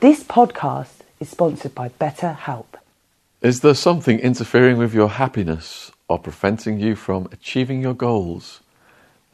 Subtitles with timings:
[0.00, 2.64] This podcast is sponsored by BetterHelp.
[3.42, 8.60] Is there something interfering with your happiness or preventing you from achieving your goals?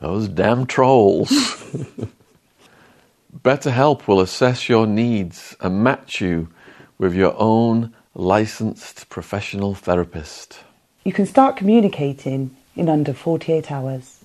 [0.01, 1.31] Those damn trolls.
[3.45, 6.49] BetterHelp will assess your needs and match you
[6.99, 10.65] with your own licensed professional therapist.
[11.05, 14.25] You can start communicating in under 48 hours.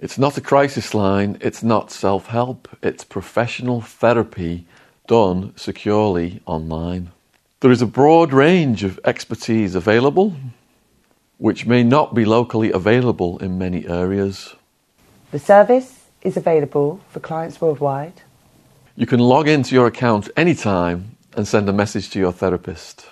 [0.00, 4.66] It's not a crisis line, it's not self help, it's professional therapy
[5.06, 7.10] done securely online.
[7.60, 10.36] There is a broad range of expertise available,
[11.38, 14.54] which may not be locally available in many areas.
[15.30, 18.22] The service is available for clients worldwide.
[18.96, 23.06] You can log into your account anytime and send a message to your therapist.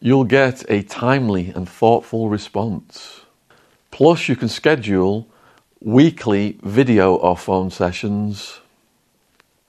[0.00, 3.20] You'll get a timely and thoughtful response.
[3.90, 5.26] Plus, you can schedule
[5.80, 8.60] weekly video or phone sessions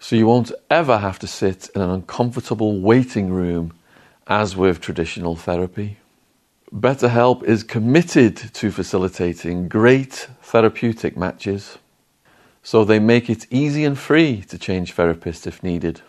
[0.01, 3.71] so you won't ever have to sit in an uncomfortable waiting room
[4.25, 5.97] as with traditional therapy.
[6.73, 11.77] BetterHelp is committed to facilitating great therapeutic matches,
[12.63, 16.01] so they make it easy and free to change therapists if needed.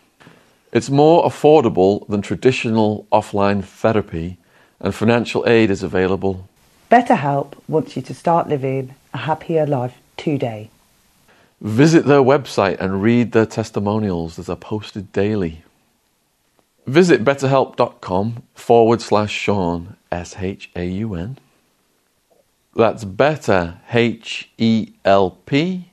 [0.72, 4.38] It's more affordable than traditional offline therapy,
[4.80, 6.48] and financial aid is available.
[6.90, 10.70] BetterHelp wants you to start living a happier life today.
[11.62, 15.62] Visit their website and read their testimonials that are posted daily.
[16.88, 21.38] Visit betterhelp.com forward slash Shaun, S H A U N.
[22.74, 25.92] That's better, H E L P.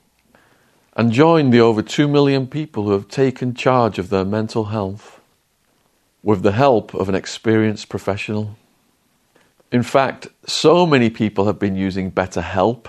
[0.96, 5.22] And join the over 2 million people who have taken charge of their mental health
[6.24, 8.58] with the help of an experienced professional.
[9.72, 12.88] In fact, so many people have been using BetterHelp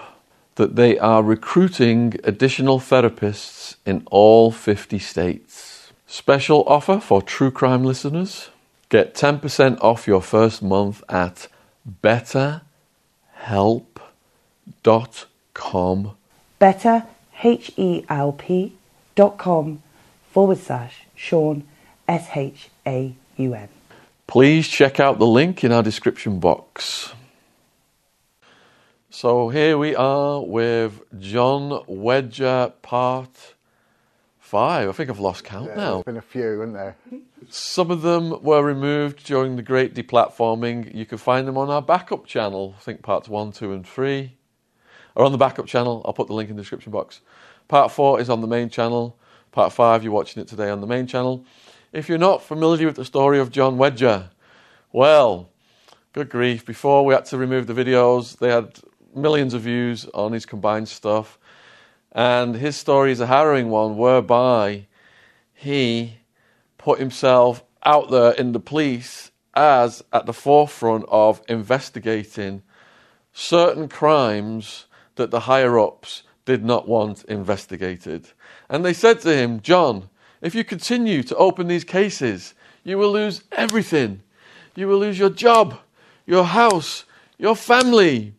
[0.56, 5.92] that they are recruiting additional therapists in all 50 states.
[6.06, 8.50] Special offer for true crime listeners
[8.90, 11.48] get 10% off your first month at
[12.02, 12.62] betterhelp.com.
[16.58, 17.04] Better,
[17.42, 18.74] H E L P
[19.14, 19.82] dot com
[20.30, 21.64] forward slash Shaun,
[22.06, 23.68] S H A U N.
[24.26, 27.14] Please check out the link in our description box.
[29.20, 33.54] So here we are with John Wedger part
[34.38, 34.88] five.
[34.88, 35.92] I think I've lost count Yeah, now.
[35.92, 36.96] There's been a few, haven't there?
[37.50, 40.94] Some of them were removed during the great deplatforming.
[40.94, 42.74] You can find them on our backup channel.
[42.78, 44.38] I think parts one, two, and three
[45.14, 46.00] are on the backup channel.
[46.06, 47.20] I'll put the link in the description box.
[47.68, 49.18] Part four is on the main channel.
[49.52, 51.44] Part five, you're watching it today on the main channel.
[51.92, 54.30] If you're not familiar with the story of John Wedger,
[54.94, 55.50] well,
[56.14, 56.64] good grief.
[56.64, 58.80] Before we had to remove the videos, they had
[59.14, 61.38] millions of views on his combined stuff.
[62.12, 64.86] And his story is a harrowing one whereby
[65.52, 66.18] he
[66.78, 72.62] put himself out there in the police as at the forefront of investigating
[73.32, 78.28] certain crimes that the higher ups did not want investigated.
[78.68, 80.08] And they said to him, John,
[80.40, 84.22] if you continue to open these cases, you will lose everything.
[84.74, 85.78] You will lose your job,
[86.26, 87.04] your house,
[87.38, 88.34] your family.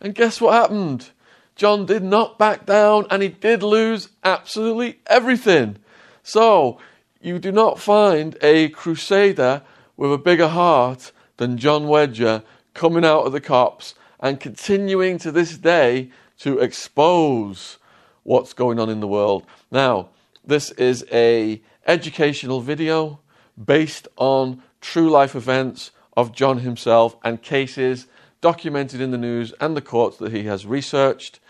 [0.00, 1.10] And guess what happened?
[1.56, 5.76] John did not back down and he did lose absolutely everything.
[6.22, 6.78] So,
[7.20, 9.62] you do not find a crusader
[9.96, 12.42] with a bigger heart than John Wedger
[12.72, 17.76] coming out of the cops and continuing to this day to expose
[18.22, 19.44] what's going on in the world.
[19.70, 20.08] Now,
[20.44, 23.20] this is a educational video
[23.62, 28.06] based on true life events of John himself and cases
[28.40, 31.40] documented in the news and the courts that he has researched.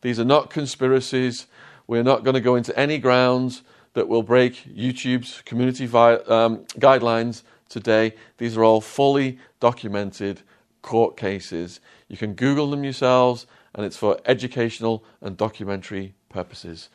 [0.00, 1.46] These are not conspiracies.
[1.86, 3.62] We're not going to go into any grounds
[3.94, 8.14] that will break YouTube's community vi- um, guidelines today.
[8.38, 10.42] These are all fully documented
[10.82, 11.80] court cases.
[12.08, 16.88] You can Google them yourselves, and it's for educational and documentary purposes.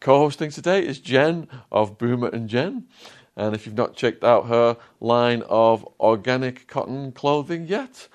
[0.00, 2.86] Co hosting today is Jen of Boomer and Jen.
[3.36, 8.08] And if you've not checked out her line of organic cotton clothing yet,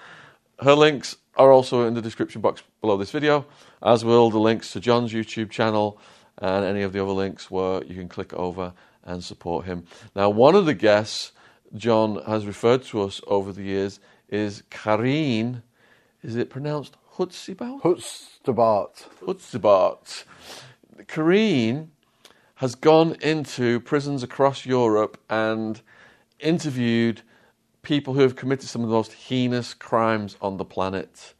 [0.62, 3.46] her links are also in the description box below this video,
[3.84, 6.00] as will the links to John's YouTube channel
[6.38, 8.74] and any of the other links where you can click over
[9.04, 9.86] and support him.
[10.16, 11.32] Now, one of the guests
[11.76, 14.00] John has referred to us over the years
[14.30, 15.62] is Karine.
[16.24, 17.82] Is it pronounced Hutzibout?
[17.82, 19.08] Hutztabart.
[19.22, 20.24] Hutzibout.
[21.08, 21.90] Karine
[22.56, 25.82] has gone into prisons across Europe and
[26.40, 27.22] interviewed
[27.86, 31.34] people who have committed some of the most heinous crimes on the planet.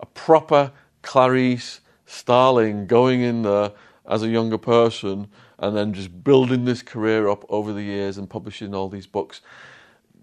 [0.00, 3.70] A proper Clarice Starling going in there
[4.08, 5.28] as a younger person
[5.60, 9.40] and then just building this career up over the years and publishing all these books.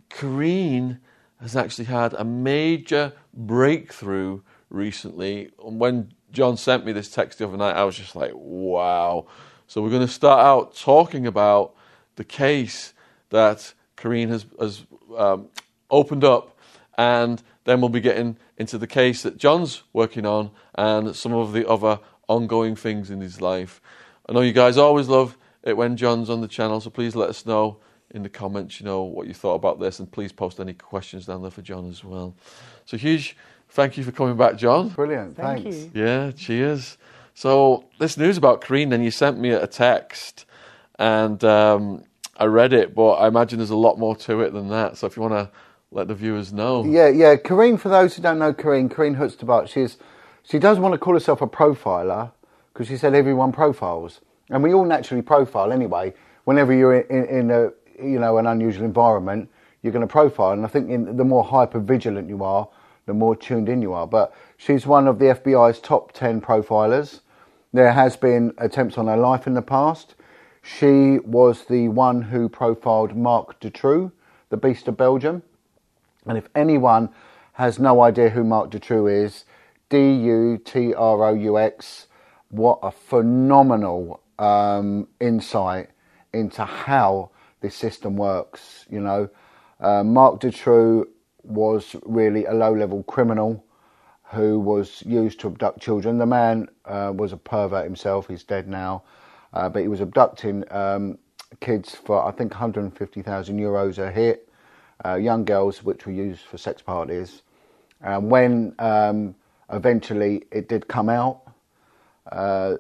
[0.09, 0.99] Karine
[1.39, 5.51] has actually had a major breakthrough recently.
[5.59, 9.27] When John sent me this text the other night, I was just like, wow.
[9.67, 11.73] So we're going to start out talking about
[12.15, 12.93] the case
[13.29, 14.85] that Karine has, has
[15.15, 15.47] um,
[15.89, 16.57] opened up,
[16.97, 21.53] and then we'll be getting into the case that John's working on and some of
[21.53, 23.81] the other ongoing things in his life.
[24.27, 27.29] I know you guys always love it when John's on the channel, so please let
[27.29, 27.77] us know
[28.11, 31.25] in the comments, you know, what you thought about this, and please post any questions
[31.25, 32.35] down there for John as well.
[32.85, 33.35] So huge
[33.69, 34.89] thank you for coming back, John.
[34.89, 35.35] Brilliant.
[35.35, 35.77] Thank Thanks.
[35.77, 35.91] you.
[35.93, 36.97] Yeah, cheers.
[37.33, 40.45] So this news about Karine, then you sent me a text,
[40.97, 42.03] and um,
[42.35, 44.97] I read it, but I imagine there's a lot more to it than that.
[44.97, 45.51] So if you want to
[45.91, 47.35] let the viewers know, Yeah, yeah.
[47.37, 49.97] Karine, for those who don't know Karine, Karine Hutztabart, she's
[50.43, 52.31] she does want to call herself a profiler
[52.73, 56.13] because she said everyone profiles, and we all naturally profile anyway.
[56.43, 59.49] Whenever you're in, in, in a you know an unusual environment,
[59.81, 62.67] you're going to profile, and I think in, the more hyper vigilant you are,
[63.05, 64.07] the more tuned in you are.
[64.07, 67.21] But she's one of the FBI's top ten profilers.
[67.71, 70.15] There has been attempts on her life in the past.
[70.61, 74.11] She was the one who profiled Marc Dutroux,
[74.49, 75.43] the Beast of Belgium.
[76.27, 77.09] And if anyone
[77.53, 79.45] has no idea who Marc Dutroux is,
[79.89, 82.07] D U T R O U X,
[82.49, 85.89] what a phenomenal um, insight
[86.33, 87.31] into how
[87.61, 88.85] this system works.
[88.89, 89.29] You know,
[89.79, 91.07] uh, Marc Dutroux
[91.43, 93.63] was really a low level criminal
[94.23, 96.17] who was used to abduct children.
[96.17, 99.03] The man uh, was a pervert himself, he's dead now,
[99.53, 101.17] uh, but he was abducting um,
[101.61, 104.46] kids for I think 150,000 euros a hit
[105.05, 107.41] uh, young girls, which were used for sex parties.
[108.01, 109.35] And when um,
[109.71, 111.41] eventually it did come out,
[112.31, 112.75] uh,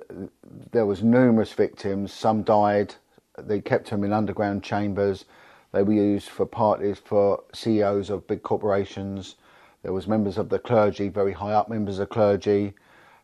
[0.71, 2.11] there was numerous victims.
[2.11, 2.95] Some died.
[3.37, 5.25] They kept them in underground chambers.
[5.71, 9.35] They were used for parties for CEOs of big corporations.
[9.83, 12.73] There was members of the clergy, very high up members of clergy.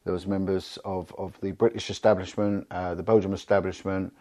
[0.05, 4.13] There was members of, of the British establishment, uh, the Belgium establishment,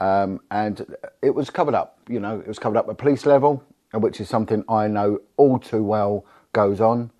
[0.00, 1.98] um, and it was covered up.
[2.08, 3.62] You know, it was covered up at police level,
[3.92, 7.10] which is something I know all too well goes on.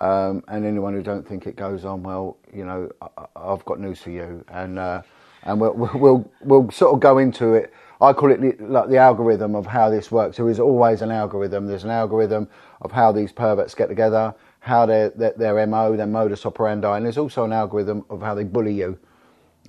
[0.00, 3.78] Um, and anyone who don't think it goes on, well, you know, I, I've got
[3.78, 5.02] news for you, and uh,
[5.44, 7.72] and we'll, we'll we'll sort of go into it.
[8.00, 10.38] I call it the, like the algorithm of how this works.
[10.38, 11.66] There is always an algorithm.
[11.66, 12.48] There's an algorithm
[12.80, 17.06] of how these perverts get together, how their their, their mo, their modus operandi, and
[17.06, 18.98] there's also an algorithm of how they bully you,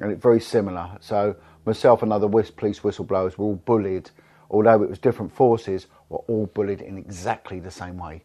[0.02, 0.98] and it's very similar.
[1.00, 4.10] So myself and other police whistleblowers were all bullied,
[4.54, 8.24] although it was different forces, were all bullied in exactly the same way.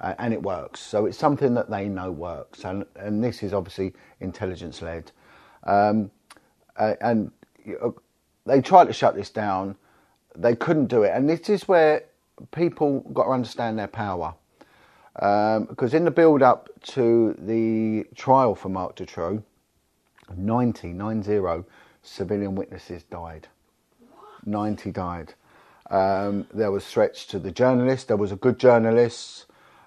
[0.00, 0.80] Uh, and it works.
[0.80, 5.12] So it's something that they know works, and and this is obviously intelligence led.
[5.64, 6.10] Um,
[6.76, 7.30] uh, and
[7.66, 7.94] know,
[8.46, 9.76] they tried to shut this down,
[10.36, 12.04] they couldn't do it, and this is where
[12.50, 14.34] people got to understand their power.
[15.20, 19.42] Um, because in the build up to the trial for Marc Dutroux,
[20.36, 21.64] 90, 90
[22.02, 23.46] civilian witnesses died.
[24.44, 25.34] 90 died.
[25.90, 28.08] Um, there was threats to the journalist.
[28.08, 29.46] There was a good journalist,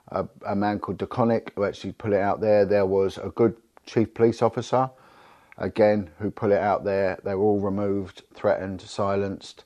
[0.10, 2.66] a, a man called DeConnick, who actually put it out there.
[2.66, 4.90] There was a good chief police officer,
[5.58, 7.20] again, who put it out there.
[7.24, 9.66] They were all removed, threatened, silenced.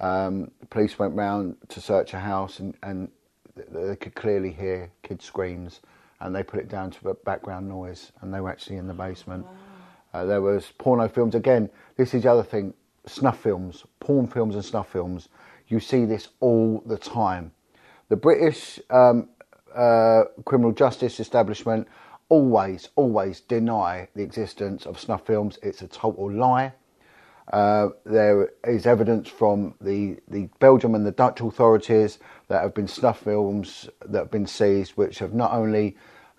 [0.00, 3.10] Um, police went round to search a house and, and
[3.54, 5.80] they could clearly hear kids' screams
[6.20, 9.46] and they put it down to background noise and they were actually in the basement.
[10.12, 11.34] Uh, there was porno films.
[11.34, 12.74] Again, this is the other thing,
[13.06, 15.28] snuff films, porn films and snuff films.
[15.68, 17.52] You see this all the time.
[18.08, 19.28] The British um,
[19.74, 21.88] uh, criminal justice establishment
[22.28, 25.58] always, always deny the existence of snuff films.
[25.62, 26.72] It's a total lie.
[27.52, 32.18] Uh, there is evidence from the, the Belgium and the Dutch authorities
[32.48, 35.96] that have been snuff films that have been seized, which have not only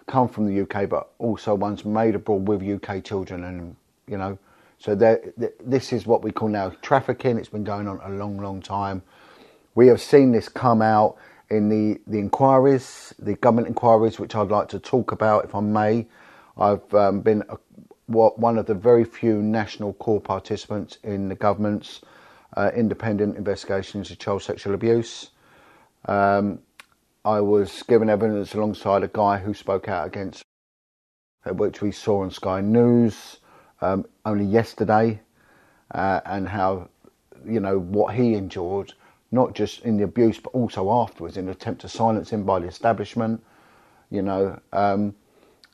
[0.08, 3.76] come from the UK but also ones made abroad with UK children, and
[4.08, 4.38] you know,
[4.80, 7.38] so this is what we call now trafficking.
[7.38, 9.02] It's been going on a long, long time.
[9.76, 11.18] We have seen this come out
[11.50, 15.60] in the, the inquiries, the government inquiries, which I'd like to talk about, if I
[15.60, 16.08] may.
[16.58, 17.58] I've um, been a,
[18.08, 22.00] one of the very few national core participants in the government's
[22.56, 25.32] uh, independent investigations of child sexual abuse.
[26.06, 26.60] Um,
[27.26, 30.42] I was given evidence alongside a guy who spoke out against,
[31.46, 33.40] uh, which we saw on Sky News
[33.82, 35.20] um, only yesterday,
[35.92, 36.88] uh, and how,
[37.46, 38.94] you know, what he endured
[39.32, 42.60] not just in the abuse but also afterwards in an attempt to silence him by
[42.60, 43.44] the establishment.
[44.10, 45.16] You know, um,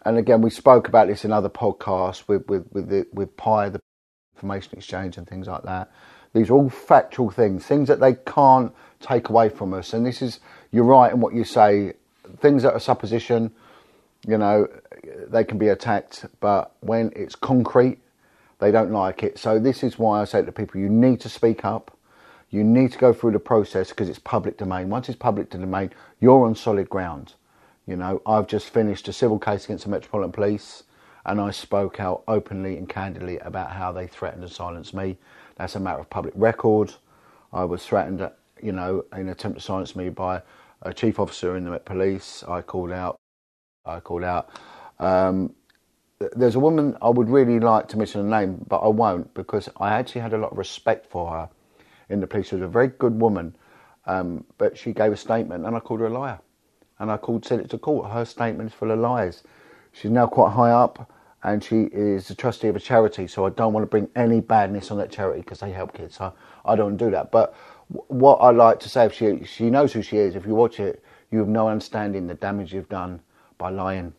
[0.05, 3.69] and again we spoke about this in other podcasts with with with the, with Pi,
[3.69, 3.79] the
[4.35, 5.91] information exchange and things like that.
[6.33, 9.93] These are all factual things, things that they can't take away from us.
[9.93, 10.39] And this is
[10.71, 11.93] you're right in what you say.
[12.39, 13.51] Things that are supposition,
[14.25, 14.67] you know,
[15.27, 17.99] they can be attacked, but when it's concrete,
[18.59, 19.37] they don't like it.
[19.37, 21.97] So this is why I say to people, you need to speak up
[22.51, 24.89] you need to go through the process because it's public domain.
[24.89, 25.89] Once it's public domain,
[26.19, 27.33] you're on solid ground.
[27.87, 30.83] You know, I've just finished a civil case against the Metropolitan Police
[31.25, 35.17] and I spoke out openly and candidly about how they threatened and silenced me.
[35.55, 36.93] That's a matter of public record.
[37.53, 38.29] I was threatened,
[38.61, 40.41] you know, in an attempt to silence me by
[40.81, 42.43] a chief officer in the Met Police.
[42.47, 43.15] I called out.
[43.85, 44.49] I called out.
[44.99, 45.55] Um,
[46.35, 49.69] there's a woman I would really like to mention her name, but I won't because
[49.77, 51.49] I actually had a lot of respect for her
[52.11, 52.49] in the police.
[52.49, 53.55] She was a very good woman,
[54.05, 56.39] um, but she gave a statement, and I called her a liar.
[56.99, 58.11] And I called, said it to court.
[58.11, 59.43] Her statement is full of lies.
[59.91, 61.11] She's now quite high up,
[61.43, 63.27] and she is a trustee of a charity.
[63.27, 66.15] So I don't want to bring any badness on that charity because they help kids.
[66.17, 66.33] So
[66.65, 67.31] I don't do that.
[67.31, 67.55] But
[68.07, 70.79] what I like to say, if she she knows who she is, if you watch
[70.79, 73.21] it, you have no understanding the damage you've done
[73.57, 74.13] by lying.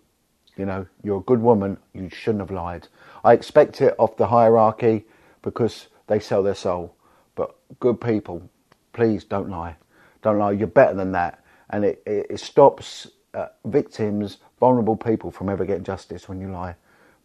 [0.56, 1.78] You know, you're a good woman.
[1.94, 2.88] You shouldn't have lied.
[3.24, 5.06] I expect it off the hierarchy
[5.40, 6.94] because they sell their soul.
[7.34, 8.48] But good people,
[8.92, 9.76] please don't lie.
[10.22, 10.52] Don't lie.
[10.52, 11.44] You're better than that.
[11.70, 16.50] And it, it, it stops uh, victims, vulnerable people from ever getting justice when you
[16.50, 16.76] lie.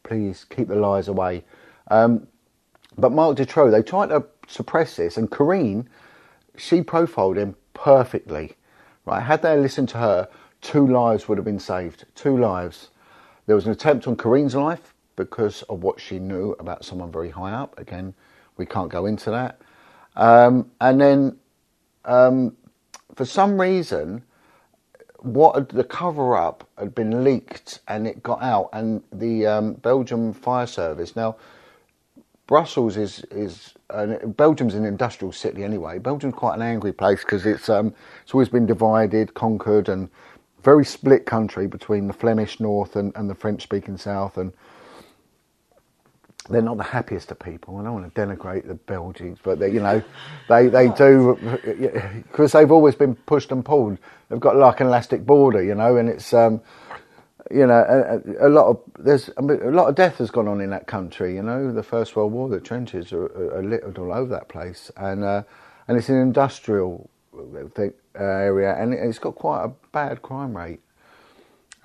[0.03, 1.43] Please keep the lies away.
[1.91, 2.27] Um,
[2.97, 5.89] but Marc Dutroux, they tried to suppress this, and Carine,
[6.55, 8.53] she profiled him perfectly.
[9.05, 9.21] Right?
[9.21, 10.29] Had they listened to her,
[10.61, 12.05] two lives would have been saved.
[12.15, 12.89] Two lives.
[13.45, 17.29] There was an attempt on Carine's life because of what she knew about someone very
[17.29, 17.77] high up.
[17.79, 18.13] Again,
[18.57, 19.61] we can't go into that.
[20.17, 21.37] Um, and then,
[22.05, 22.57] um,
[23.15, 24.23] for some reason,
[25.19, 30.33] what the cover up had been leaked and it got out, and the um, Belgium
[30.33, 31.37] fire service now.
[32.47, 33.73] Brussels is is
[34.37, 35.99] Belgium's an industrial city anyway.
[35.99, 37.93] Belgium's quite an angry place because it's um,
[38.23, 40.09] it's always been divided, conquered, and
[40.63, 44.37] very split country between the Flemish north and, and the French speaking south.
[44.37, 44.53] And
[46.49, 47.77] they're not the happiest of people.
[47.77, 50.01] I don't want to denigrate the Belgians, but they, you know,
[50.49, 51.37] they they do
[52.31, 53.97] because they've always been pushed and pulled.
[54.29, 56.61] They've got like an elastic border, you know, and it's um,
[57.51, 60.69] you know a, a, lot of there's a lot of death has gone on in
[60.71, 61.35] that country.
[61.35, 63.25] You know, the First World War, the trenches are,
[63.57, 65.43] are littered all over that place, and uh,
[65.87, 67.09] and it's an industrial
[67.75, 70.81] thing, uh, area, and it's got quite a bad crime rate.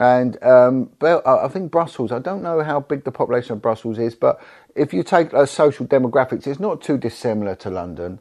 [0.03, 4.17] And um, I think Brussels, I don't know how big the population of Brussels is,
[4.17, 4.43] but
[4.75, 8.19] if you take uh, social demographics, it's not too dissimilar to London.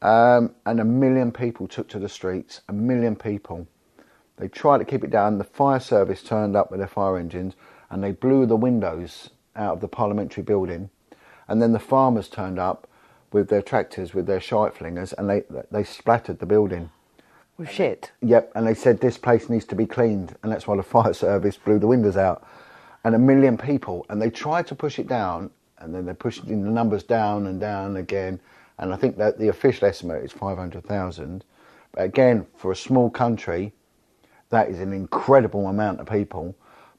[0.00, 3.66] Um, and a million people took to the streets, a million people.
[4.36, 5.38] They tried to keep it down.
[5.38, 7.56] The fire service turned up with their fire engines
[7.90, 10.88] and they blew the windows out of the parliamentary building.
[11.48, 12.86] And then the farmers turned up
[13.32, 15.42] with their tractors, with their shite flingers, and they,
[15.72, 16.92] they splattered the building.
[17.58, 18.12] With shit.
[18.22, 21.12] Yep, and they said this place needs to be cleaned, and that's why the fire
[21.12, 22.46] service blew the windows out.
[23.04, 26.46] And a million people, and they tried to push it down, and then they pushed
[26.46, 28.40] the numbers down and down again.
[28.78, 31.44] And I think that the official estimate is 500,000.
[31.92, 33.72] But again, for a small country,
[34.50, 36.54] that is an incredible amount of people.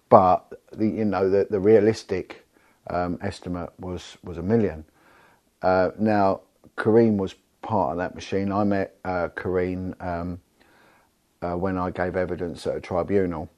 [0.09, 2.45] But the, you know the, the realistic
[2.89, 4.85] um, estimate was was a million.
[5.61, 6.41] Uh, now,
[6.75, 8.51] Carine was part of that machine.
[8.51, 10.39] I met uh, Carine um,
[11.41, 13.49] uh, when I gave evidence at a tribunal,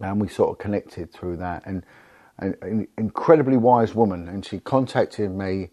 [0.00, 1.64] and we sort of connected through that.
[1.66, 1.84] And
[2.38, 5.70] an incredibly wise woman, and she contacted me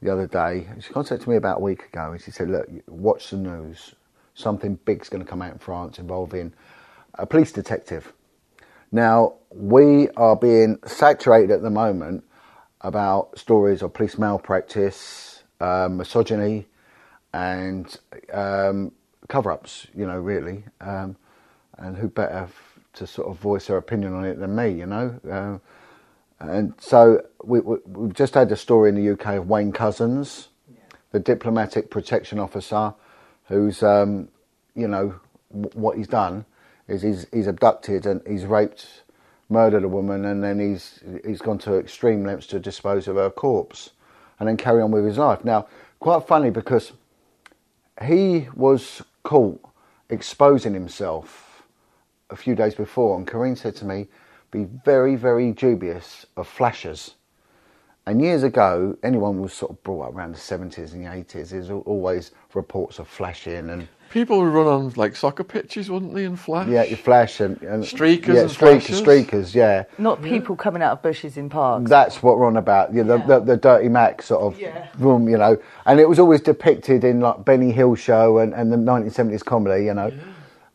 [0.00, 0.66] the other day.
[0.80, 3.94] She contacted me about a week ago, and she said, "Look, watch the news.
[4.34, 6.54] Something big's going to come out in France involving
[7.14, 8.12] a police detective."
[8.90, 12.24] Now we are being saturated at the moment
[12.80, 16.66] about stories of police malpractice, um, misogyny,
[17.34, 17.96] and
[18.32, 18.92] um,
[19.28, 19.88] cover-ups.
[19.96, 21.16] You know, really, um,
[21.78, 24.70] and who better f- to sort of voice their opinion on it than me?
[24.70, 25.58] You know, uh,
[26.40, 30.48] and so we, we, we've just had a story in the UK of Wayne Couzens,
[31.12, 32.94] the diplomatic protection officer,
[33.46, 34.28] who's um,
[34.74, 35.16] you know
[35.52, 36.46] w- what he's done
[36.88, 39.02] is he's he's abducted and he's raped,
[39.50, 43.30] murdered a woman, and then he's he's gone to extreme lengths to dispose of her
[43.30, 43.90] corpse,
[44.40, 45.44] and then carry on with his life.
[45.44, 45.66] Now,
[46.00, 46.92] quite funny because
[48.02, 49.60] he was caught
[50.10, 51.66] exposing himself
[52.30, 54.08] a few days before, and Karine said to me,
[54.50, 57.14] "Be very, very dubious of flashers."
[58.06, 61.50] And years ago, anyone was sort of brought up around the 70s and the 80s.
[61.50, 66.24] There's always reports of flashing and People would run on like soccer pitches, wouldn't they,
[66.24, 66.66] and flash?
[66.68, 69.02] yeah, you flash and, and Streakers yeah, and streakers, flashers.
[69.02, 69.84] streakers, yeah.
[69.98, 71.90] Not people coming out of bushes in parks.
[71.90, 72.94] That's what we're on about.
[72.94, 73.26] You know, Yeah.
[73.26, 74.86] the, the, the dirty Mac sort of Yeah.
[74.98, 78.72] room, you know, and it was always depicted in like Benny Hill show and, and
[78.72, 80.10] the 1970s comedy, you know.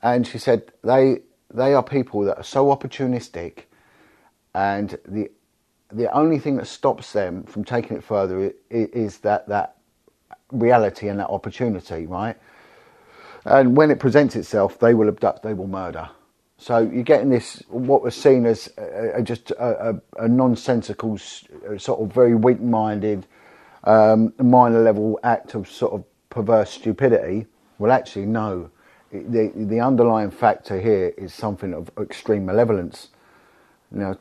[0.03, 1.19] And she said they
[1.51, 3.63] they are people that are so opportunistic,
[4.53, 5.31] and the
[5.91, 9.77] the only thing that stops them from taking it further is, is that that
[10.51, 12.35] reality and that opportunity, right?
[13.45, 16.09] And when it presents itself, they will abduct, they will murder.
[16.57, 21.19] So you're getting this, what was seen as a, a, just a, a, nonsensical,
[21.69, 23.25] uh, sort of very weak-minded,
[23.83, 27.47] um, minor level act of sort of perverse stupidity.
[27.79, 28.69] Well, actually, no.
[29.11, 33.09] The, the underlying factor here is something of extreme malevolence.
[33.91, 34.17] Now,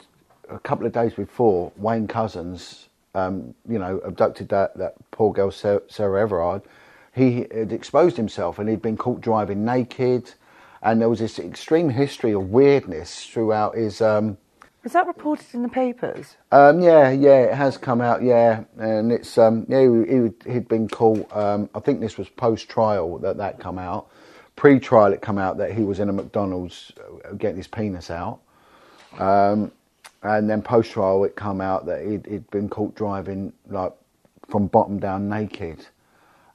[0.51, 5.51] a couple of days before, Wayne Couzens, um, you know, abducted that, that poor girl,
[5.51, 6.63] Sarah Everard.
[7.13, 10.33] He had exposed himself and he'd been caught driving naked.
[10.83, 14.01] And there was this extreme history of weirdness throughout his.
[14.01, 14.39] Um,
[14.83, 16.37] Was that reported in the papers?
[16.51, 18.65] um, yeah, yeah, it has come out, yeah.
[18.79, 22.69] And it's, um, yeah, he, he, he'd been caught, um, I think this was post
[22.69, 24.09] trial that that come out.
[24.57, 26.93] Pre trial, it come out that he was in a McDonald's
[27.25, 28.41] uh, getting his penis out.
[29.19, 29.73] Um,
[30.23, 33.93] and then post trial, it come out that he'd, he'd been caught driving like
[34.49, 35.87] from bottom down naked,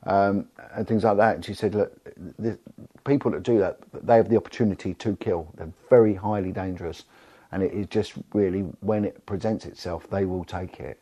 [0.05, 1.35] um, and things like that.
[1.35, 1.93] And she said, "Look,
[2.39, 2.59] the
[3.05, 5.49] people that do that, they have the opportunity to kill.
[5.55, 7.05] They're very highly dangerous,
[7.51, 10.99] and it is just really when it presents itself, they will take it."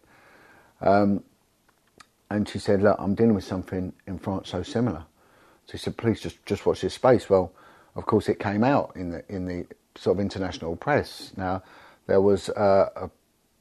[0.81, 1.23] Um,
[2.29, 5.05] and she said, "Look, I'm dealing with something in France so similar."
[5.67, 7.53] So he said, "Please just just watch this space." Well,
[7.95, 11.33] of course, it came out in the in the sort of international press.
[11.37, 11.63] Now,
[12.07, 13.11] there was uh, a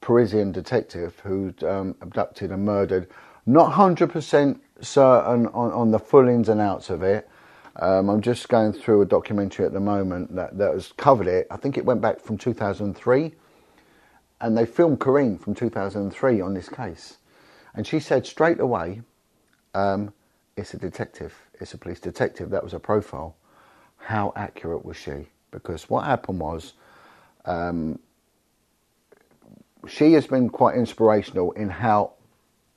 [0.01, 3.09] Parisian detective who'd um, abducted and murdered.
[3.47, 7.29] Not hundred percent certain on, on the full ins and outs of it.
[7.77, 11.47] Um, I'm just going through a documentary at the moment that, that has covered it.
[11.51, 13.33] I think it went back from 2003
[14.41, 17.19] and they filmed Karine from 2003 on this case.
[17.75, 19.03] And she said straight away,
[19.75, 20.13] um,
[20.57, 23.37] it's a detective, it's a police detective, that was a profile.
[23.97, 25.27] How accurate was she?
[25.51, 26.75] Because what happened was,
[27.45, 27.99] um,
[29.89, 32.13] she has been quite inspirational in how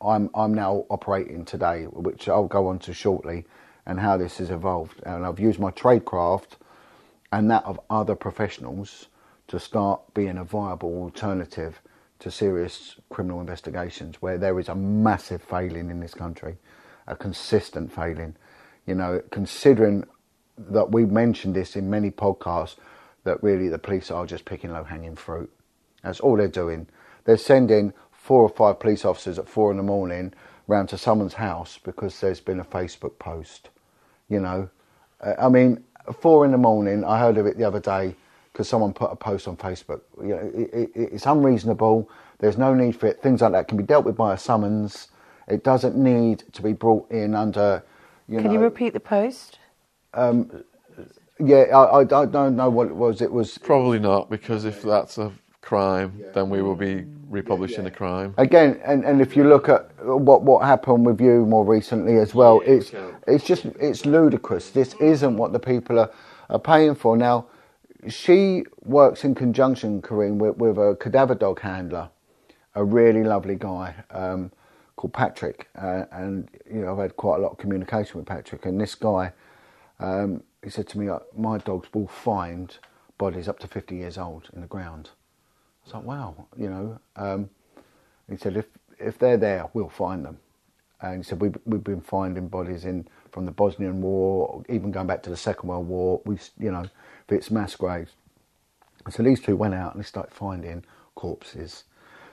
[0.01, 3.45] I'm, I'm now operating today, which I'll go on to shortly,
[3.85, 5.01] and how this has evolved.
[5.03, 6.57] And I've used my tradecraft
[7.31, 9.07] and that of other professionals
[9.47, 11.81] to start being a viable alternative
[12.19, 16.57] to serious criminal investigations where there is a massive failing in this country,
[17.05, 18.35] a consistent failing.
[18.85, 20.05] You know, considering
[20.57, 22.75] that we've mentioned this in many podcasts,
[23.23, 25.51] that really the police are just picking low hanging fruit.
[26.03, 26.87] That's all they're doing.
[27.25, 27.93] They're sending
[28.27, 30.33] four or five police officers at four in the morning
[30.67, 33.69] round to someone's house because there's been a Facebook post.
[34.27, 34.69] You know,
[35.21, 35.81] uh, I mean,
[36.19, 37.05] four in the morning.
[37.05, 38.15] I heard of it the other day
[38.51, 40.01] because someone put a post on Facebook.
[40.21, 42.11] You know, it, it, it's unreasonable.
[42.39, 43.21] There's no need for it.
[43.23, 45.07] Things like that can be dealt with by a summons.
[45.47, 47.83] It doesn't need to be brought in under.
[48.27, 49.59] You Can know, you repeat the post?
[51.39, 53.21] Yeah, I, I, I don't know what it was.
[53.21, 55.31] It was Probably not, because if that's a
[55.67, 58.33] crime, then we will be republishing the crime.
[58.37, 62.33] again, and, and if you look at what what happened with you more recently as
[62.33, 62.93] well, it's
[63.27, 64.69] it's just it's ludicrous.
[64.69, 66.09] This isn't what the people are,
[66.49, 67.17] are paying for.
[67.17, 67.47] Now,
[68.07, 72.09] she works in conjunction, Corinne, with, with a cadaver dog handler,
[72.75, 74.51] a really lovely guy um,
[74.95, 78.65] called Patrick, uh, and you know I've had quite a lot of communication with Patrick,
[78.65, 79.33] and this guy,
[79.99, 82.77] um, he said to me, "Uh, my dogs will find
[83.17, 85.09] bodies up to 50 years old in the ground.
[85.93, 86.99] I was like, wow, you know.
[87.15, 87.49] Um,
[88.29, 88.65] he said, if
[88.99, 90.39] if they're there, we'll find them.
[91.01, 95.07] And he said, we've, we've been finding bodies in from the Bosnian War, even going
[95.07, 96.21] back to the Second World War.
[96.25, 96.85] We, you know,
[97.29, 98.13] it's mass graves.
[99.11, 100.83] So these two went out and they started finding
[101.15, 101.83] corpses.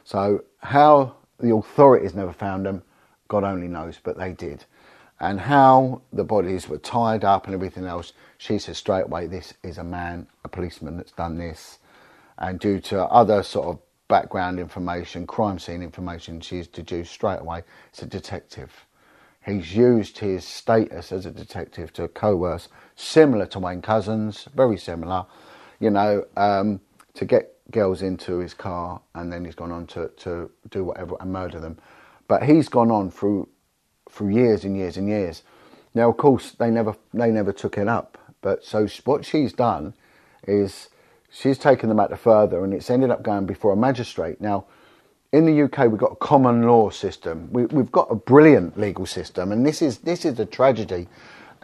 [0.03, 2.83] So how the authorities never found them.
[3.29, 4.65] God only knows, but they did.
[5.21, 9.55] And how the bodies were tied up and everything else, she said straight away, this
[9.63, 11.79] is a man, a policeman that's done this.
[12.39, 17.63] And due to other sort of background information, crime scene information, she's deduced straight away
[17.91, 18.87] it's a detective.
[19.45, 25.27] He's used his status as a detective to coerce, similar to Wayne Couzens, very similar,
[25.81, 26.81] you know, um,
[27.13, 31.17] to get girls into his car and then he's gone on to, to do whatever
[31.21, 31.79] and murder them.
[32.27, 33.49] But he's gone on through
[34.11, 35.43] through years and years and years.
[35.95, 38.19] Now, of course, they never they never took it up.
[38.41, 39.95] But so what she's done
[40.47, 40.89] is
[41.35, 44.41] she's taken the matter further, and it's ended up going before a magistrate.
[44.41, 44.67] Now,
[45.33, 47.49] in the UK, we've got a common law system.
[47.53, 51.09] We, have got a brilliant legal system, and this is this is the tragedy,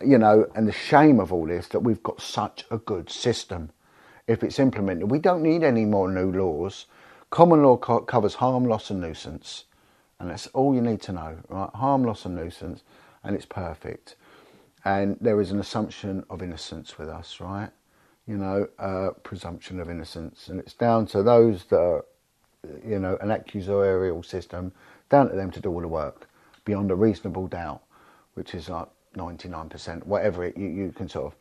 [0.05, 3.71] you know, and the shame of all this that we've got such a good system.
[4.27, 6.87] If it's implemented, we don't need any more new laws.
[7.31, 9.65] Common law co- covers harm, loss, and nuisance,
[10.19, 11.71] and that's all you need to know, right?
[11.75, 12.83] Harm, loss, and nuisance,
[13.23, 14.17] and it's perfect.
[14.85, 17.71] And there is an assumption of innocence with us, right?
[18.27, 20.49] You know, uh, presumption of innocence.
[20.49, 22.05] And it's down to those that are,
[22.87, 24.73] you know, an accusorial system,
[25.09, 26.29] down to them to do all the work
[26.65, 27.83] beyond a reasonable doubt,
[28.35, 31.37] which is like 99%, whatever it, you, you can sort of.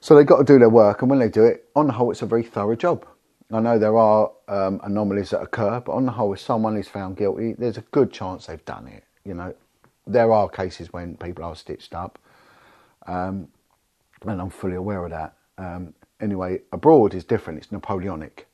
[0.00, 2.10] So they've got to do their work, and when they do it, on the whole,
[2.10, 3.06] it's a very thorough job.
[3.50, 6.88] I know there are um, anomalies that occur, but on the whole, if someone is
[6.88, 9.04] found guilty, there's a good chance they've done it.
[9.24, 9.54] You know,
[10.06, 12.18] there are cases when people are stitched up,
[13.06, 13.48] um,
[14.26, 15.34] and I'm fully aware of that.
[15.58, 17.58] Um, anyway, abroad is different.
[17.58, 18.48] It's Napoleonic,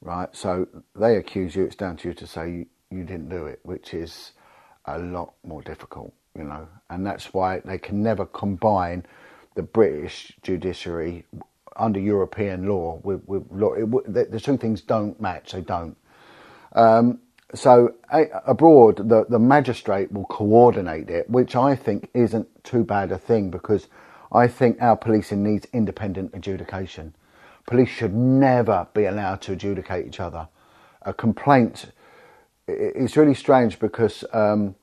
[0.00, 0.34] right?
[0.34, 1.64] So they accuse you.
[1.64, 4.32] It's down to you to say you, you didn't do it, which is
[4.86, 6.68] a lot more difficult, you know.
[6.88, 9.06] And that's why they can never combine
[9.54, 11.24] the British judiciary
[11.76, 13.72] under European law with, with law.
[13.74, 15.52] It, the, the, two things don't match.
[15.52, 15.96] They don't.
[16.72, 17.20] Um,
[17.54, 23.10] so a, abroad, the, the magistrate will coordinate it, which I think isn't too bad
[23.12, 23.88] a thing because
[24.32, 27.14] I think our policing needs independent adjudication.
[27.66, 30.48] Police should never be allowed to adjudicate each other.
[31.02, 31.86] A complaint,
[32.68, 34.74] it's really strange because um,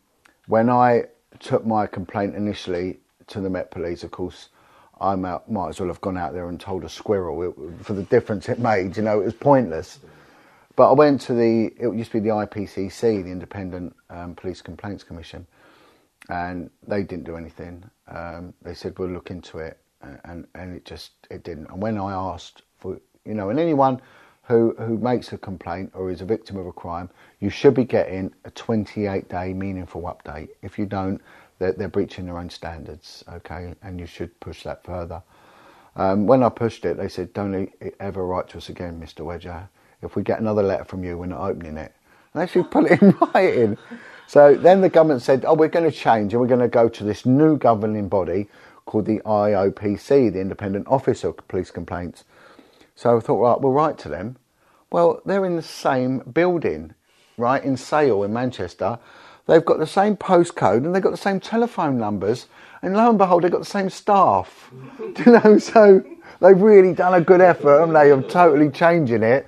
[0.47, 1.05] when I
[1.39, 4.49] took my complaint initially to the Met Police, of course,
[4.99, 8.03] I might as well have gone out there and told a squirrel it, for the
[8.03, 8.97] difference it made.
[8.97, 9.99] You know, it was pointless.
[10.75, 14.61] But I went to the, it used to be the IPCC, the Independent um, Police
[14.61, 15.45] Complaints Commission,
[16.29, 17.83] and they didn't do anything.
[18.07, 19.79] Um, they said we'll look into it,
[20.25, 21.67] and and it just it didn't.
[21.71, 24.01] And when I asked for you know, and anyone
[24.43, 27.85] who who makes a complaint or is a victim of a crime, you should be
[27.85, 30.49] getting a 28 day meaningful update.
[30.61, 31.21] If you don't,
[31.59, 33.23] they're, they're breaching their own standards.
[33.33, 35.23] Okay, and you should push that further.
[35.95, 39.25] Um, when I pushed it, they said, "Don't ever write to us again, Mr.
[39.25, 39.69] Wedger.
[40.03, 41.93] If we get another letter from you, we're not opening it."
[42.33, 43.77] And actually put it in writing.
[44.27, 46.89] So then the government said, oh, we're going to change and we're going to go
[46.89, 48.47] to this new governing body
[48.85, 52.25] called the IOPC, the Independent Office of Police Complaints.
[52.93, 54.35] So I thought, right, we'll write to them.
[54.91, 56.93] Well, they're in the same building,
[57.37, 58.99] right, in Sale in Manchester.
[59.45, 62.47] They've got the same postcode and they've got the same telephone numbers.
[62.81, 64.71] And lo and behold, they've got the same staff.
[65.25, 66.03] you know, so
[66.41, 69.47] they've really done a good effort and they are totally changing it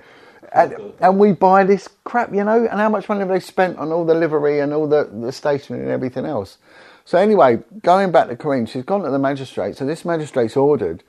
[0.52, 2.66] and, and, we buy this crap, you know.
[2.66, 5.32] And how much money have they spent on all the livery and all the, the
[5.32, 6.58] stationery and everything else?
[7.04, 9.76] So anyway, going back to Corinne, she's gone to the magistrate.
[9.76, 11.02] So this magistrate's ordered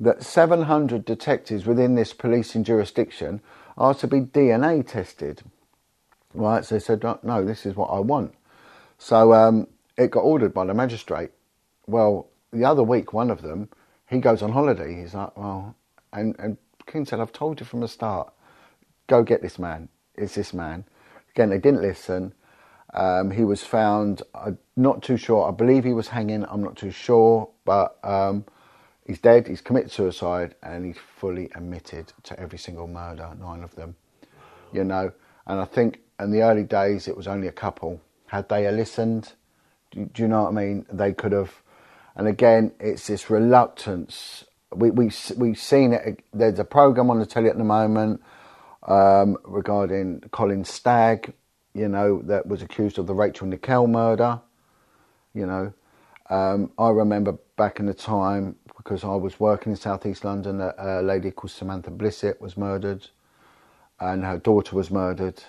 [0.00, 3.40] that 700 detectives within this policing jurisdiction
[3.76, 5.42] are to be DNA tested.
[6.32, 6.64] Right?
[6.64, 8.34] So they said, no, this is what I want.
[8.98, 9.66] So um,
[9.96, 11.30] it got ordered by the magistrate.
[11.86, 13.68] Well, the other week, one of them,
[14.08, 15.00] he goes on holiday.
[15.00, 15.74] He's like, well,
[16.12, 18.32] and, and King said, I've told you from the start
[19.06, 19.88] go get this man.
[20.14, 20.84] It's this man.
[21.34, 22.32] Again, they didn't listen.
[22.92, 25.48] Um, he was found, uh, not too sure.
[25.48, 26.44] I believe he was hanging.
[26.44, 28.44] I'm not too sure, but um,
[29.04, 29.48] he's dead.
[29.48, 33.96] He's committed suicide, and he's fully admitted to every single murder, nine of them.
[34.72, 35.12] You know,
[35.46, 38.00] and I think in the early days it was only a couple.
[38.26, 39.32] Had they listened,
[39.90, 40.86] do, do you know what I mean?
[40.92, 41.62] They could have.
[42.16, 44.44] And again, it's this reluctance.
[44.72, 46.20] We we we've seen it.
[46.32, 48.20] There's a program on the telly at the moment
[48.84, 51.32] um, regarding Colin Stagg,
[51.74, 54.40] you know, that was accused of the Rachel Nickell murder.
[55.34, 55.72] You know,
[56.30, 60.74] um, I remember back in the time because I was working in southeast London, a,
[60.78, 63.08] a lady called Samantha Blissett was murdered,
[64.00, 65.42] and her daughter was murdered.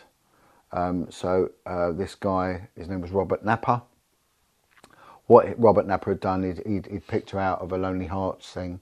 [0.72, 3.82] Um, so uh, this guy, his name was Robert Napper.
[5.28, 8.52] What Robert Napper had done, he'd, he'd, he'd picked her out of a Lonely Hearts
[8.52, 8.80] thing,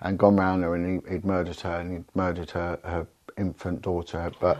[0.00, 3.06] and gone round her, and he, would murdered her, and he'd murdered her, her
[3.38, 4.58] infant daughter, but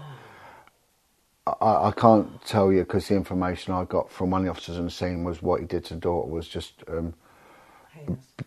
[1.47, 4.79] I, I can't tell you because the information I got from one of the officers
[4.79, 7.15] on the scene was what he did to the daughter was just um,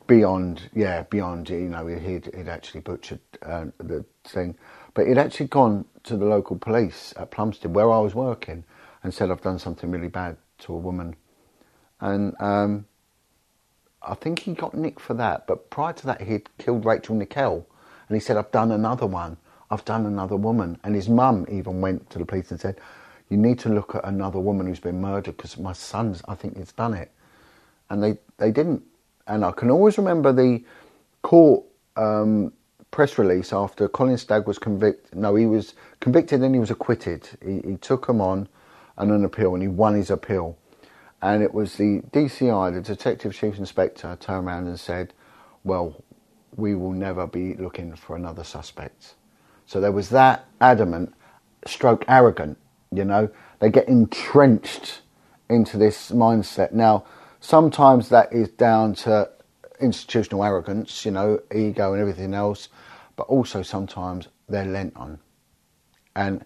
[0.07, 1.49] beyond, yeah, beyond.
[1.49, 4.55] You know, he'd, he'd actually butchered uh, the thing,
[4.93, 8.63] but he'd actually gone to the local police at Plumstead where I was working
[9.03, 11.15] and said I've done something really bad to a woman,
[12.01, 12.85] and um,
[14.01, 15.45] I think he got nicked for that.
[15.45, 17.67] But prior to that, he'd killed Rachel Nickell,
[18.07, 19.37] and he said I've done another one.
[19.71, 22.79] I've done another woman, and his mum even went to the police and said,
[23.29, 26.57] "You need to look at another woman who's been murdered because my son's, I think,
[26.57, 27.11] has done it."
[27.89, 28.83] And they they didn't
[29.27, 30.63] and I can always remember the
[31.23, 31.65] court
[31.97, 32.53] um,
[32.91, 35.17] press release after Colin Stagg was convicted.
[35.17, 37.29] No, he was convicted and he was acquitted.
[37.45, 38.49] He, he took him on
[38.97, 40.57] and an appeal, and he won his appeal.
[41.21, 45.13] And it was the DCI, the Detective Chief Inspector, turned around and said,
[45.65, 46.03] "Well,
[46.57, 49.16] we will never be looking for another suspect."
[49.67, 51.13] So there was that adamant,
[51.67, 52.57] stroke arrogant.
[52.91, 55.01] You know, they get entrenched
[55.49, 57.05] into this mindset now
[57.39, 59.29] Sometimes that is down to
[59.79, 62.69] institutional arrogance, you know, ego and everything else,
[63.15, 65.19] but also sometimes they're lent on.
[66.15, 66.43] And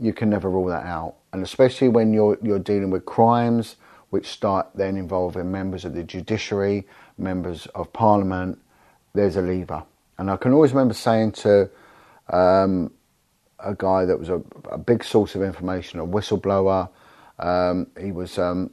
[0.00, 1.16] you can never rule that out.
[1.32, 3.76] And especially when you're you're dealing with crimes
[4.10, 6.86] which start then involving members of the judiciary,
[7.18, 8.58] members of parliament,
[9.12, 9.82] there's a lever.
[10.18, 11.68] And I can always remember saying to
[12.28, 12.90] um,
[13.58, 16.88] a guy that was a, a, big source of information, a whistleblower.
[17.38, 18.70] Um, he was um,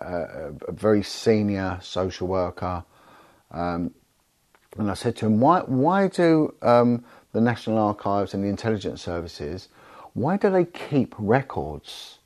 [0.00, 2.84] a, a very senior social worker,
[3.50, 3.92] um,
[4.78, 9.02] and I said to him, "Why, why do um, the National Archives and the intelligence
[9.02, 9.68] services,
[10.14, 12.18] why do they keep records,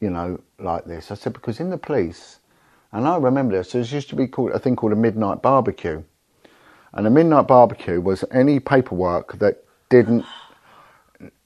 [0.00, 2.40] you know, like this?" I said, "Because in the police,
[2.92, 3.72] and I remember this.
[3.72, 6.02] There used to be called a thing called a midnight barbecue,
[6.92, 10.24] and a midnight barbecue was any paperwork that didn't."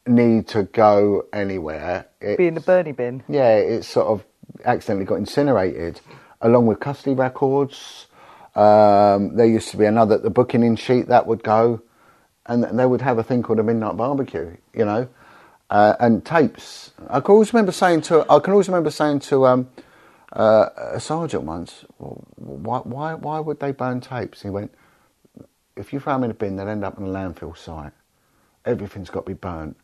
[0.07, 2.07] need to go anywhere.
[2.21, 3.23] Be in the Bernie bin.
[3.29, 4.25] Yeah, it sort of
[4.65, 6.01] accidentally got incinerated,
[6.41, 8.07] along with custody records.
[8.55, 11.83] Um, there used to be another the booking in sheet that would go,
[12.47, 15.09] and they would have a thing called a midnight barbecue, you know,
[15.71, 16.93] uh, and tapes.
[17.09, 19.69] I can always remember saying to I can always remember saying to um,
[20.33, 24.43] uh, a sergeant once, why why why would they burn tapes?
[24.43, 24.73] he went,
[25.77, 27.93] if you throw them in a bin, they'll end up in a landfill site.
[28.65, 29.77] Everything's got to be burnt.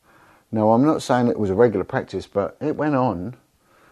[0.53, 3.37] Now, I'm not saying it was a regular practice, but it went on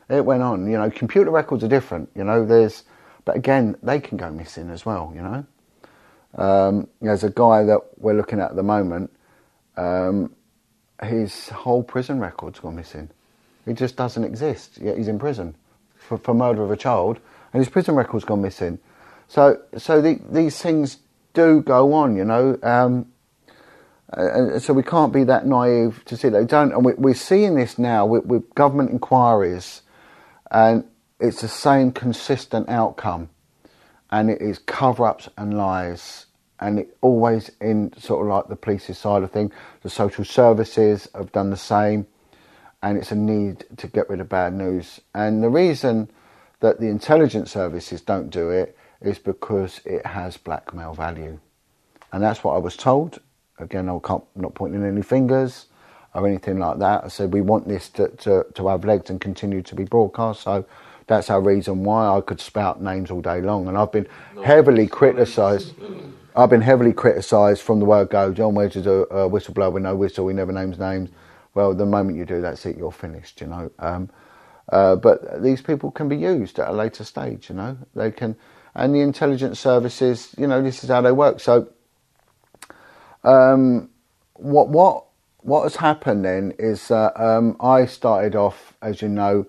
[0.09, 0.71] it went on.
[0.71, 2.11] You know, computer records are different.
[2.15, 2.85] You know, there's,
[3.25, 5.13] but again, they can go missing as well.
[5.15, 5.47] You know,
[6.43, 9.11] um, there's a guy that we're looking at at the moment.
[9.77, 10.35] Um,
[11.03, 13.11] his whole prison record's gone missing.
[13.67, 14.79] He just doesn't exist.
[14.79, 15.55] Yet he's in prison
[15.95, 17.21] for, for murder of a child,
[17.53, 18.79] and his prison record's gone missing.
[19.29, 20.99] So, so the, these things
[21.35, 22.17] do go on.
[22.17, 22.59] You know.
[22.63, 23.07] Um,
[24.17, 26.73] Uh, and so we can't be that naive to see they don't.
[26.73, 29.83] And we, are seeing this now with, with government inquiries
[30.51, 30.85] and
[31.21, 33.29] it's the same consistent outcome,
[34.11, 36.27] and it is cover ups and lies.
[36.61, 39.53] And it always in sort of like the police's side of thing.
[39.83, 42.07] The social services have done the same,
[42.83, 45.01] and it's a need to get rid of bad news.
[45.15, 46.11] And the reason
[46.61, 51.39] that the intelligence services don't do it is because it has blackmail value.
[52.13, 53.21] And that's what I was told.
[53.59, 55.67] Again, I can't, I'm not pointing any fingers
[56.15, 57.05] or anything like that.
[57.05, 60.43] I said we want this to, to, to have legs and continue to be broadcast.
[60.43, 60.65] So
[61.07, 63.69] that's our reason why I could spout names all day long.
[63.69, 65.75] And I've been no, heavily criticised.
[66.37, 68.33] I've been heavily criticised from the word go.
[68.33, 70.29] John Wedge is a, a whistleblower with no whistle.
[70.29, 71.11] He never names names.
[71.55, 72.77] Well, the moment you do, that's it.
[72.77, 73.41] You're finished.
[73.41, 73.71] You know.
[73.79, 74.11] Um,
[74.71, 77.49] uh, but these people can be used at a later stage.
[77.49, 78.37] You know, they can,
[78.75, 80.35] and the intelligence services.
[80.39, 81.41] You know, this is how they work.
[81.41, 81.69] So,
[83.25, 83.91] um,
[84.35, 85.05] what what
[85.43, 89.47] what has happened then is that um, I started off, as you know,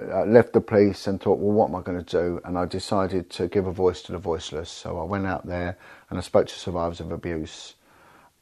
[0.00, 2.40] uh, left the police and thought, well, what am I going to do?
[2.44, 4.70] And I decided to give a voice to the voiceless.
[4.70, 5.78] So I went out there
[6.10, 7.74] and I spoke to survivors of abuse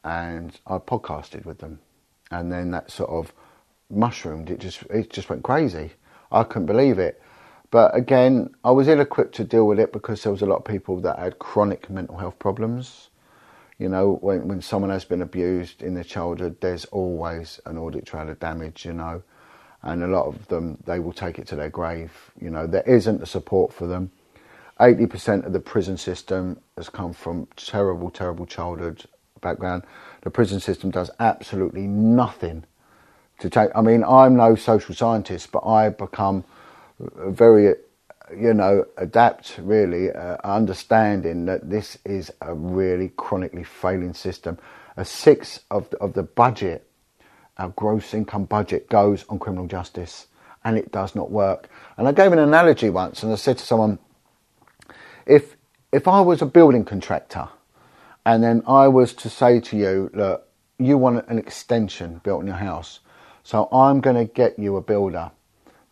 [0.04, 1.80] and I podcasted with them.
[2.30, 3.32] And then that sort of
[3.90, 4.50] mushroomed.
[4.50, 5.92] It just it just went crazy.
[6.32, 7.22] I couldn't believe it.
[7.70, 10.58] But again, I was ill equipped to deal with it because there was a lot
[10.58, 13.10] of people that had chronic mental health problems.
[13.78, 18.06] You know, when, when someone has been abused in their childhood, there's always an audit
[18.06, 19.22] trail of damage, you know,
[19.82, 22.12] and a lot of them, they will take it to their grave.
[22.40, 24.10] You know, there isn't the support for them.
[24.80, 29.04] 80% of the prison system has come from terrible, terrible childhood
[29.40, 29.84] background.
[30.22, 32.64] The prison system does absolutely nothing
[33.38, 33.70] to take.
[33.74, 36.44] I mean, I'm no social scientist, but I become
[36.98, 37.74] very
[38.36, 44.58] you know, adapt really, uh, understanding that this is a really chronically failing system.
[44.96, 46.88] A sixth of the, of the budget
[47.58, 50.28] our gross income budget goes on criminal justice,
[50.64, 51.68] and it does not work.
[51.96, 53.98] And I gave an analogy once, and I said to someone,
[55.26, 55.56] if
[55.90, 57.48] if I was a building contractor,
[58.24, 60.46] and then I was to say to you, look,
[60.78, 63.00] you want an extension built in your house,
[63.42, 65.32] so I'm going to get you a builder.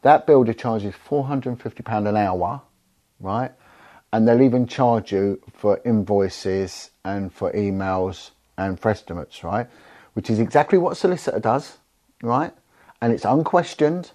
[0.07, 2.63] That builder charges £450 an hour,
[3.19, 3.51] right?
[4.13, 9.67] And they'll even charge you for invoices and for emails and for estimates, right?
[10.13, 11.79] Which is exactly what a solicitor does,
[12.23, 12.53] right?
[13.03, 14.13] And it's unquestioned,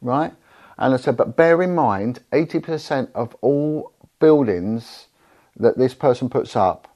[0.00, 0.32] right?
[0.78, 5.08] And I said, but bear in mind, 80% of all buildings
[5.56, 6.88] that this person puts up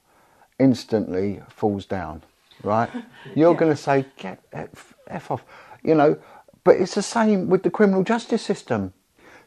[0.57, 2.23] instantly falls down,
[2.63, 2.91] right?
[3.35, 3.59] You're Yeah.
[3.59, 5.43] going to say, get F, F off,
[5.83, 6.17] you know,
[6.67, 8.91] but it's the same with the criminal justice system.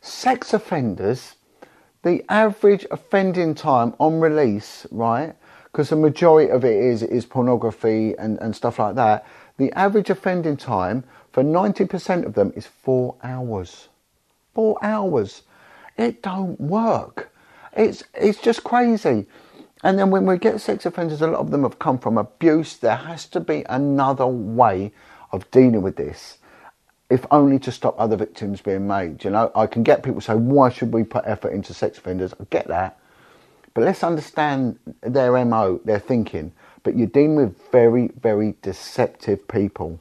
[0.01, 1.35] Sex offenders,
[2.03, 5.35] the average offending time on release, right?
[5.65, 9.27] Because the majority of it is is pornography and, and stuff like that.
[9.59, 13.89] The average offending time for 90% of them is four hours.
[14.55, 15.43] Four hours.
[15.99, 17.35] It don't work.
[17.77, 19.27] It's it's just crazy.
[19.85, 22.79] And then when we get sex offenders, a lot of them have come from abuse.
[22.79, 24.93] There has to be another way
[25.33, 26.39] of dealing with this,
[27.11, 29.25] if only to stop other victims being made.
[29.25, 32.33] You know, I can get people say, why should we put effort into sex offenders?
[32.41, 32.99] I get that.
[33.75, 36.53] But let's understand their MO, their thinking.
[36.83, 40.01] But you're dealing with very, very deceptive people.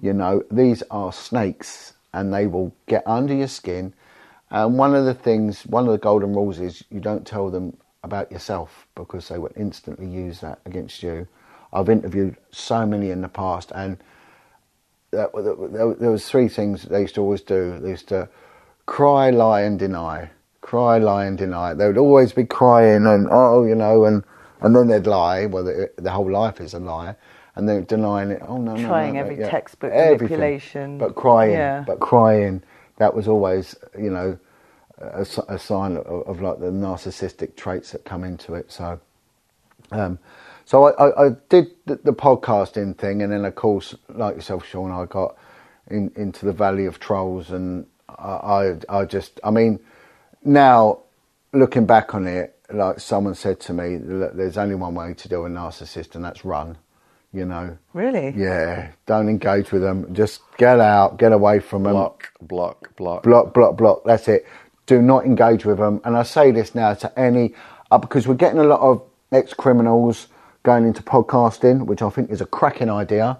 [0.00, 3.92] You know, these are snakes and they will get under your skin.
[4.50, 7.76] And one of the things, one of the golden rules is you don't tell them
[8.02, 11.28] about yourself because they will instantly use that against you.
[11.72, 13.98] I've interviewed so many in the past and
[15.12, 15.30] that,
[16.00, 17.78] there, was three things they used to always do.
[17.78, 18.28] They used to
[18.86, 20.30] cry, lie and deny.
[20.60, 21.74] Cry, lie and deny.
[21.74, 24.24] They would always be crying and, oh, you know, and,
[24.60, 25.46] and then they'd lie.
[25.46, 27.16] Well, the, the whole life is a lie.
[27.56, 28.42] And they're denying it.
[28.46, 29.50] Oh, no, no, Trying no, every yeah.
[29.50, 30.18] textbook Everything.
[30.28, 30.98] manipulation.
[30.98, 31.84] But crying, Yeah.
[31.86, 32.62] but crying,
[32.98, 34.38] that was always, you know,
[35.48, 38.72] a sign of, of like the narcissistic traits that come into it.
[38.72, 39.00] So,
[39.92, 40.18] um,
[40.66, 44.66] so I, I, I did the, the podcasting thing, and then of course, like yourself,
[44.66, 45.36] Sean, I got
[45.90, 49.80] in, into the Valley of Trolls, and I, I, I just, I mean,
[50.44, 51.00] now
[51.52, 53.96] looking back on it, like someone said to me,
[54.34, 56.78] there's only one way to deal with a narcissist, and that's run.
[57.32, 58.34] You know, Really?
[58.36, 60.12] yeah, don't engage with them.
[60.12, 61.92] Just get out, get away from them.
[61.92, 63.22] Block, block, block.
[63.22, 64.02] Block, block, block.
[64.04, 64.44] That's it.
[64.86, 66.00] Do not engage with them.
[66.04, 67.54] And I say this now to any,
[67.92, 70.26] uh, because we're getting a lot of ex criminals
[70.64, 73.38] going into podcasting, which I think is a cracking idea.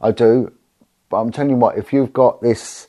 [0.00, 0.52] I do.
[1.08, 2.86] But I'm telling you what, if you've got this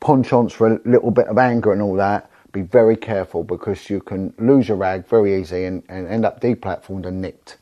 [0.00, 4.00] penchant for a little bit of anger and all that, be very careful because you
[4.00, 7.58] can lose your rag very easy and, and end up deplatformed and nicked.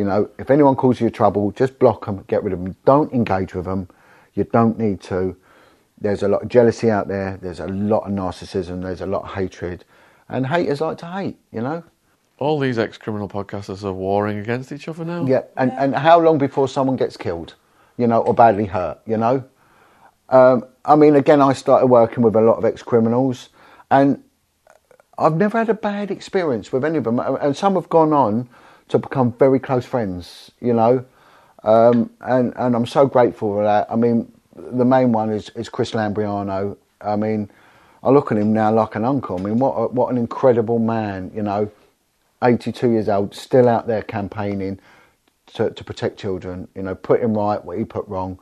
[0.00, 2.74] You know, if anyone calls you trouble, just block them, get rid of them.
[2.86, 3.86] Don't engage with them.
[4.32, 5.36] You don't need to.
[6.00, 7.38] There's a lot of jealousy out there.
[7.42, 8.80] There's a lot of narcissism.
[8.80, 9.84] There's a lot of hatred,
[10.26, 11.36] and haters like to hate.
[11.52, 11.84] You know.
[12.38, 15.26] All these ex-criminal podcasters are warring against each other now.
[15.26, 15.42] Yeah.
[15.58, 17.56] And and how long before someone gets killed,
[17.98, 19.00] you know, or badly hurt?
[19.04, 19.44] You know.
[20.30, 23.50] Um, I mean, again, I started working with a lot of ex-criminals,
[23.90, 24.24] and
[25.18, 28.48] I've never had a bad experience with any of them, and some have gone on
[28.90, 30.50] to become very close friends.
[30.60, 31.04] You know,
[31.64, 33.90] um, and and I'm so grateful for that.
[33.90, 36.76] I mean, the main one is is Chris Lambrianou.
[37.00, 37.50] I mean,
[38.02, 39.38] I look at him now like an uncle.
[39.38, 41.30] I mean, what a, what an incredible man.
[41.34, 41.70] You know,
[42.42, 44.78] 82 years old, still out there campaigning
[45.54, 46.68] to to protect children.
[46.74, 48.38] You know, put him right what he put wrong.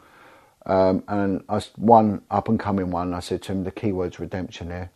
[0.66, 3.14] Um, and I one up and coming one.
[3.14, 4.90] I said to him, the key word's redemption here.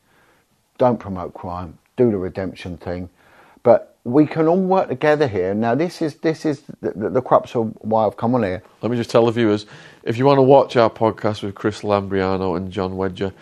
[0.78, 1.78] Don't promote crime.
[1.96, 3.08] Do the redemption thing.
[4.04, 5.54] But we can all work together here.
[5.54, 8.62] Now, this is this is the, the, the crux of why I've come on here.
[8.80, 9.66] Let me just tell the viewers
[10.02, 13.32] if you want to watch our podcast with Chris Lambrianou and John Wedger,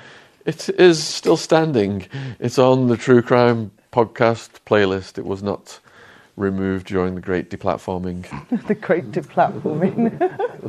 [0.44, 2.06] it is still standing.
[2.38, 5.18] It's on the True Crime podcast playlist.
[5.18, 5.80] It was not
[6.36, 8.26] removed during the great deplatforming.
[8.66, 10.18] the great deplatforming.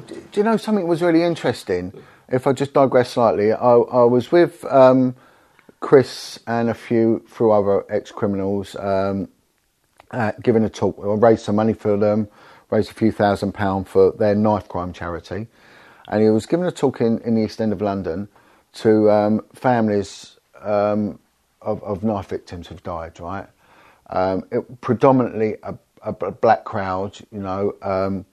[0.31, 1.93] Do you know something was really interesting?
[2.29, 5.15] If I just digress slightly, I, I was with um,
[5.81, 9.27] Chris and a few few other ex criminals um,
[10.11, 10.97] uh, giving a talk.
[11.01, 12.27] I raised some money for them,
[12.69, 15.47] raised a few thousand pounds for their knife crime charity.
[16.07, 18.27] And he was giving a talk in, in the East End of London
[18.73, 21.19] to um, families um,
[21.61, 23.47] of, of knife victims who've died, right?
[24.09, 28.25] Um, it, predominantly a, a, black crowd, you know, um,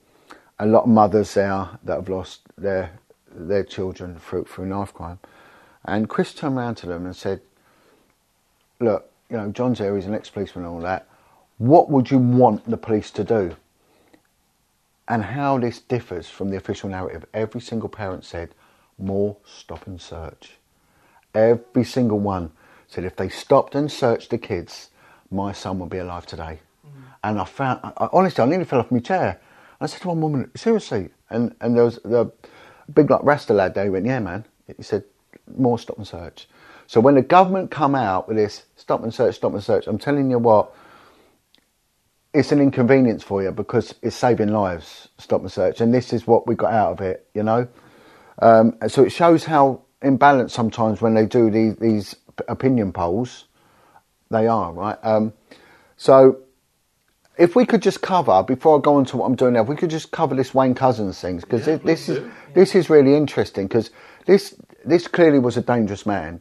[0.59, 2.99] a lot of mothers there that have lost their
[3.31, 5.20] their children through through knife crime.
[5.85, 7.41] And Chris turned around to them and said,
[8.81, 9.95] "Look, you know, John's here.
[9.95, 11.07] He's an ex-policeman and all that.
[11.59, 13.56] What would you want the police to do?"
[15.06, 17.26] And how this differs from the official narrative.
[17.34, 18.54] Every single parent said,
[18.98, 20.59] "More stop and search."
[21.34, 22.50] Every single one
[22.88, 24.90] said, if they stopped and searched the kids,
[25.30, 26.61] my son would be alive today.
[26.84, 26.90] Mm.
[27.22, 29.40] And I found, I, honestly, I nearly fell off my chair.
[29.80, 31.11] I said to one woman, seriously?
[31.30, 32.32] And and there was the
[32.92, 33.84] big like Rasta lad there.
[33.84, 34.44] He went, yeah, man.
[34.76, 35.04] He said,
[35.56, 36.48] more stop and search.
[36.86, 39.98] So when the government come out with this stop and search, stop and search, I'm
[39.98, 40.74] telling you what,
[42.33, 45.81] it's an inconvenience for you because it's saving lives, stop and search.
[45.81, 47.68] And this is what we got out of it, you know.
[48.41, 52.16] Um, so it shows how imbalanced sometimes when they do these, these
[52.47, 53.47] opinion polls,
[54.31, 54.99] they are right.
[55.03, 55.33] Um,
[55.97, 56.41] so
[57.39, 59.68] if we could just cover before I go on to what I'm doing now, if
[59.68, 63.14] we could just cover this Wayne Couzens things because yeah, this is this is really
[63.14, 63.91] interesting because
[64.26, 64.55] this
[64.85, 66.41] this clearly was a dangerous man.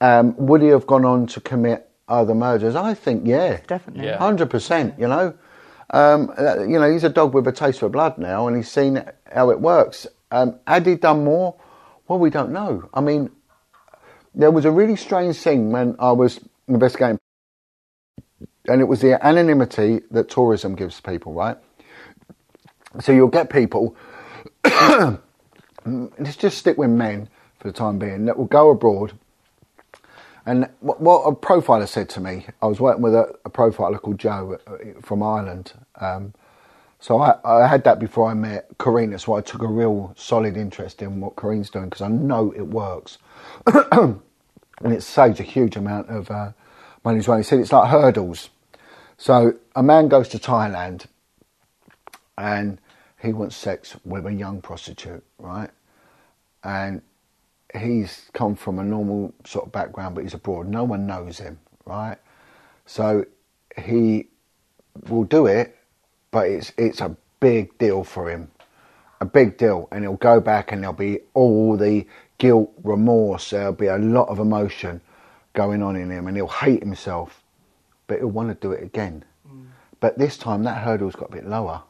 [0.00, 2.74] Um, would he have gone on to commit other murders?
[2.74, 4.50] I think yeah, definitely, hundred yeah.
[4.50, 4.98] percent.
[4.98, 5.34] You know,
[5.90, 8.70] um, uh, you know he's a dog with a taste for blood now, and he's
[8.70, 10.06] seen how it works.
[10.30, 11.54] Um, had he done more?
[12.08, 12.88] Well, we don't know.
[12.94, 13.30] I mean,
[14.34, 17.18] there was a really strange thing when I was investigating,
[18.68, 21.56] and it was the anonymity that tourism gives people, right?
[23.00, 23.96] So you'll get people,
[24.64, 27.28] let's just stick with men
[27.58, 29.12] for the time being, that will go abroad.
[30.46, 34.00] And what, what a profiler said to me, I was working with a, a profiler
[34.00, 35.72] called Joe uh, from Ireland.
[35.96, 36.34] Um,
[37.00, 40.56] so I, I, had that before I met Karina, so I took a real solid
[40.56, 43.18] interest in what Karina's doing because I know it works.
[43.66, 44.22] and
[44.84, 46.52] it saves a huge amount of uh,
[47.04, 47.38] money as well.
[47.38, 48.50] He said it's like hurdles.
[49.18, 51.06] So a man goes to Thailand
[52.38, 52.78] and
[53.20, 55.70] he wants sex with a young prostitute, right?
[56.62, 57.02] And
[57.76, 60.68] he's come from a normal sort of background, but he's abroad.
[60.68, 62.16] No one knows him, right?
[62.86, 63.24] So
[63.76, 64.28] he
[65.08, 65.76] will do it,
[66.30, 68.50] but it's it's a big deal for him,
[69.20, 72.06] a big deal, and he'll go back and there'll be all the
[72.38, 75.00] guilt, remorse, there'll be a lot of emotion
[75.52, 77.42] going on in him and he'll hate himself,
[78.06, 79.24] but he'll want to do it again.
[79.48, 79.66] Mm.
[80.00, 81.82] But this time that hurdle's got a bit lower,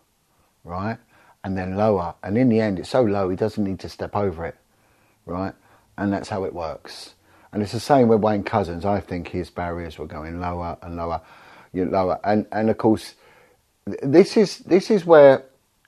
[0.65, 0.99] right?
[1.45, 2.15] And then lower.
[2.23, 4.57] And in the end, it's so low, he doesn't need to step over it,
[5.27, 5.55] right?
[5.99, 7.15] And that's how it works.
[7.53, 8.85] And it's the same with Wayne Couzens.
[8.85, 11.23] I think his barriers were going lower and lower,
[11.73, 12.21] you know, lower.
[12.23, 13.15] And, and of course,
[13.87, 15.45] this is, this is where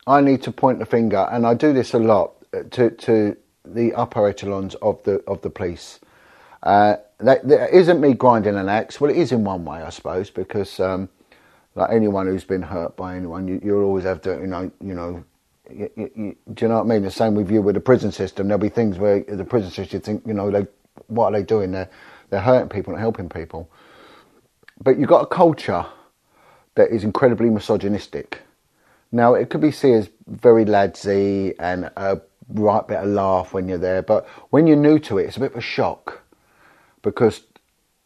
[0.07, 3.37] I need to point the finger, and I do this a lot, uh, to, to
[3.67, 6.01] the upper echelons of the of the police.
[6.63, 9.01] Uh, that, that isn't me grinding an axe.
[9.01, 11.11] Well, it is in one way, I suppose, because um,
[11.75, 14.95] like anyone who's been hurt by anyone, you, you'll always have to, you know, you
[14.95, 15.25] know.
[15.71, 17.03] You, you, do you know what I mean?
[17.03, 18.49] The same with you with the prison system.
[18.49, 20.67] There'll be things where the prison system, think, you know, they,
[21.09, 21.73] what are they doing?
[21.73, 21.91] They're
[22.31, 23.71] they're hurting people and helping people.
[24.83, 25.87] But you've got a culture
[26.75, 28.43] that is incredibly misogynistic.
[29.11, 33.69] Now, it could be seen as very ladsy and a right bit of laugh when
[33.69, 34.03] you're there.
[34.03, 36.23] But when you're new to it, it's a bit of a shock
[37.03, 37.43] because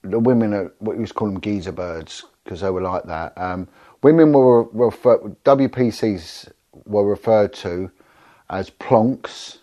[0.03, 3.05] the women are what you used to call them geezer birds because they were like
[3.05, 3.37] that.
[3.37, 3.69] Um,
[4.03, 6.51] women were referred, WPCs
[6.87, 7.91] were referred to
[8.51, 9.59] as plonks.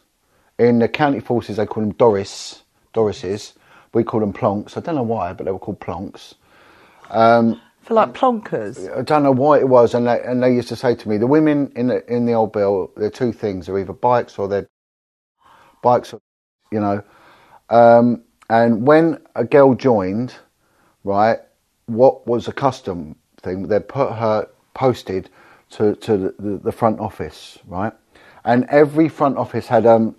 [0.57, 3.53] In the county forces, they call them Doris, Dorises.
[3.93, 4.77] We call them plonks.
[4.77, 6.35] I don't know why, but they were called plonks.
[7.09, 8.95] Um, for like plonkers.
[8.97, 11.17] I don't know why it was, and they, and they used to say to me,
[11.17, 14.47] the women in the in the old bill, they're two things: they're either bikes or
[14.47, 14.67] they're
[15.81, 16.19] bikes, or,
[16.71, 17.03] you know.
[17.69, 20.35] Um, and when a girl joined,
[21.03, 21.39] right,
[21.87, 23.67] what was a custom thing?
[23.67, 25.29] They put her posted
[25.71, 27.93] to to the, the front office, right,
[28.43, 30.15] and every front office had um,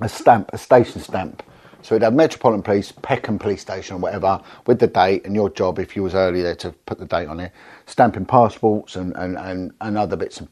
[0.00, 1.42] a stamp, a station stamp.
[1.82, 5.48] So it had Metropolitan Police, Peckham Police Station, or whatever, with the date and your
[5.48, 7.52] job if you was early there to put the date on it,
[7.86, 10.48] stamping passports and, and, and, and other bits of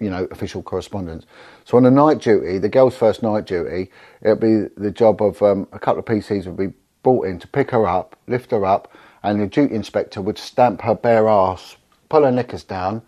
[0.00, 1.26] you know official correspondence.
[1.64, 3.90] So on the night duty, the girl's first night duty,
[4.22, 7.48] it'd be the job of um, a couple of PCs would be brought in to
[7.48, 11.76] pick her up, lift her up, and the duty inspector would stamp her bare ass,
[12.08, 13.02] pull her knickers down,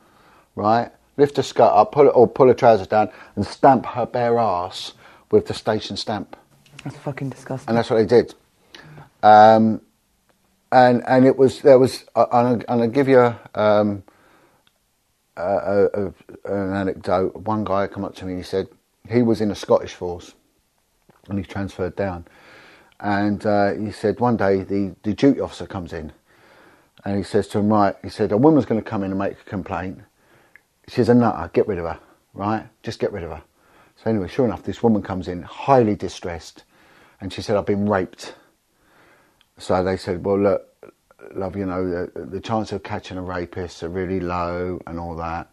[0.55, 4.07] right, lift her skirt up, pull it, or pull her trousers down, and stamp her
[4.07, 4.92] bare ass
[5.30, 6.36] with the station stamp
[6.84, 7.68] That's fucking disgusting.
[7.68, 8.34] and that's what they did.
[9.22, 9.80] Um,
[10.70, 14.02] and and it was there was and I'll, and I'll give you um,
[15.36, 17.36] a, a, a, an anecdote.
[17.36, 18.68] One guy come up to me and he said
[19.09, 20.34] he was in the Scottish force
[21.28, 22.26] and he transferred down.
[23.00, 26.12] And uh, he said one day the, the duty officer comes in
[27.05, 29.18] and he says to him, right, he said, a woman's going to come in and
[29.18, 30.00] make a complaint.
[30.89, 31.99] She's a nutter, get rid of her,
[32.35, 32.68] right?
[32.82, 33.43] Just get rid of her.
[33.97, 36.64] So anyway, sure enough, this woman comes in highly distressed
[37.20, 38.35] and she said, I've been raped.
[39.59, 40.68] So they said, well, look,
[41.35, 45.16] love, you know, the, the chance of catching a rapist are really low and all
[45.16, 45.49] that.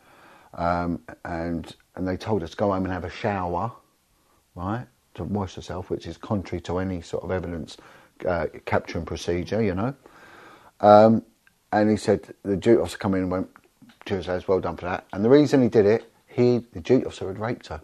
[0.53, 3.71] Um, and and they told us go home and have a shower,
[4.55, 7.77] right, to wash herself, which is contrary to any sort of evidence
[8.27, 9.93] uh, capturing procedure, you know.
[10.79, 11.23] Um,
[11.71, 13.49] and he said the duty officer come in and went,
[14.05, 15.05] Cheers, says, well done for that.
[15.13, 17.81] And the reason he did it, he the duty officer had raped her.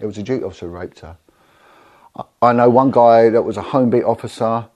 [0.00, 1.16] It was a duty officer who raped her.
[2.16, 4.66] I- I know one guy that was a home beat officer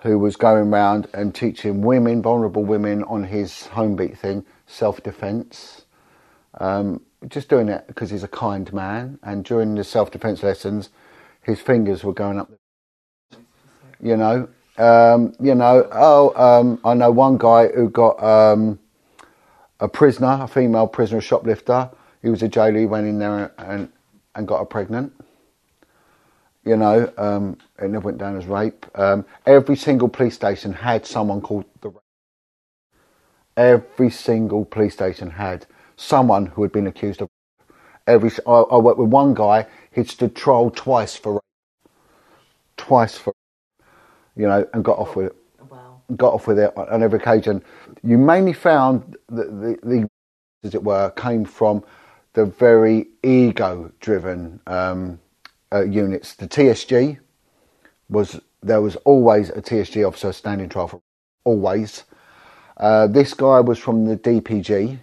[0.00, 5.02] who was going around and teaching women, vulnerable women, on his home beat thing, self
[5.02, 5.84] defence.
[6.60, 9.18] Um, just doing it because he's a kind man.
[9.22, 10.90] And during the self defence lessons,
[11.42, 12.50] his fingers were going up.
[14.00, 14.48] You know,
[14.78, 15.88] um, you know.
[15.92, 18.78] Oh, um, I know one guy who got um,
[19.80, 21.90] a prisoner, a female prisoner, a shoplifter.
[22.22, 22.80] He was a jailer.
[22.80, 23.90] He went in there and
[24.34, 25.12] and got her pregnant
[26.68, 28.84] you know, um, it never went down as rape.
[28.94, 31.90] Um, every single police station had someone called the.
[33.56, 35.66] Every single police station had
[35.96, 37.28] someone who had been accused of.
[38.06, 39.66] Every I, I worked with one guy.
[39.92, 41.40] He'd stood trial twice for.
[42.76, 43.32] Twice for,
[44.36, 45.36] you know, and got off with it.
[46.16, 47.62] Got off with it on on every occasion.
[48.02, 50.08] You mainly found that the, the,
[50.64, 51.84] as it were, came from
[52.32, 54.60] the very ego-driven.
[54.66, 55.20] Um,
[55.72, 56.34] uh, units.
[56.34, 57.18] The TSG
[58.08, 61.00] was there was always a TSG officer standing trial for
[61.44, 62.04] always.
[62.76, 64.98] Uh, this guy was from the DPG.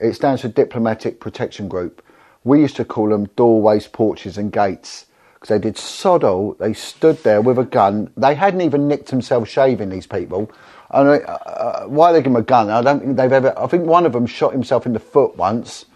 [0.00, 2.04] It stands for Diplomatic Protection Group.
[2.42, 5.06] We used to call them doorways, porches, and gates
[5.44, 6.54] because they did sod all.
[6.54, 8.10] They stood there with a gun.
[8.16, 9.90] They hadn't even nicked themselves shaving.
[9.90, 10.50] These people.
[10.90, 12.70] And uh, uh, why they give them a gun?
[12.70, 13.58] I don't think they've ever.
[13.58, 15.86] I think one of them shot himself in the foot once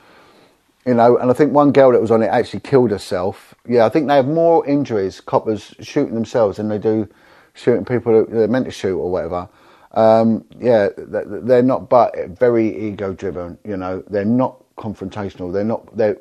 [0.87, 3.55] you know, and I think one girl that was on it actually killed herself.
[3.69, 7.09] Yeah, I think they have more injuries, coppers shooting themselves, than they do
[7.55, 9.49] shooting people that they're meant to shoot or whatever.
[9.93, 13.59] Um, yeah, they're not, but very ego driven.
[13.65, 15.53] You know, they're not confrontational.
[15.53, 15.95] They're not.
[15.97, 16.17] They're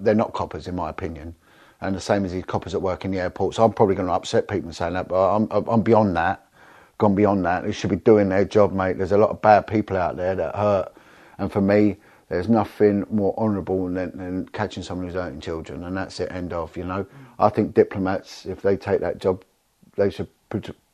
[0.00, 1.36] they're not coppers, in my opinion.
[1.80, 3.54] And the same as these coppers that work in the airport.
[3.54, 6.44] So I'm probably going to upset people saying that, but I'm I'm beyond that.
[6.98, 7.64] Gone beyond that.
[7.64, 8.98] They should be doing their job, mate.
[8.98, 10.92] There's a lot of bad people out there that hurt,
[11.38, 11.96] and for me,
[12.28, 16.32] there's nothing more honourable than, than catching someone who's hurting children, and that's it.
[16.32, 16.76] End of.
[16.76, 17.06] You know,
[17.38, 19.44] I think diplomats, if they take that job,
[19.96, 20.28] they should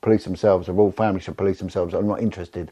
[0.02, 0.66] police themselves.
[0.66, 1.94] The royal family should police themselves.
[1.94, 2.70] I'm not interested.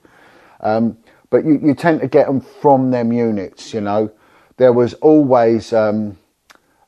[0.61, 0.99] Um,
[1.31, 3.73] but you, you tend to get them from them units.
[3.73, 4.11] You know,
[4.59, 6.19] there was always um,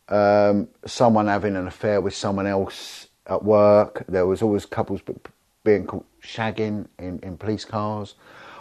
[0.08, 4.04] um, someone having an affair with someone else at work.
[4.08, 5.00] There was always couples
[5.64, 5.86] being
[6.22, 8.14] shagging in, in police cars.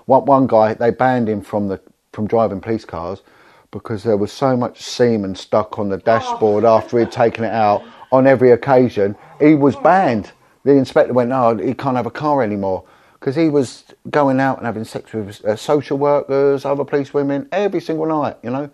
[0.06, 1.82] One, one guy, they banned him from the
[2.12, 3.24] from driving police cars
[3.72, 7.84] because there was so much semen stuck on the dashboard after he'd taken it out
[8.12, 9.16] on every occasion.
[9.40, 10.32] He was banned.
[10.64, 12.84] The inspector went, "No, he can't have a car anymore."
[13.20, 17.48] Because he was going out and having sex with uh, social workers, other police women,
[17.54, 18.70] every single night, you know.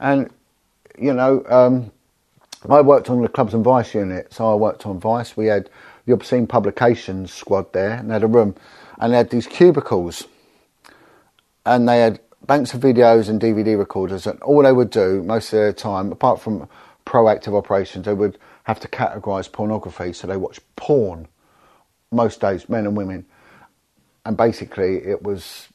[0.00, 0.28] And,
[0.98, 1.92] you know, um,
[2.70, 5.36] I worked on the Clubs and Vice unit, so I worked on Vice.
[5.36, 5.68] We had
[6.06, 8.54] the Obscene Publications squad there, and they had a room,
[8.98, 10.26] and they had these cubicles,
[11.66, 15.52] and they had banks of videos and DVD recorders, and all they would do most
[15.52, 16.68] of their time, apart from
[17.06, 21.26] proactive operations, they would have to categorise pornography, so they watched porn
[22.12, 23.24] most days, men and women,
[24.24, 25.68] and basically it was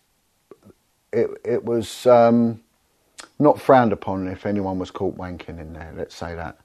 [1.12, 2.62] it it was um,
[3.40, 5.94] not frowned upon if anyone was caught wanking in there.
[5.96, 6.58] Let's say that.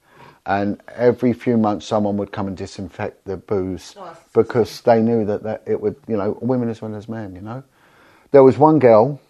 [0.45, 3.95] And every few months, someone would come and disinfect the booze
[4.33, 7.35] because they knew that, that it would, you know, women as well as men.
[7.35, 7.63] You know,
[8.31, 9.21] there was one girl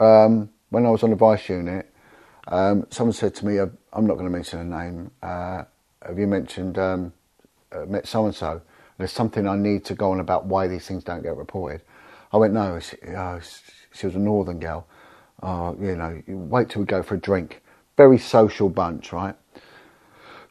[0.00, 1.88] um, when I was on the vice unit.
[2.48, 5.12] Um, someone said to me, "I'm not going to mention her name.
[5.22, 5.64] Uh,
[6.04, 7.12] have you mentioned um,
[7.70, 8.62] uh, met so and so?"
[8.98, 11.82] There's something I need to go on about why these things don't get reported.
[12.32, 13.40] I went, no, she, oh,
[13.92, 14.86] she was a northern girl.
[15.42, 17.62] Oh, you know, you wait till we go for a drink.
[17.96, 19.34] Very social bunch, right?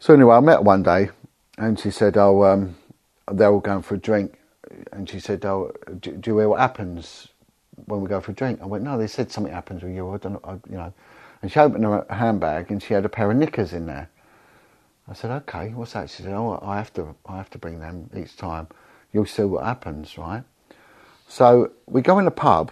[0.02, 1.12] So anyway, I met her one day,
[1.60, 2.76] and she said, "Oh, um,
[3.32, 4.39] they're all going for a drink,"
[4.91, 7.28] and she said, "Oh, do, do you hear what happens
[7.86, 10.10] when we go for a drink?" I went, "No, they said something happens with you.
[10.10, 10.91] I don't I, you know."
[11.43, 14.10] And she opened her handbag, and she had a pair of knickers in there.
[15.08, 17.80] I said, "Okay, what's that?" She said, "Oh, I have to, I have to bring
[17.80, 18.70] them each time.
[19.14, 20.43] You'll see what happens, right?"
[21.28, 22.72] So we go in a pub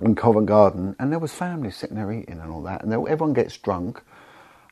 [0.00, 3.32] in Covent Garden, and there was families sitting there eating and all that, and everyone
[3.32, 4.02] gets drunk,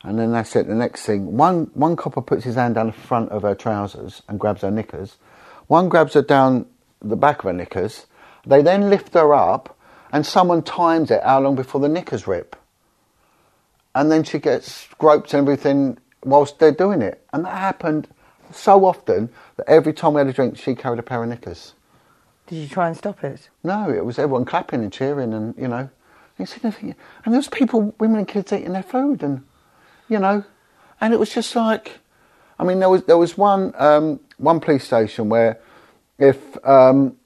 [0.05, 0.69] and then that's it.
[0.69, 4.23] The next thing, one one copper puts his hand down the front of her trousers
[4.29, 5.17] and grabs her knickers.
[5.67, 6.67] One grabs her down
[7.01, 8.07] the back of her knickers.
[8.47, 9.77] They then lift her up,
[10.13, 12.55] and someone times it how long before the knickers rip.
[13.95, 18.09] And then she gets groped and everything whilst they're doing it, and that happened
[18.53, 21.75] so often that every time we had a drink, she carried a pair of knickers.
[22.47, 23.49] Did you try and stop it?
[23.63, 25.89] No, it was everyone clapping and cheering, and you know,
[26.39, 29.45] and there was people, women and kids eating their food, and
[30.09, 30.45] you know,
[31.01, 31.99] and it was just like,
[32.59, 35.59] I mean, there was there was one um, one police station where
[36.19, 37.17] if um,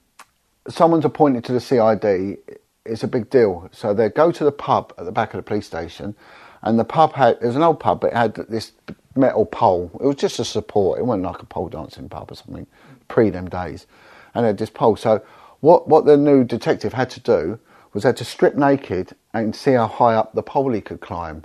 [0.68, 2.38] someone's appointed to the CID,
[2.84, 3.68] it's a big deal.
[3.72, 6.14] So they go to the pub at the back of the police station,
[6.62, 8.72] and the pub had it was an old pub, but it had this
[9.14, 9.90] metal pole.
[10.00, 10.98] It was just a support.
[10.98, 12.66] It wasn't like a pole dancing pub or something
[13.08, 13.86] pre them days
[14.34, 14.96] and they had this pole.
[14.96, 15.22] So
[15.60, 17.58] what what the new detective had to do
[17.92, 21.00] was they had to strip naked and see how high up the pole he could
[21.00, 21.44] climb,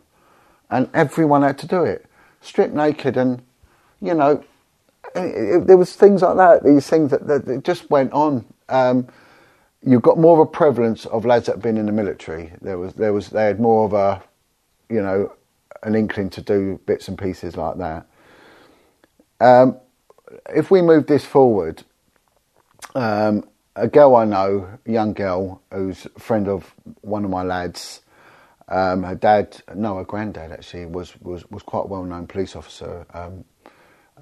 [0.74, 2.08] and everyone had to do it,
[2.42, 3.44] strip naked, and
[4.02, 4.44] you know,
[5.16, 6.64] it, it, there was things like that.
[6.64, 8.46] These things that, that, that just went on.
[8.70, 9.08] Um,
[9.84, 12.54] you've got more of a prevalence of lads that have been in the military.
[12.62, 14.24] There was there was they had more of a,
[14.90, 15.34] you know,
[15.84, 18.08] an inkling to do bits and pieces like that.
[19.40, 19.78] Um,
[20.50, 21.84] if we move this forward,
[22.96, 27.44] um, a girl I know, a young girl, who's a friend of one of my
[27.44, 28.02] lads.
[28.70, 32.56] Um, her dad, no, her granddad actually was was, was quite a well known police
[32.56, 33.06] officer.
[33.14, 33.46] Um,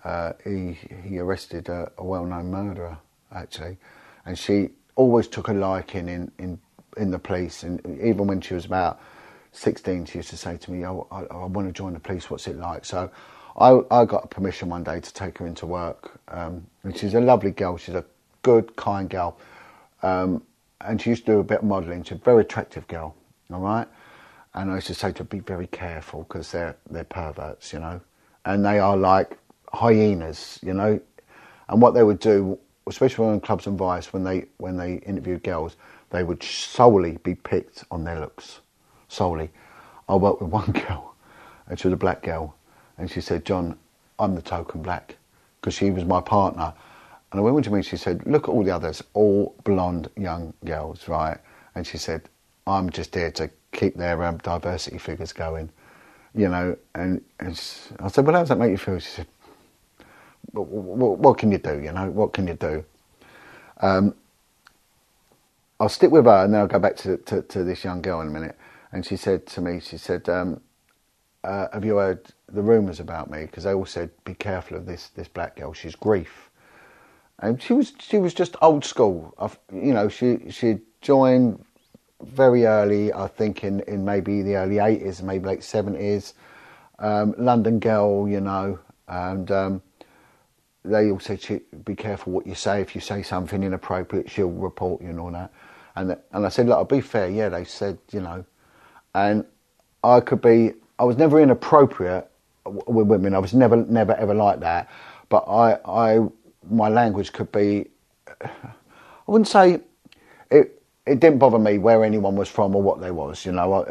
[0.03, 2.97] uh, he he arrested a, a well known murderer
[3.33, 3.77] actually,
[4.25, 6.59] and she always took a liking in in
[6.97, 8.99] in the police, and even when she was about
[9.53, 12.29] 16, she used to say to me, oh, I, I want to join the police,
[12.29, 12.85] what's it like?
[12.85, 13.09] So
[13.57, 16.19] I, I got permission one day to take her into work.
[16.29, 18.05] Um, and she's a lovely girl, she's a
[18.43, 19.37] good, kind girl.
[20.03, 20.43] Um,
[20.81, 22.03] and she used to do a bit of modelling.
[22.03, 23.15] She's a very attractive girl,
[23.53, 23.87] all right?
[24.53, 28.01] And I used to say to be very careful because they're, they're perverts, you know?
[28.45, 29.37] And they are like
[29.73, 30.99] hyenas, you know?
[31.69, 35.43] And what they would do, especially on Clubs and Vice, when they, when they interviewed
[35.43, 35.77] girls,
[36.09, 38.59] they would solely be picked on their looks,
[39.07, 39.49] solely.
[40.09, 41.15] I worked with one girl,
[41.67, 42.55] and she was a black girl,
[42.97, 43.77] and she said, John,
[44.19, 45.15] I'm the token black,
[45.61, 46.73] because she was my partner
[47.31, 50.53] and I went to me, she said, look at all the others, all blonde young
[50.65, 51.37] girls, right?
[51.75, 52.23] And she said,
[52.67, 55.69] I'm just here to keep their um, diversity figures going,
[56.35, 56.77] you know.
[56.95, 57.51] And, and
[57.99, 58.99] I said, well, how does that make you feel?
[58.99, 59.27] She said,
[60.51, 62.09] what, what, what can you do, you know?
[62.09, 62.83] What can you do?
[63.81, 64.15] Um,
[65.79, 68.21] I'll stick with her and then I'll go back to, to, to, this young girl
[68.21, 68.57] in a minute.
[68.91, 70.61] And she said to me, she said, um,
[71.43, 73.41] uh, have you heard the rumours about me?
[73.41, 76.51] Because they all said, be careful of this, this black girl, she's grief
[77.41, 79.33] and she was she was just old school.
[79.73, 81.63] you know, she she joined
[82.27, 83.13] very early.
[83.13, 86.33] I think in, in maybe the early eighties, maybe late seventies.
[86.99, 89.81] Um, London girl, you know, and um,
[90.83, 91.39] they all said,
[91.85, 92.81] "Be careful what you say.
[92.81, 95.51] If you say something inappropriate, she'll report you and all that."
[95.95, 97.29] And and I said, "Look, I'll be fair.
[97.29, 98.45] Yeah, they said, you know,
[99.15, 99.45] and
[100.03, 100.73] I could be.
[100.99, 102.29] I was never inappropriate
[102.65, 103.33] with women.
[103.33, 104.89] I was never never ever like that.
[105.29, 106.19] But I I
[106.69, 107.89] my language could be.
[108.41, 109.81] I wouldn't say
[110.49, 110.80] it.
[111.05, 113.83] It didn't bother me where anyone was from or what they was, you know.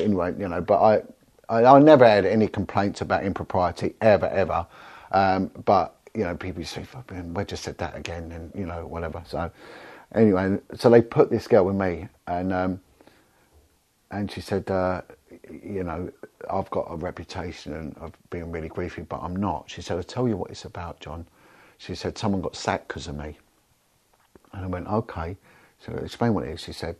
[0.00, 1.02] Anyway, you know, but I,
[1.48, 4.66] I, I never had any complaints about impropriety ever, ever.
[5.12, 6.86] Um, but you know, people say,
[7.34, 9.22] "We just said that again," and you know, whatever.
[9.26, 9.50] So
[10.14, 12.80] anyway, so they put this girl with me, and um,
[14.10, 15.02] and she said, uh,
[15.50, 16.10] you know,
[16.50, 19.70] I've got a reputation of being really griefy, but I'm not.
[19.70, 21.26] She said, I'll tell you what it's about, John
[21.78, 23.38] she said, someone got sacked because of me.
[24.52, 25.36] And I went, okay.
[25.80, 26.60] So explain what it is.
[26.62, 26.96] She said,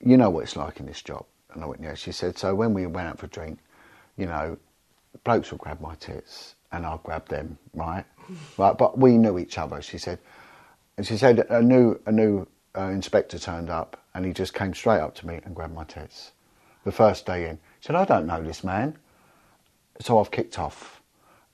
[0.00, 1.26] you know what it's like in this job.
[1.52, 1.94] And I went, yeah.
[1.94, 3.58] She said, so when we went out for a drink,
[4.16, 4.58] you know,
[5.24, 8.04] blokes will grab my tits and I'll grab them, right?
[8.58, 9.82] right, but we knew each other.
[9.82, 10.18] She said,
[10.98, 12.46] and she said a new a new
[12.76, 15.84] uh, inspector turned up and he just came straight up to me and grabbed my
[15.84, 16.32] tits.
[16.84, 18.96] The first day in, he said, I don't know this man.
[20.00, 21.02] So I've kicked off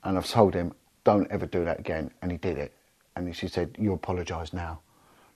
[0.04, 2.10] and I've told him don't ever do that again.
[2.22, 2.74] And he did it.
[3.16, 4.80] and she said, "You apologise now."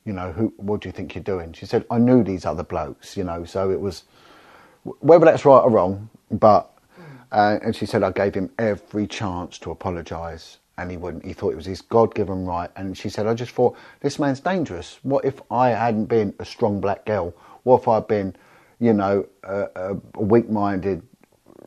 [0.05, 0.53] You know, who?
[0.57, 1.53] What do you think you're doing?
[1.53, 4.05] She said, "I knew these other blokes." You know, so it was
[4.82, 6.70] whether that's right or wrong, but
[7.32, 11.24] uh, and she said I gave him every chance to apologise, and he wouldn't.
[11.24, 14.40] He thought it was his God-given right, and she said I just thought this man's
[14.40, 14.98] dangerous.
[15.03, 17.34] What if I hadn't been a strong black girl?
[17.64, 18.34] What if I'd been,
[18.78, 21.03] you know, a, a a weak-minded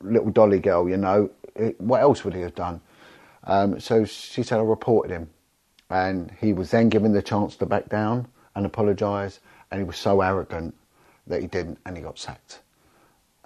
[0.02, 0.88] little dolly girl?
[0.88, 1.30] You know,
[1.78, 2.80] what else would he have done?
[3.44, 5.30] Um, so she said I reported him,
[5.90, 9.96] and he was then given the chance to back down and apologise, and he was
[9.96, 10.74] so arrogant
[11.26, 12.60] that he didn't, and he got sacked.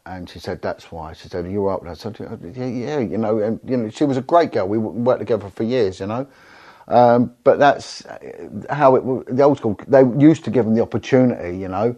[0.07, 2.19] And she said, "That's why." She said, "You were up there." I said,
[2.57, 4.69] "Yeah, yeah, you know." And you know, she was a great girl.
[4.69, 6.27] We worked together for years, you know.
[6.89, 8.19] Um, but that's uh,
[8.71, 9.37] how it.
[9.37, 9.79] The old school.
[9.89, 11.97] They used to give them the opportunity, you know.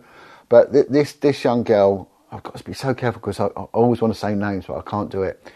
[0.49, 3.65] But th- this this young girl, I've got to be so careful because I, I
[3.75, 5.47] always want to say names, but I can't do it.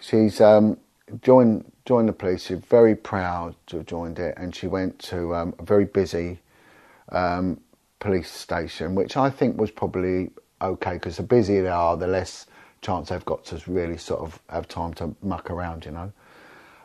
[0.00, 0.78] She's um,
[1.22, 2.46] joined joined the police.
[2.46, 6.40] She's very proud to have joined it, and she went to um, a very busy
[7.10, 7.60] um,
[8.00, 10.30] police station, which I think was probably
[10.60, 12.46] okay because the busier they are, the less
[12.82, 16.12] chance they've got to really sort of have time to muck around, you know.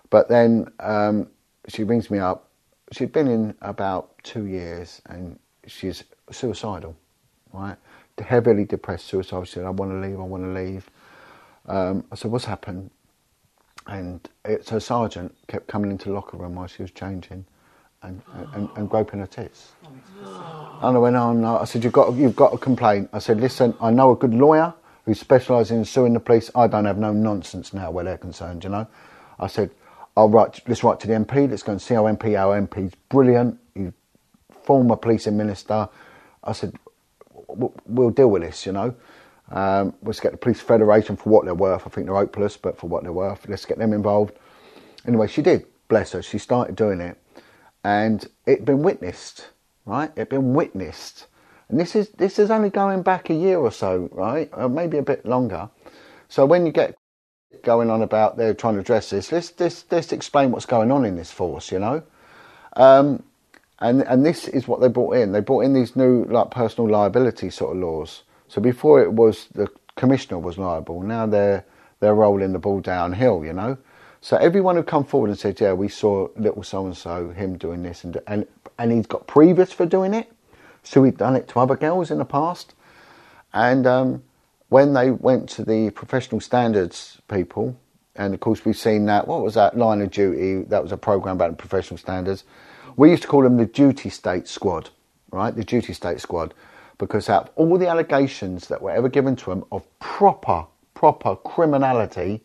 [0.10, 1.28] But then um,
[1.68, 2.48] she rings me up.
[2.92, 6.96] She'd been in about two years and she's suicidal,
[7.54, 7.78] right?
[8.20, 9.46] Heavily depressed, suicidal.
[9.46, 10.90] She said, I want to leave, I want to leave.
[11.68, 12.92] Um, I said, What's happened?
[13.92, 17.46] And it's her sergeant kept coming into the locker room while she was changing
[18.02, 18.22] and,
[18.54, 19.74] and, and groping her tits.
[20.82, 21.44] And I went on.
[21.44, 24.34] I said, "You've got, you've got a complaint." I said, "Listen, I know a good
[24.34, 24.74] lawyer
[25.06, 26.50] who specialises in suing the police.
[26.56, 28.64] I don't have no nonsense now where they're concerned.
[28.64, 28.88] You know."
[29.40, 29.72] I said,
[30.16, 30.62] "I'll write.
[30.68, 31.50] Let's write to the MP.
[31.50, 32.38] Let's go and see our MP.
[32.38, 33.60] Our MP's brilliant.
[33.76, 33.92] He's
[34.64, 35.90] former policing minister."
[36.46, 36.76] I said,
[37.50, 38.66] "W- "We'll deal with this.
[38.66, 38.96] You know."
[39.52, 41.86] Um, let's get the police federation for what they're worth.
[41.86, 44.34] I think they're hopeless, but for what they're worth, let's get them involved.
[45.06, 45.66] Anyway, she did.
[45.90, 46.22] Bless her.
[46.22, 47.18] She started doing it,
[47.84, 49.50] and it'd been witnessed,
[49.86, 50.10] right?
[50.16, 51.28] It'd been witnessed,
[51.68, 54.50] and this is this is only going back a year or so, right?
[54.54, 55.70] Or maybe a bit longer.
[56.30, 56.96] So when you get
[57.64, 61.04] going on about they're trying to address this, let's let's, let's explain what's going on
[61.04, 62.04] in this force, you know.
[62.78, 63.24] Um,
[63.80, 65.34] and and this is what they brought in.
[65.34, 68.24] They brought in these new like personal liability sort of laws.
[68.52, 71.02] So before it was the commissioner was liable.
[71.02, 71.64] Now they're
[72.02, 73.78] they're rolling the ball downhill, you know.
[74.20, 77.58] So everyone who come forward and said, "Yeah, we saw little so and so him
[77.58, 78.46] doing this," and and
[78.78, 80.30] and he's got previous for doing it,
[80.84, 82.74] so he'd done it to other girls in the past.
[83.54, 84.22] And um,
[84.68, 87.78] when they went to the professional standards people,
[88.18, 89.30] and of course we've seen that.
[89.30, 90.64] What was that line of duty?
[90.68, 92.44] That was a program about professional standards.
[92.98, 94.90] We used to call them the duty state squad,
[95.32, 95.56] right?
[95.56, 96.54] The duty state squad,
[97.02, 101.36] because out of all the allegations that were ever given to them of proper, proper
[101.36, 102.42] criminality,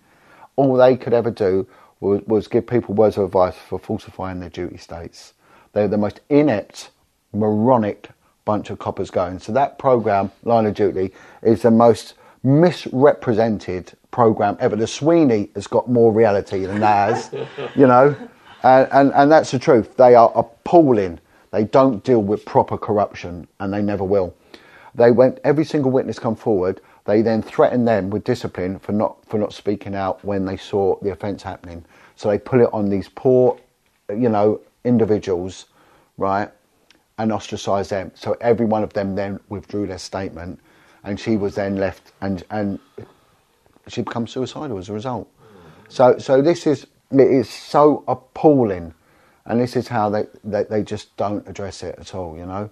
[0.56, 1.68] all they could ever do
[2.00, 5.34] was, was give people words of advice for falsifying their duty states.
[5.74, 6.88] They were the most inept,
[7.34, 8.08] moronic
[8.46, 9.40] bunch of coppers going.
[9.40, 14.74] So that program, Line of Duty, is the most misrepresented program ever.
[14.74, 17.30] The Sweeney has got more reality than that
[17.76, 18.16] you know,
[18.62, 19.98] and, and, and that's the truth.
[19.98, 21.20] They are appalling.
[21.50, 24.34] They don't deal with proper corruption, and they never will.
[24.96, 25.40] They went.
[25.44, 26.80] Every single witness come forward.
[27.04, 30.98] They then threatened them with discipline for not for not speaking out when they saw
[31.02, 31.84] the offence happening.
[32.16, 33.58] So they put it on these poor,
[34.10, 35.66] you know, individuals,
[36.18, 36.50] right,
[37.18, 38.10] and ostracised them.
[38.14, 40.60] So every one of them then withdrew their statement,
[41.04, 42.80] and she was then left, and and
[43.88, 45.28] she became suicidal as a result.
[45.90, 48.94] So so this is it is so appalling,
[49.44, 52.36] and this is how they they, they just don't address it at all.
[52.38, 52.70] You know.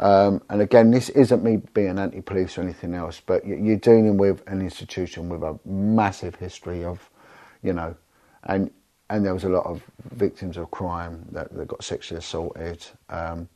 [0.00, 4.16] Um, and again, this isn't me being anti-police or anything else, but you- you're dealing
[4.16, 7.10] with an institution with a massive history of,
[7.62, 7.94] you know,
[8.44, 8.70] and
[9.10, 9.82] and there was a lot of
[10.12, 12.84] victims of crime that, that got sexually assaulted.
[13.10, 13.48] Um,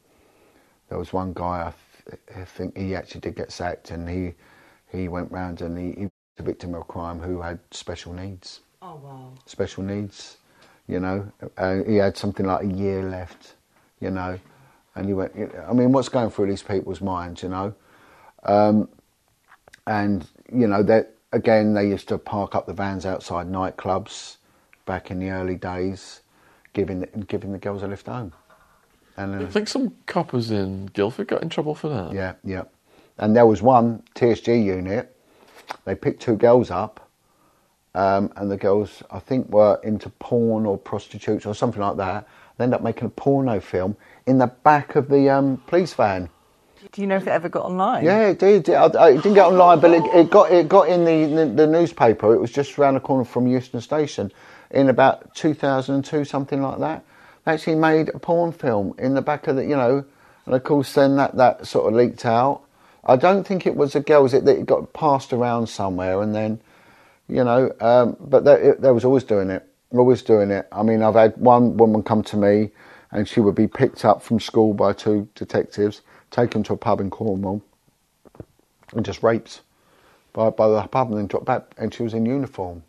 [0.89, 1.74] there was one guy, I,
[2.11, 4.34] th- I think he actually did get sacked, and he
[4.91, 8.61] he went round and he, he was a victim of crime who had special needs.
[8.82, 9.32] Oh wow.
[9.47, 10.39] Special needs,
[10.86, 11.30] you know.
[11.57, 13.55] Uh, he had something like a year left,
[14.01, 14.39] you know,
[14.95, 15.32] and you went.
[15.68, 17.74] I mean, what's going through these people's minds, you know?
[18.45, 18.89] Um,
[19.86, 24.36] and you know that again, they used to park up the vans outside nightclubs
[24.86, 26.20] back in the early days,
[26.72, 28.32] giving giving the girls a lift home.
[29.16, 32.12] And I think some coppers in Guildford got in trouble for that.
[32.12, 32.64] yeah, yeah.
[33.18, 35.14] And there was one TSG unit.
[35.84, 37.11] They picked two girls up,
[37.95, 42.28] um, and the girls, I think, were into porn or prostitutes or something like that.
[42.57, 43.97] They ended up making a porno film
[44.29, 46.29] in the back of the um, police van.
[46.93, 48.05] Do you know if it ever got online?
[48.05, 48.68] Yeah, it did.
[48.68, 51.66] It, it didn't get online, but it, it got it got in the, the the
[51.66, 52.35] newspaper.
[52.35, 54.31] It was just around the corner from Euston Station
[54.70, 57.05] in about 2002, something like that.
[57.45, 60.05] They actually made a porn film in the back of the, you know,
[60.47, 62.62] and of course then that, that sort of leaked out.
[63.05, 66.35] I don't think it was the girls it that it got passed around somewhere and
[66.35, 66.61] then,
[67.29, 70.68] you know, um, but they, it, they was always doing it, always doing it.
[70.70, 72.70] I mean, I've had one woman come to me
[73.11, 77.00] and she would be picked up from school by two detectives, taken to a pub
[77.00, 77.62] in Cornwall
[78.94, 79.61] and just raped
[80.32, 82.82] by, by the pub and then dropped back and she was in uniform.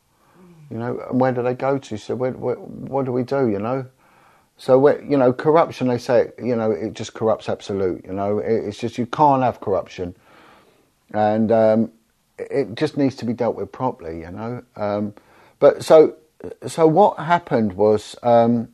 [0.69, 1.97] You know, and where do they go to?
[1.97, 3.49] So where, where, what do we do?
[3.49, 3.85] You know,
[4.57, 5.87] so you know, corruption.
[5.87, 8.05] They say you know it just corrupts absolute.
[8.05, 10.15] You know, it, it's just you can't have corruption,
[11.11, 11.91] and um,
[12.37, 14.19] it just needs to be dealt with properly.
[14.19, 15.13] You know, um,
[15.57, 16.17] but so
[16.67, 18.67] so what happened was um,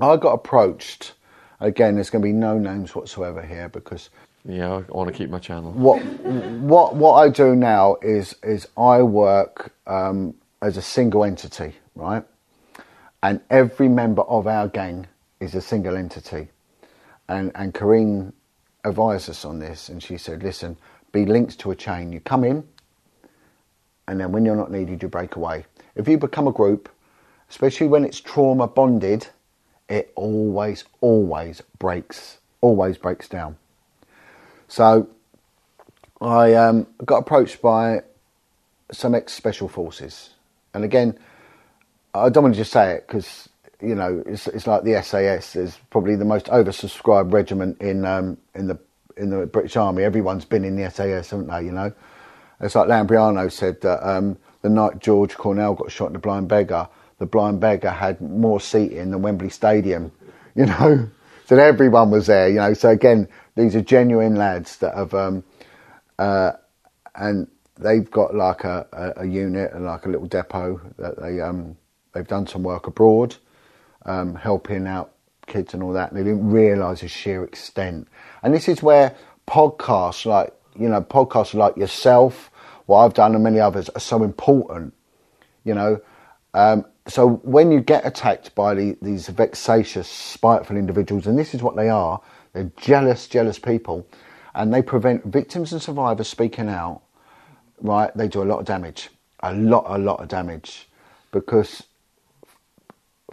[0.00, 1.14] I got approached.
[1.60, 4.10] Again, there's going to be no names whatsoever here because
[4.44, 5.72] Yeah, I want to keep my channel.
[5.72, 11.74] what what what I do now is is I work um, as a single entity,
[11.94, 12.24] right?
[13.22, 15.06] And every member of our gang
[15.40, 16.48] is a single entity.
[17.28, 18.32] And and Corrine
[18.84, 20.76] advised us on this, and she said, "Listen,
[21.12, 22.12] be linked to a chain.
[22.12, 22.64] You come in,
[24.08, 25.66] and then when you're not needed, you break away.
[25.96, 26.88] If you become a group,
[27.50, 29.28] especially when it's trauma bonded,
[29.92, 33.56] it always always breaks, always breaks down."
[34.68, 35.08] So
[36.20, 38.02] I um, got approached by
[38.92, 40.30] some ex special forces,
[40.74, 41.18] and again,
[42.14, 43.48] I don't want to just say it because
[43.80, 48.38] you know it's, it's like the SAS is probably the most oversubscribed regiment in um,
[48.54, 48.78] in the
[49.16, 50.04] in the British Army.
[50.04, 51.64] Everyone's been in the SAS, haven't they?
[51.64, 51.92] You know,
[52.60, 56.48] it's like Lambrianou said that um, the night George Cornell got shot in the Blind
[56.48, 56.88] Beggar,
[57.22, 60.10] the Blind Beggar had more seating than Wembley Stadium.
[60.54, 61.08] You know,
[61.46, 62.46] so everyone was there.
[62.50, 65.44] You know, so again, these are genuine lads that have um,
[66.18, 66.52] uh,
[67.14, 67.48] and
[67.78, 71.78] they've got like a, a, a unit and like a little depot that they um,
[72.12, 73.34] they've done some work abroad,
[74.04, 75.14] um, helping out
[75.46, 76.12] kids and all that.
[76.12, 78.08] And they didn't realise the sheer extent.
[78.42, 79.16] And this is where
[79.48, 82.50] podcasts like you know podcasts like yourself,
[82.84, 84.92] what I've done, and many others are so important.
[85.64, 86.00] You know,
[86.52, 91.62] um, so when you get attacked by the, these vexatious, spiteful individuals, and this is
[91.62, 92.20] what they are,
[92.52, 94.06] they're jealous, jealous people,
[94.54, 97.02] and they prevent victims and survivors speaking out.
[97.80, 99.10] Right, they do a lot of damage,
[99.42, 100.88] a lot, a lot of damage,
[101.32, 101.84] because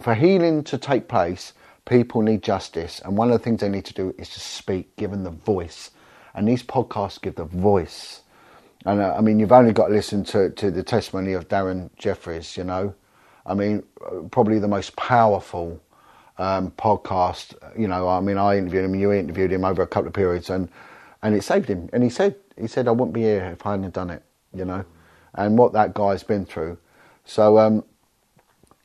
[0.00, 1.52] for healing to take place,
[1.86, 4.96] people need justice, and one of the things they need to do is to speak,
[4.96, 5.90] give them the voice,
[6.34, 8.22] and these podcasts give the voice.
[8.86, 11.90] And uh, I mean, you've only got to listen to, to the testimony of Darren
[11.96, 12.94] Jeffries, you know.
[13.46, 13.82] I mean,
[14.30, 15.80] probably the most powerful
[16.38, 17.54] um, podcast.
[17.78, 20.50] You know, I mean, I interviewed him, you interviewed him over a couple of periods,
[20.50, 20.68] and
[21.22, 21.88] and it saved him.
[21.92, 24.22] And he said, he said, I wouldn't be here if I hadn't done it.
[24.54, 24.84] You know,
[25.34, 26.78] and what that guy's been through.
[27.24, 27.84] So um,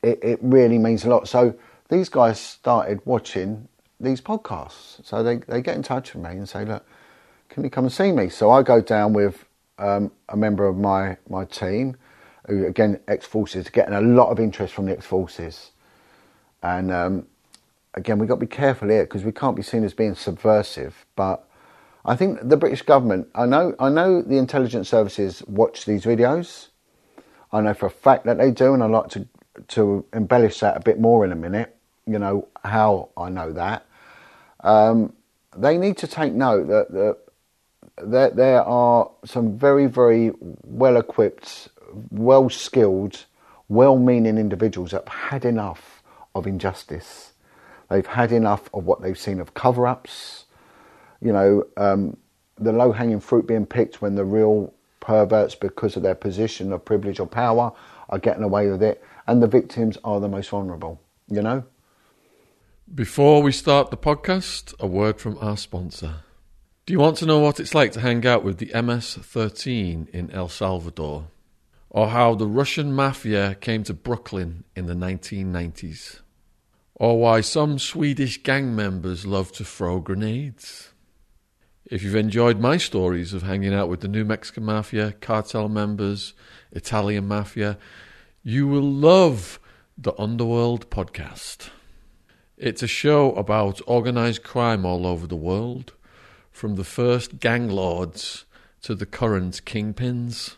[0.02, 1.28] it it really means a lot.
[1.28, 1.54] So
[1.88, 5.04] these guys started watching these podcasts.
[5.04, 6.84] So they they get in touch with me and say, look,
[7.48, 8.28] can you come and see me?
[8.28, 9.44] So I go down with
[9.78, 11.96] um, a member of my my team
[12.48, 15.72] who again ex forces, getting a lot of interest from the ex forces,
[16.62, 17.26] and um,
[17.94, 21.06] again we've got to be careful here because we can't be seen as being subversive.
[21.16, 21.46] But
[22.04, 26.68] I think the British government, I know, I know the intelligence services watch these videos.
[27.52, 29.26] I know for a fact that they do, and I'd like to
[29.68, 31.76] to embellish that a bit more in a minute.
[32.06, 33.86] You know how I know that.
[34.60, 35.12] Um,
[35.56, 37.16] they need to take note that, that
[37.98, 40.32] that there are some very, very
[40.64, 41.68] well equipped,
[42.10, 43.24] well skilled,
[43.68, 46.02] well meaning individuals that have had enough
[46.34, 47.32] of injustice.
[47.88, 50.44] They've had enough of what they've seen of cover ups,
[51.20, 52.16] you know, um,
[52.58, 56.84] the low hanging fruit being picked when the real perverts, because of their position of
[56.84, 57.72] privilege or power,
[58.08, 61.64] are getting away with it, and the victims are the most vulnerable, you know?
[62.92, 66.16] Before we start the podcast, a word from our sponsor.
[66.86, 70.08] Do you want to know what it's like to hang out with the MS 13
[70.12, 71.26] in El Salvador?
[71.96, 76.20] Or how the Russian mafia came to Brooklyn in the 1990s?
[76.94, 80.92] Or why some Swedish gang members love to throw grenades?
[81.86, 86.34] If you've enjoyed my stories of hanging out with the New Mexican Mafia, cartel members,
[86.70, 87.78] Italian Mafia,
[88.42, 89.58] you will love
[89.96, 91.70] the Underworld podcast.
[92.58, 95.94] It's a show about organized crime all over the world,
[96.52, 98.44] from the first gang lords
[98.82, 100.56] to the current kingpins.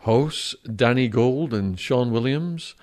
[0.00, 2.74] Hosts Danny Gold and Sean Williams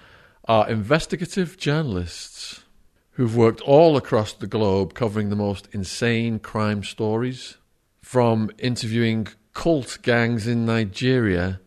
[0.48, 2.64] are investigative journalists
[3.12, 7.58] who've worked all across the globe covering the most insane crime stories,
[8.02, 11.60] from interviewing cult gangs in Nigeria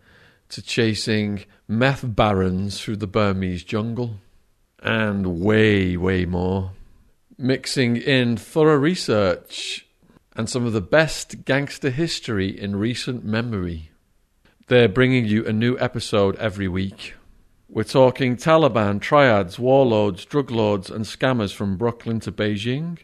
[0.51, 4.17] to chasing meth barons through the Burmese jungle,
[4.83, 6.73] and way, way more.
[7.39, 9.87] mixing in thorough research
[10.35, 13.91] and some of the best gangster history in recent memory.
[14.69, 17.15] They're bringing you a new episode every week.
[17.71, 22.99] We're talking Taliban, triads, warlords, drug lords, and scammers from Brooklyn to Beijing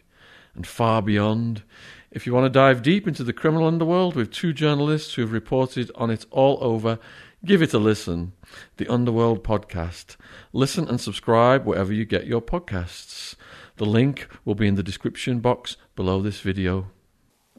[0.53, 1.63] and far beyond.
[2.11, 5.31] If you want to dive deep into the criminal underworld with two journalists who have
[5.31, 6.99] reported on it all over,
[7.43, 8.33] give it a listen.
[8.77, 10.17] The Underworld Podcast.
[10.53, 13.33] Listen and subscribe wherever you get your podcasts.
[13.77, 16.91] The link will be in the description box below this video.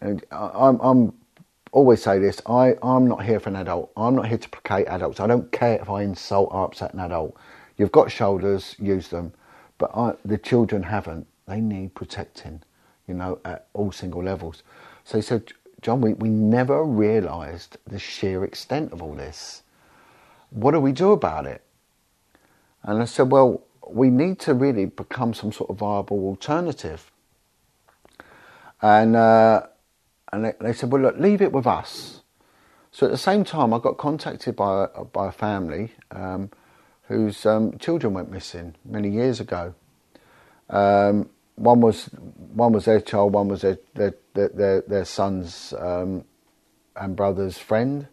[0.01, 1.13] I'm, I'm
[1.73, 2.41] always say this.
[2.47, 3.93] I, I'm not here for an adult.
[3.97, 5.21] I'm not here to placate adults.
[5.21, 7.37] I don't care if I insult or upset an adult.
[7.77, 9.33] You've got shoulders, use them.
[9.79, 11.27] But I, the children haven't.
[11.47, 12.63] They need protecting,
[13.07, 14.63] you know, at all single levels.
[15.05, 15.53] So he said,
[15.83, 19.63] John, we, we never realised the sheer extent of all this.
[20.51, 21.63] What do we do about it?
[22.83, 27.11] And I said, well, we need to really become some sort of viable alternative.
[28.81, 29.67] And uh,
[30.37, 32.21] and they, they said, well, look, leave it with us.
[32.91, 36.51] So at the same time, I got contacted by a, by a family um,
[37.05, 39.75] whose um, children went missing many years ago.
[40.69, 42.05] Um, one was
[42.53, 46.25] one was their child, one was their their their, their, son's um,
[46.97, 48.07] and brother's friend.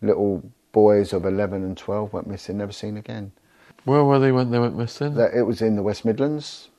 [0.00, 3.32] Little boys of eleven and twelve went missing, never seen again.
[3.84, 5.18] Where were they when they went missing?
[5.18, 6.70] It was in the West Midlands.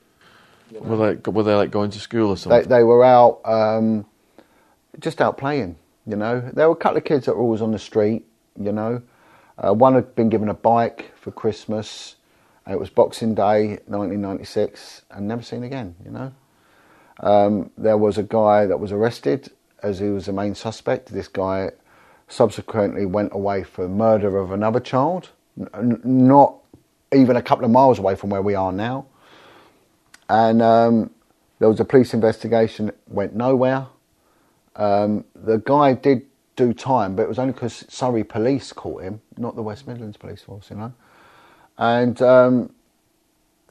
[0.72, 2.68] Were they were they like going to school or They something?
[2.68, 4.04] they were out um,
[4.98, 5.76] just out playing.
[6.06, 8.24] You know, there were a couple of kids that were always on the street.
[8.58, 9.02] You know,
[9.58, 12.16] uh, one had been given a bike for Christmas.
[12.66, 15.94] It was Boxing Day, 1996, and never seen again.
[16.04, 16.32] You know,
[17.20, 19.50] um, there was a guy that was arrested
[19.82, 21.12] as he was the main suspect.
[21.12, 21.70] This guy
[22.28, 25.30] subsequently went away for murder of another child,
[25.74, 26.56] n- not
[27.12, 29.06] even a couple of miles away from where we are now.
[30.28, 31.10] And um,
[31.58, 33.86] there was a police investigation, went nowhere.
[34.78, 36.24] Um, the guy did
[36.56, 40.16] do time, but it was only because Surrey police caught him, not the West Midlands
[40.16, 40.92] police force, you know.
[41.76, 42.72] And um,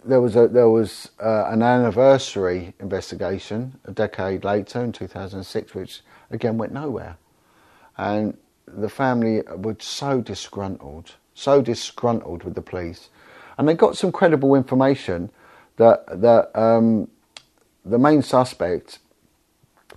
[0.06, 6.02] there was a there was uh, an anniversary investigation a decade later in 2006, which
[6.30, 7.18] again went nowhere.
[7.98, 8.38] And
[8.68, 13.10] the family were so disgruntled, so disgruntled with the police,
[13.58, 15.30] and they got some credible information
[15.78, 17.10] that that um,
[17.86, 19.00] the main suspect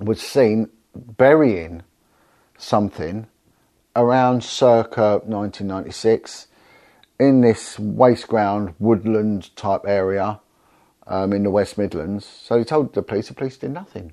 [0.00, 1.82] was seen burying
[2.58, 3.26] something
[3.96, 6.46] around circa 1996
[7.18, 10.40] in this waste ground woodland type area
[11.06, 12.24] um, in the West Midlands.
[12.24, 14.12] So he told the police, the police did nothing.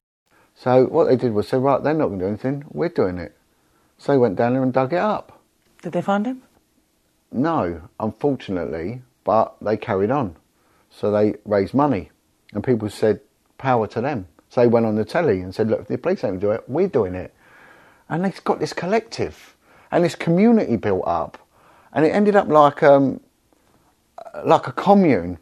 [0.61, 3.17] So what they did was say, right, they're not going to do anything, we're doing
[3.17, 3.35] it.
[3.97, 5.41] So they went down there and dug it up.
[5.81, 6.43] Did they find him?
[7.31, 10.35] No, unfortunately, but they carried on.
[10.91, 12.11] So they raised money,
[12.53, 13.21] and people said,
[13.57, 14.27] power to them.
[14.49, 16.63] So they went on the telly and said, look, if the police ain't do it,
[16.67, 17.33] we're doing it.
[18.07, 19.55] And they've got this collective
[19.91, 21.39] and this community built up,
[21.91, 23.19] and it ended up like um,
[24.45, 25.39] like a commune.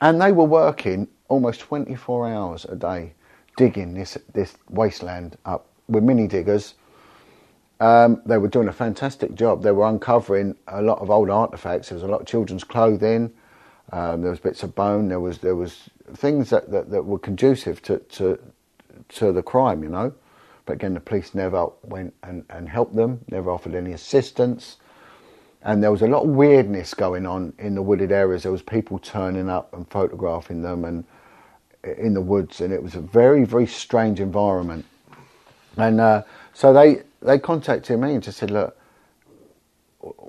[0.00, 3.12] And they were working almost 24 hours a day
[3.56, 6.74] digging this this wasteland up with mini diggers.
[7.80, 9.62] Um, they were doing a fantastic job.
[9.62, 11.88] They were uncovering a lot of old artifacts.
[11.88, 13.32] There was a lot of children's clothing.
[13.90, 15.08] Um, there was bits of bone.
[15.08, 18.38] There was there was things that, that, that were conducive to, to
[19.08, 20.12] to the crime, you know.
[20.64, 23.24] But again, the police never went and, and helped them.
[23.28, 24.76] Never offered any assistance.
[25.62, 28.42] And there was a lot of weirdness going on in the wooded areas.
[28.44, 31.04] There was people turning up and photographing them and
[31.84, 34.84] in the woods, and it was a very very strange environment.
[35.76, 36.22] And uh,
[36.52, 38.76] so they they contacted me and just said, look,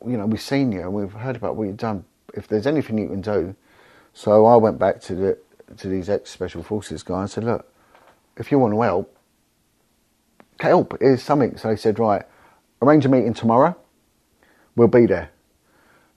[0.05, 2.05] you know, we've seen you and we've heard about what you've done.
[2.33, 3.55] If there's anything you can do,
[4.13, 5.37] so I went back to the
[5.77, 7.21] to these ex special forces guys.
[7.21, 7.71] and said, look,
[8.37, 9.17] if you want to help,
[10.59, 10.97] help.
[10.99, 11.57] Here's something.
[11.57, 12.23] So he said, right,
[12.81, 13.75] arrange a meeting tomorrow.
[14.75, 15.29] We'll be there.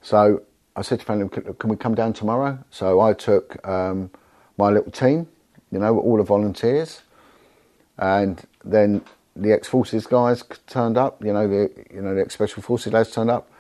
[0.03, 0.43] So
[0.74, 2.59] I said to family, can we come down tomorrow?
[2.70, 4.11] So I took um,
[4.57, 5.28] my little team,
[5.70, 7.02] you know, all the volunteers,
[7.98, 9.02] and then
[9.34, 11.22] the ex-forces guys turned up.
[11.22, 13.50] You know, the you know the ex-special forces lads turned up,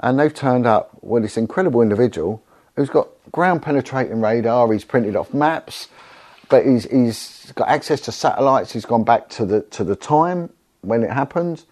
[0.00, 2.42] and they've turned up with this incredible individual
[2.76, 4.72] who's got ground-penetrating radar.
[4.72, 5.88] He's printed off maps,
[6.48, 8.72] but he's he's got access to satellites.
[8.72, 11.64] He's gone back to the to the time when it happened.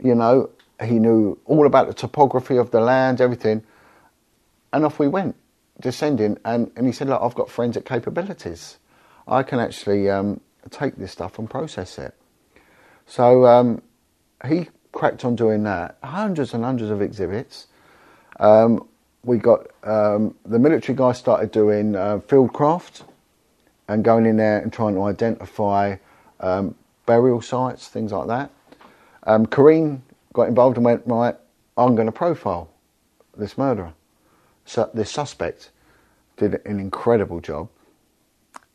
[0.00, 0.50] You know,
[0.82, 3.62] he knew all about the topography of the land, everything,
[4.72, 5.36] and off we went,
[5.82, 6.38] descending.
[6.44, 8.78] And, and he said, "Look, I've got forensic capabilities.
[9.28, 12.14] I can actually um, take this stuff and process it."
[13.06, 13.82] So um,
[14.46, 15.98] he cracked on doing that.
[16.02, 17.66] Hundreds and hundreds of exhibits.
[18.40, 18.88] Um,
[19.24, 23.02] we got um, the military guy started doing uh, fieldcraft
[23.88, 25.96] and going in there and trying to identify
[26.40, 26.74] um,
[27.06, 28.50] burial sites, things like that.
[29.24, 30.00] Um, Kareen
[30.32, 31.36] got involved and went, right,
[31.76, 32.70] I'm going to profile
[33.36, 33.92] this murderer.
[34.64, 35.70] So this suspect
[36.48, 37.68] did an incredible job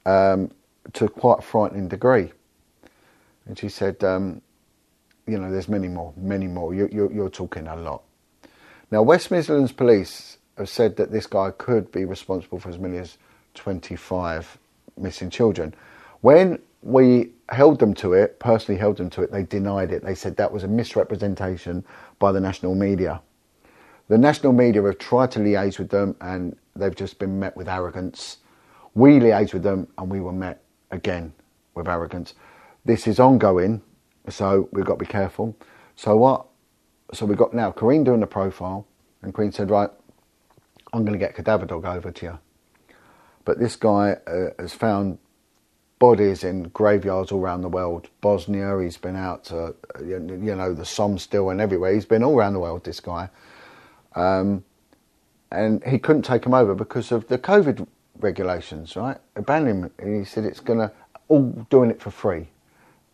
[0.06, 0.52] um,
[0.94, 2.32] to quite a frightening degree.
[3.46, 4.42] And she said, um,
[5.28, 6.74] you know, there's many more, many more.
[6.74, 8.04] You, you're, you're talking a lot.
[8.90, 12.98] Now, West Midlands Police have said that this guy could be responsible for as many
[12.98, 13.18] as
[13.56, 14.58] 25
[14.98, 15.74] missing children.
[16.22, 20.04] When we held them to it, personally held them to it, they denied it.
[20.04, 21.84] They said that was a misrepresentation
[22.20, 23.22] by the national media.
[24.08, 27.68] The national media have tried to liaise with them and they've just been met with
[27.68, 28.38] arrogance.
[28.94, 31.34] We liaised with them and we were met again
[31.76, 32.34] with arrogance.
[32.86, 33.82] This is ongoing,
[34.30, 35.56] so we've got to be careful.
[35.96, 36.48] So what?
[37.14, 38.88] So we've got now Kareen doing the profile,
[39.22, 39.90] and Kareen said, right,
[40.94, 42.40] I'm going to get Cadaver Dog over to you.
[43.46, 45.20] But this guy uh, has found
[46.00, 48.10] bodies in graveyards all around the world.
[48.22, 49.76] Bosnia, he's been out to,
[50.06, 51.94] you know, the Somme still and everywhere.
[51.94, 53.30] He's been all around the world, this guy.
[54.16, 54.64] Um,
[55.52, 57.88] and he couldn't take him over because of the COVID
[58.20, 59.18] regulations, right?
[59.36, 60.20] Abandoned him.
[60.20, 60.92] He said it's going to,
[61.28, 62.48] all doing it for free.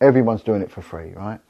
[0.00, 1.40] Everyone's doing it for free, right?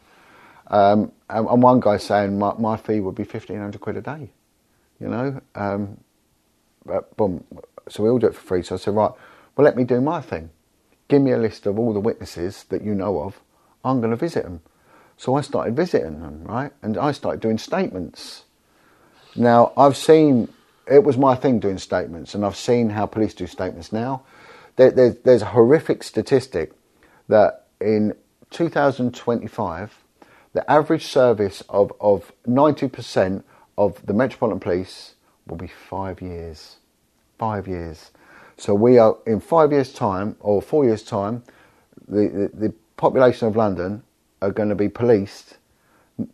[0.68, 4.30] Um, and, and, one guy saying my, my fee would be 1500 quid a day,
[4.98, 5.40] you know?
[5.54, 5.98] Um,
[6.86, 7.44] but boom.
[7.88, 8.62] So we all do it for free.
[8.62, 9.10] So I said, right,
[9.56, 10.50] well, let me do my thing.
[11.08, 13.40] Give me a list of all the witnesses that you know of.
[13.84, 14.60] I'm going to visit them.
[15.16, 16.72] So I started visiting them, right?
[16.82, 18.44] And I started doing statements.
[19.36, 20.48] Now, I've seen,
[20.86, 24.22] it was my thing doing statements, and I've seen how police do statements now.
[24.76, 26.72] There, there's, there's a horrific statistic
[27.28, 28.14] that in
[28.50, 30.04] 2025,
[30.52, 33.42] the average service of, of 90%
[33.76, 35.14] of the Metropolitan Police
[35.46, 36.76] will be five years.
[37.38, 38.10] Five years.
[38.56, 41.42] So we are in five years' time or four years' time,
[42.06, 44.02] the, the, the population of London
[44.40, 45.56] are going to be policed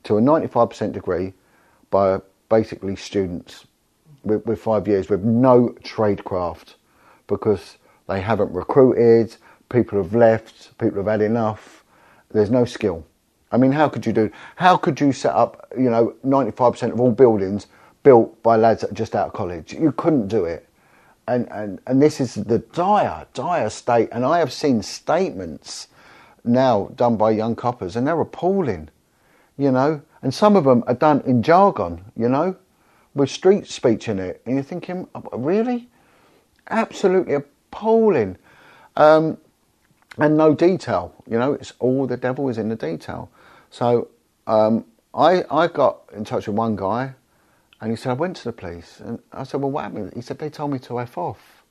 [0.03, 1.33] to a 95% degree
[1.91, 3.67] by basically students
[4.25, 6.75] with, with five years with no tradecraft
[7.27, 9.37] because they haven't recruited,
[9.69, 11.85] people have left, people have had enough.
[12.31, 13.07] There's no skill.
[13.53, 14.31] I mean, how could you do?
[14.57, 15.67] How could you set up?
[15.77, 17.67] You know, 95% of all buildings
[18.03, 19.73] built by lads that are just out of college.
[19.73, 20.67] You couldn't do it
[21.31, 24.09] and, and, and this is the dire, dire state.
[24.11, 25.87] And I have seen statements
[26.45, 28.89] now done by young coppers, and they're appalling,
[29.57, 30.03] you know.
[30.23, 32.57] And some of them are done in jargon, you know,
[33.15, 34.43] with street speech in it.
[34.45, 35.89] And you're thinking, really?
[36.69, 38.37] Absolutely appalling.
[38.97, 39.39] Um,
[40.19, 43.31] and no detail, you know, it's all the devil is in the detail.
[43.71, 44.09] So
[44.47, 44.85] um,
[45.15, 47.15] I, I got in touch with one guy
[47.81, 49.01] and he said, I went to the police.
[49.01, 50.13] And I said, Well, what happened?
[50.15, 51.63] He said, They told me to F off.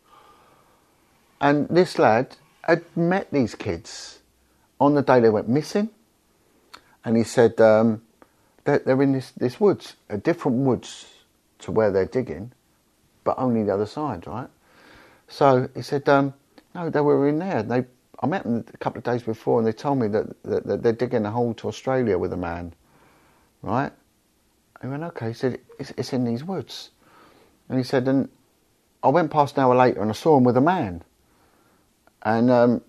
[1.41, 4.19] And this lad had met these kids
[4.79, 5.89] on the day they went missing.
[7.05, 8.01] And he said, um,
[8.65, 11.05] they're, they're, in this, this woods, a different woods
[11.59, 12.51] to where they're digging,
[13.23, 14.49] but only the other side, right?
[15.27, 16.33] So he said, um,
[16.73, 17.63] No, they were in there.
[17.63, 17.85] They,
[18.21, 20.83] I met them a couple of days before and they told me that, that, that
[20.83, 22.73] they're digging a hole to Australia with a man,
[23.61, 23.91] right?
[24.81, 25.29] He went, okay.
[25.29, 26.91] He said, it's, it's in these woods.
[27.67, 28.29] And he said, and
[29.03, 31.03] I went past an hour later and I saw him with a man.
[32.23, 32.81] And um,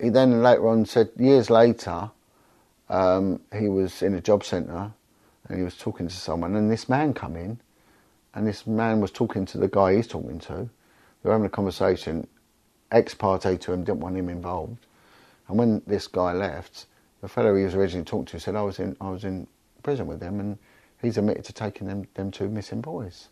[0.00, 2.10] he then later on said, years later,
[2.88, 4.92] um, he was in a job centre
[5.48, 7.58] and he was talking to someone, and this man come in,
[8.38, 10.54] and this man was talking to the guy he's talking to.
[10.54, 12.24] They were having a conversation,
[12.92, 14.86] ex parte to him, didn't want him involved.
[15.48, 16.86] And when this guy left,
[17.20, 19.48] the fellow he was originally talking to said, "I was in, I was in
[19.82, 20.56] prison with him, and
[21.02, 23.26] he's admitted to taking them, them two missing boys.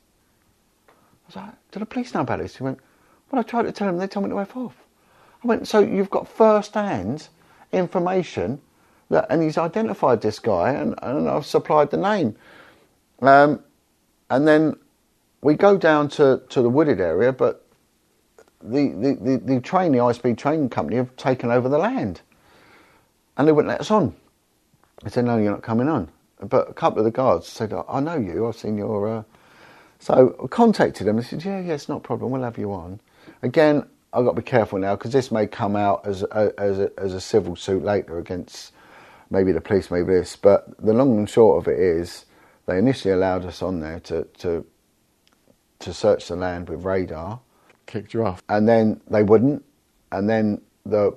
[0.88, 0.92] I
[1.28, 2.56] was like, do the police know about this?
[2.56, 2.80] He went,
[3.30, 4.76] well, I tried to tell them, they told me to F off.
[5.44, 7.28] I went, so you've got first-hand
[7.72, 8.60] information
[9.10, 12.34] that, and he's identified this guy, and, and I've supplied the name.
[13.22, 13.60] Um,
[14.30, 14.76] and then
[15.47, 17.64] we go down to, to the wooded area, but
[18.60, 22.20] the, the, the, the train, the high speed train company, have taken over the land.
[23.36, 24.12] And they wouldn't let us on.
[25.05, 26.10] I said, No, you're not coming on.
[26.40, 29.18] But a couple of the guards said, I know you, I've seen your.
[29.18, 29.23] Uh...
[30.01, 31.16] So I contacted them.
[31.16, 32.98] and said, Yeah, yeah, it's not a problem, we'll have you on.
[33.43, 36.81] Again, I've got to be careful now because this may come out as a, as,
[36.81, 38.73] a, as a civil suit later against
[39.31, 40.35] maybe the police, maybe this.
[40.35, 42.24] But the long and short of it is,
[42.66, 44.66] they initially allowed us on there to, to,
[45.80, 47.40] to search the land with radar
[47.86, 48.42] Kicked you off.
[48.48, 49.64] and then they wouldn't,
[50.12, 51.16] and then the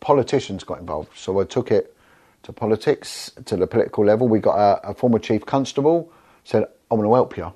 [0.00, 1.10] politicians got involved.
[1.16, 1.96] So I took it
[2.44, 4.28] to politics, to the political level.
[4.28, 6.12] We got a, a former chief constable
[6.44, 7.52] said, "I want to help you."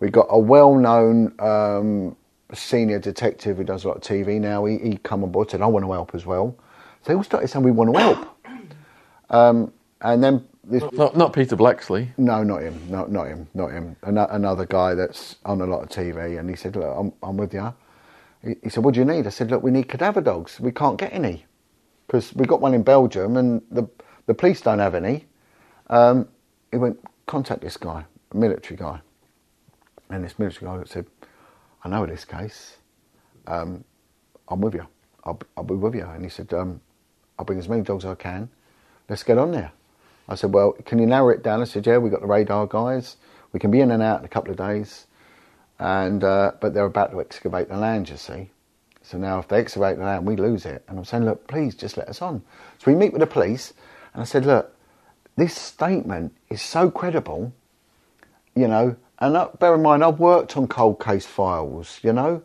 [0.00, 2.16] We got a well-known um,
[2.54, 4.64] senior detective who does a lot of TV now.
[4.66, 6.56] He, he come on board, said, "I want to help as well."
[7.02, 8.38] So they all started saying, "We want to help,"
[9.30, 9.72] um,
[10.02, 12.10] and then this Not, not Peter Bleksley.
[12.18, 12.80] no, not him.
[12.90, 13.48] No, not him.
[13.54, 13.96] Not him.
[14.04, 17.36] Ano- another guy that's on a lot of TV, and he said, "Look, I'm, I'm
[17.36, 17.74] with you."
[18.44, 20.60] He, he said, "What do you need?" I said, "Look, we need cadaver dogs.
[20.60, 21.46] We can't get any
[22.06, 23.88] because we got one in Belgium, and the
[24.26, 25.26] the police don't have any."
[25.90, 26.28] Um,
[26.72, 29.00] he went, "Contact this guy, a military guy,"
[30.10, 31.06] and this military guy said,
[31.84, 32.78] "I know this case.
[33.46, 33.84] Um,
[34.48, 34.86] I'm with you.
[35.24, 36.80] I'll, I'll be with you." And he said, um,
[37.38, 38.50] "I'll bring as many dogs as I can.
[39.08, 39.72] Let's get on there."
[40.28, 42.66] I said, "Well, can you narrow it down?" I said, "Yeah, we've got the radar
[42.66, 43.16] guys.
[43.52, 45.06] We can be in and out in a couple of days,
[45.78, 48.08] and uh, but they're about to excavate the land.
[48.08, 48.50] You see,
[49.02, 51.74] so now if they excavate the land, we lose it." And I'm saying, "Look, please,
[51.74, 52.42] just let us on."
[52.78, 53.74] So we meet with the police,
[54.14, 54.74] and I said, "Look,
[55.36, 57.52] this statement is so credible,
[58.54, 62.42] you know." And uh, bear in mind, I've worked on cold case files, you know.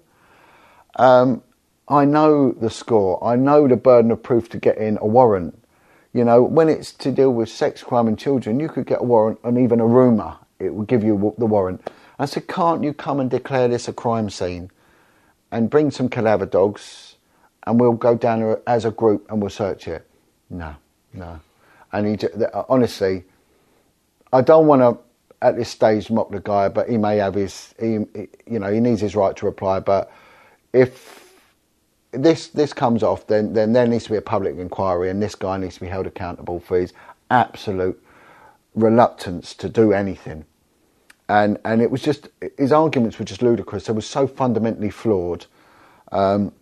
[0.98, 1.44] Um,
[1.88, 3.24] I know the score.
[3.24, 5.58] I know the burden of proof to get in a warrant.
[6.14, 9.03] You know, when it's to deal with sex crime and children, you could get a
[9.03, 10.38] warrant and even a rumour.
[10.60, 11.90] It would give you the warrant.
[12.18, 14.72] I said, can't you come and declare this a crime scene
[15.52, 17.15] and bring some cadaver dogs
[17.64, 20.06] and we'll go down as a group and we'll search it?
[20.49, 20.76] No,
[21.14, 21.40] no.
[21.91, 22.27] And he,
[22.68, 23.23] honestly,
[24.34, 24.98] I don't want to
[25.41, 27.94] at this stage mock the guy, but he may have his, he,
[28.45, 29.80] you know, he needs his right to reply.
[29.80, 30.11] But
[30.73, 31.29] if
[32.11, 35.36] this this comes off, then then there needs to be a public inquiry, and this
[35.36, 36.94] guy needs to be held accountable for his
[37.31, 38.02] absolute
[38.76, 40.45] reluctance to do anything.
[41.30, 43.86] And and it was just his arguments were just ludicrous.
[43.88, 45.45] They were so fundamentally flawed.
[46.11, 46.53] Um,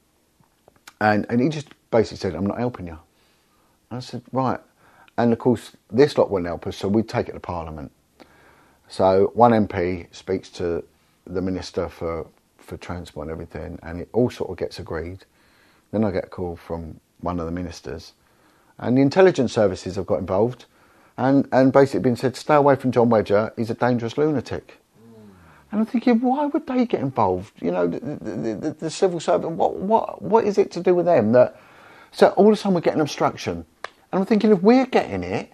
[1.01, 2.99] and and he just basically said, "I'm not helping you."
[3.91, 4.59] I said, "Right."
[5.17, 7.91] And of course, this lot wouldn't help us, so we take it to Parliament.
[8.89, 10.83] So one MP speaks to
[11.25, 15.25] the Minister for, for Transport and everything, and it all sort of gets agreed.
[15.91, 18.13] Then I get a call from one of the ministers,
[18.77, 20.65] and the intelligence services have got involved,
[21.17, 24.79] and, and basically been said, stay away from John Wedger, he's a dangerous lunatic.
[25.01, 25.29] Mm.
[25.71, 27.53] And I'm thinking, why would they get involved?
[27.59, 30.93] You know, the, the, the, the civil servant, what, what, what is it to do
[30.93, 31.59] with them that,
[32.11, 33.65] so all of a sudden we're getting obstruction.
[34.11, 35.51] And I'm thinking, if we're getting it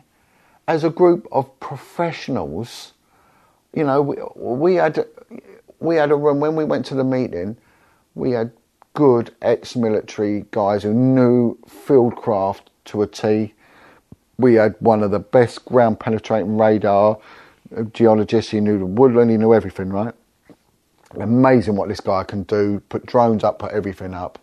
[0.67, 2.93] as a group of professionals,
[3.73, 5.05] you know, we, we had
[5.79, 7.57] we had a room when we went to the meeting.
[8.15, 8.51] We had
[8.93, 13.53] good ex-military guys who knew fieldcraft to a T.
[14.37, 17.19] We had one of the best ground penetrating radar
[17.93, 18.51] geologists.
[18.51, 19.31] He knew the woodland.
[19.31, 19.89] He knew everything.
[19.89, 20.13] Right?
[21.19, 22.81] Amazing what this guy can do.
[22.89, 23.59] Put drones up.
[23.59, 24.39] Put everything up.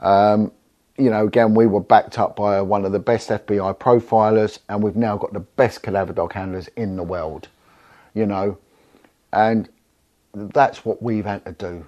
[0.00, 0.52] Um,
[0.98, 4.82] you know, again, we were backed up by one of the best FBI profilers, and
[4.82, 7.48] we've now got the best cadaver dog handlers in the world
[8.14, 8.58] you know,
[9.32, 9.68] and
[10.34, 11.86] that's what we've had to do,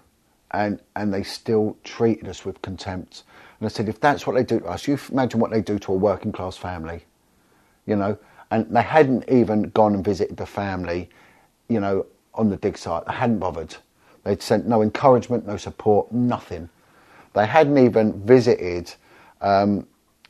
[0.52, 3.24] and and they still treated us with contempt.
[3.58, 5.78] And I said, if that's what they do to us, you imagine what they do
[5.80, 7.04] to a working class family,
[7.86, 8.18] you know.
[8.50, 11.08] And they hadn't even gone and visited the family,
[11.68, 13.06] you know, on the dig site.
[13.06, 13.74] They hadn't bothered.
[14.24, 16.68] They'd sent no encouragement, no support, nothing.
[17.34, 18.92] They hadn't even visited
[19.40, 19.86] um,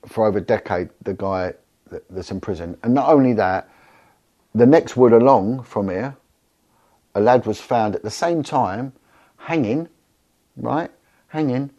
[0.06, 1.54] for over a decade the guy
[1.90, 2.76] that, that's in prison.
[2.82, 3.68] And not only that,
[4.54, 6.16] the next wood along from here,
[7.14, 8.92] a lad was found at the same time
[9.36, 9.88] hanging,
[10.56, 10.90] right?
[11.28, 11.70] Hanging,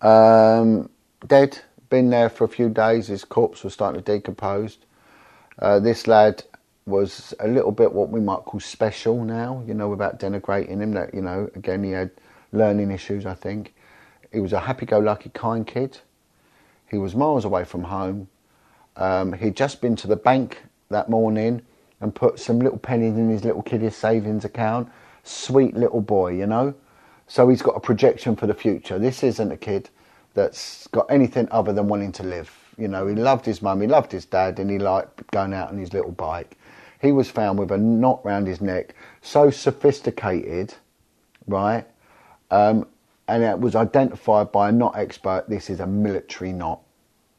[0.00, 0.88] um,
[1.26, 1.58] dead,
[1.90, 3.06] been there for a few days.
[3.08, 4.78] His corpse was starting to decompose.
[5.58, 6.42] Uh, this lad
[6.86, 10.92] was a little bit what we might call special now, you know, without denigrating him.
[10.92, 12.10] That, you know, again, he had
[12.52, 13.74] learning issues, I think.
[14.32, 15.98] He was a happy go lucky, kind kid.
[16.90, 18.28] He was miles away from home.
[18.96, 21.62] Um, he'd just been to the bank that morning
[22.00, 24.90] and put some little pennies in his little kiddie savings account.
[25.22, 26.74] Sweet little boy, you know.
[27.26, 28.98] So he's got a projection for the future.
[28.98, 29.88] This isn't a kid
[30.34, 32.50] that's got anything other than wanting to live.
[32.78, 35.68] You know, he loved his mum, he loved his dad, and he liked going out
[35.68, 36.56] on his little bike.
[37.00, 40.74] He was found with a knot round his neck, so sophisticated,
[41.46, 41.84] right?
[42.50, 42.86] Um,
[43.28, 45.48] and it was identified by a knot expert.
[45.48, 46.80] This is a military knot,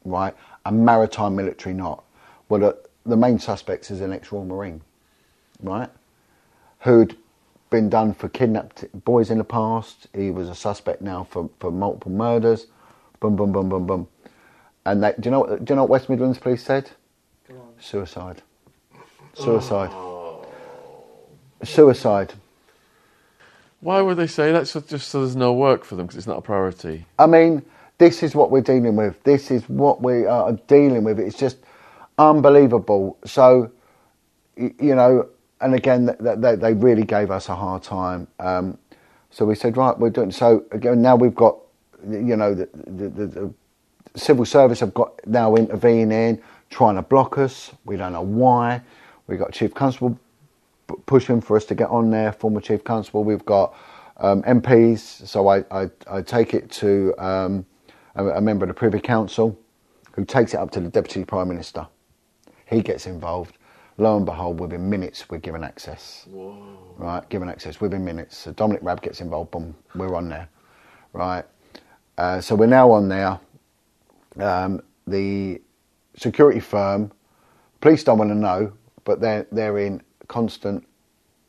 [0.04, 0.34] right?
[0.66, 2.04] A maritime military knot.
[2.48, 4.82] Well, the, the main suspect is an ex-Royal Marine,
[5.62, 5.88] right?
[6.80, 7.16] Who'd
[7.74, 10.06] been done for kidnapped boys in the past.
[10.14, 12.68] He was a suspect now for, for multiple murders.
[13.18, 14.08] Boom, boom, boom, boom, boom.
[14.86, 15.64] And they, do you know what?
[15.64, 16.90] Do you know what West Midlands Police said?
[17.80, 18.42] Suicide.
[19.34, 19.90] Suicide.
[21.64, 22.34] Suicide.
[23.80, 24.68] Why would they say that?
[24.68, 27.06] So just so there's no work for them because it's not a priority.
[27.18, 27.62] I mean,
[27.98, 29.20] this is what we're dealing with.
[29.24, 31.18] This is what we are dealing with.
[31.18, 31.58] It's just
[32.18, 33.18] unbelievable.
[33.24, 33.72] So,
[34.56, 35.28] you know,
[35.64, 38.28] and again, th- th- they, they really gave us a hard time.
[38.38, 38.78] Um,
[39.30, 40.30] so we said, right, we're doing.
[40.30, 41.58] So again, now we've got,
[42.08, 43.54] you know, the, the, the, the
[44.14, 47.72] civil service have got now intervening, trying to block us.
[47.86, 48.82] We don't know why.
[49.26, 50.18] We've got chief constable
[51.06, 53.24] pushing for us to get on there, former chief constable.
[53.24, 53.74] We've got
[54.18, 57.66] um, MPs, so I, I, I take it to um,
[58.16, 59.58] a, a member of the Privy Council
[60.12, 61.86] who takes it up to the Deputy Prime Minister.
[62.66, 63.56] He gets involved.
[63.96, 66.26] Lo and behold, within minutes, we're given access.
[66.96, 68.36] Right, given access within minutes.
[68.36, 70.48] So Dominic Raab gets involved, boom, we're on there.
[71.12, 71.44] Right,
[72.18, 73.38] uh, so we're now on there.
[74.38, 75.60] Um, the
[76.16, 77.12] security firm,
[77.80, 78.72] police don't want to know,
[79.04, 80.86] but they're they're in constant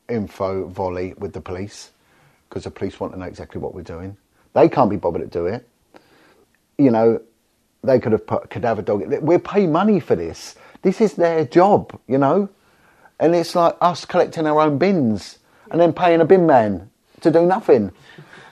[0.08, 1.92] info volley with the police
[2.50, 4.16] because the police want to know exactly what we're doing.
[4.54, 5.68] They can't be bothered to do it.
[6.78, 7.22] You know,
[7.84, 9.04] they could have put a cadaver dog.
[9.22, 10.56] We're paying money for this.
[10.86, 12.48] This is their job, you know,
[13.20, 15.40] and it's like us collecting our own bins
[15.72, 16.92] and then paying a bin man
[17.22, 17.92] to do nothing,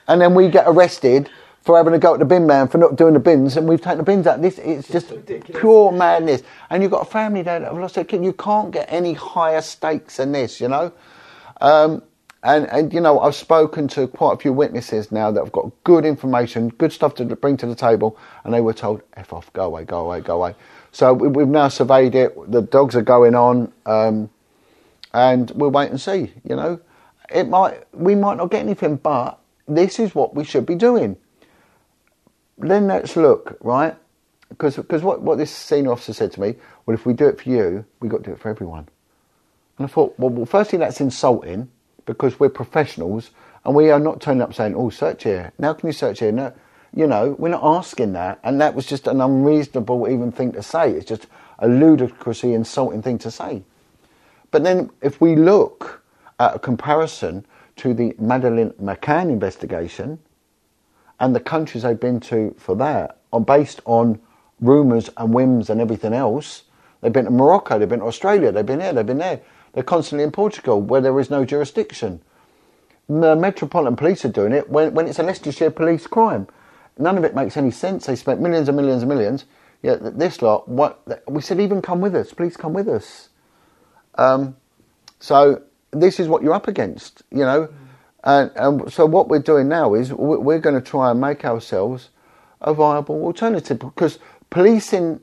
[0.08, 1.30] and then we get arrested
[1.62, 3.80] for having to go to the bin man for not doing the bins, and we've
[3.80, 4.42] taken the bins out.
[4.42, 5.12] This it's just
[5.54, 6.42] pure madness.
[6.70, 8.24] And you've got a family there that have lost their kid.
[8.24, 10.90] You can't get any higher stakes than this, you know.
[11.60, 12.02] Um,
[12.42, 15.70] and, and you know, I've spoken to quite a few witnesses now that have got
[15.84, 19.52] good information, good stuff to bring to the table, and they were told, "F off,
[19.52, 20.56] go away, go away, go away."
[20.94, 22.52] So we, we've now surveyed it.
[22.52, 24.30] The dogs are going on, um,
[25.12, 26.32] and we'll wait and see.
[26.48, 26.80] You know,
[27.28, 31.16] it might we might not get anything, but this is what we should be doing.
[32.58, 33.96] Then let's look right,
[34.50, 36.54] because because what what this senior officer said to me,
[36.86, 38.88] well, if we do it for you, we have got to do it for everyone.
[39.78, 41.68] And I thought, well, well, firstly, that's insulting
[42.06, 43.30] because we're professionals
[43.64, 45.52] and we are not turning up saying, oh, search here.
[45.58, 46.30] Now can you search here?
[46.30, 46.52] No,
[46.94, 48.38] you know, we're not asking that.
[48.44, 50.92] And that was just an unreasonable even thing to say.
[50.92, 51.26] It's just
[51.58, 53.62] a ludicrously insulting thing to say.
[54.50, 56.02] But then if we look
[56.38, 57.44] at a comparison
[57.76, 60.18] to the Madeleine McCann investigation
[61.18, 64.20] and the countries they've been to for that are based on
[64.60, 66.64] rumours and whims and everything else,
[67.00, 69.40] they've been to Morocco, they've been to Australia, they've been here, they've been there.
[69.72, 72.20] They're constantly in Portugal where there is no jurisdiction.
[73.08, 76.46] The Metropolitan Police are doing it when, when it's a Leicestershire police crime.
[76.98, 78.06] None of it makes any sense.
[78.06, 79.44] They spent millions and millions and millions.
[79.82, 83.28] Yeah, this lot, what, we said even come with us, please come with us.
[84.14, 84.56] Um,
[85.18, 87.68] so this is what you're up against, you know.
[88.22, 92.08] And, and so what we're doing now is we're going to try and make ourselves
[92.60, 94.18] a viable alternative because
[94.50, 95.20] policing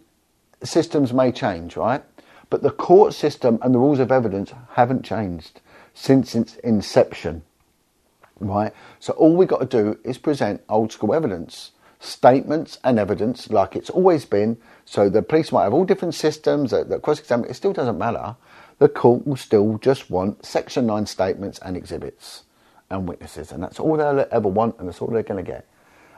[0.63, 2.03] systems may change, right?
[2.49, 5.61] But the court system and the rules of evidence haven't changed
[5.93, 7.41] since its inception,
[8.47, 8.73] right?
[8.99, 13.75] So all we got to do is present old school evidence, statements and evidence like
[13.75, 14.57] it's always been.
[14.85, 17.49] So the police might have all different systems that, that cross-examine.
[17.49, 18.35] It still doesn't matter.
[18.79, 22.43] The court will still just want Section 9 statements and exhibits
[22.89, 23.51] and witnesses.
[23.51, 25.67] And that's all they'll ever want and that's all they're going to get.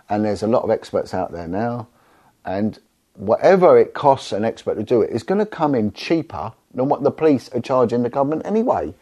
[0.10, 1.88] And there's a lot of experts out there now.
[2.46, 2.80] And
[3.16, 6.90] whatever it costs an expert to do it is going to come in cheaper than
[6.90, 8.94] what the police are charging the government anyway.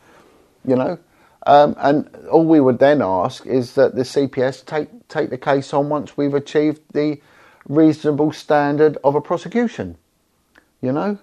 [0.65, 0.99] You know?
[1.46, 5.74] Um, and all we would then ask is that the CPS take, take the case
[5.74, 7.20] on once we've achieved the
[7.68, 9.98] reasonable standard of a prosecution.
[10.82, 11.20] You know?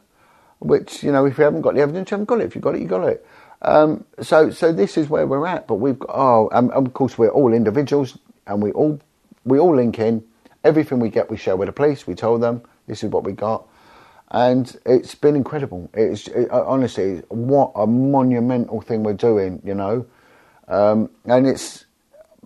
[0.59, 2.47] Which, you know, if you haven't got the evidence, you haven't got it.
[2.47, 3.27] If you've got it, you've got it.
[3.63, 5.69] Um, so, so this is where we're at.
[5.69, 9.01] But we've got, oh, and, and of course, we're all individuals and we all,
[9.45, 10.25] we all link in.
[10.65, 12.07] Everything we get, we share with the police.
[12.07, 13.69] We tell them this is what we got.
[14.31, 15.89] And it's been incredible.
[15.95, 20.07] It's it, honestly, what a monumental thing we're doing, you know.
[20.69, 21.87] Um, and it's,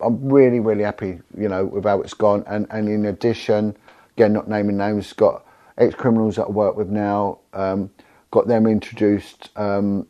[0.01, 2.45] I'm really, really happy, you know, with how it's gone.
[2.47, 3.77] And, and in addition,
[4.17, 5.45] again, not naming names, got
[5.77, 7.91] ex criminals that I work with now, um,
[8.31, 10.07] got them introduced um,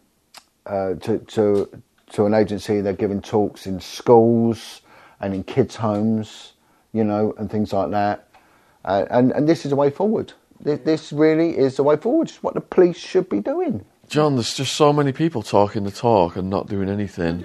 [0.67, 2.83] uh, to, to, to an agency.
[2.83, 4.83] They're giving talks in schools
[5.21, 6.53] and in kids' homes,
[6.93, 8.29] you know, and things like that.
[8.85, 10.33] Uh, and and this is a way forward.
[10.63, 12.29] This, this really is the way forward.
[12.29, 13.85] It's what the police should be doing.
[14.09, 17.43] John, there's just so many people talking the talk and not doing anything.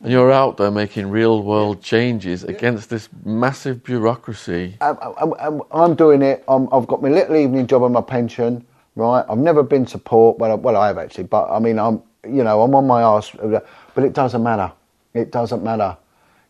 [0.00, 4.76] And you're out there making real world changes against this massive bureaucracy.
[4.80, 6.44] I'm, I'm, I'm- I'm doing it.
[6.48, 8.64] I'm, I've got my little evening job and my pension,
[8.94, 9.24] right?
[9.28, 10.38] I've never been to port.
[10.38, 13.02] Well, I- well, I have actually, but I mean, I'm, you know, I'm on my
[13.02, 13.30] arse.
[13.40, 14.70] But it doesn't matter.
[15.14, 15.96] It doesn't matter,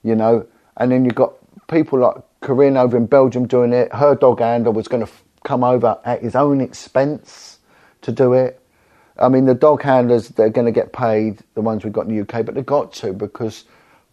[0.02, 0.46] you know.
[0.78, 1.34] And then you've got
[1.68, 3.92] people like Corinne over in Belgium doing it.
[3.94, 7.58] Her dog handler was going to f- come over at his own expense
[8.02, 8.60] to do it.
[9.18, 12.14] I mean, the dog handlers, they're going to get paid, the ones we've got in
[12.16, 13.64] the UK, but they've got to because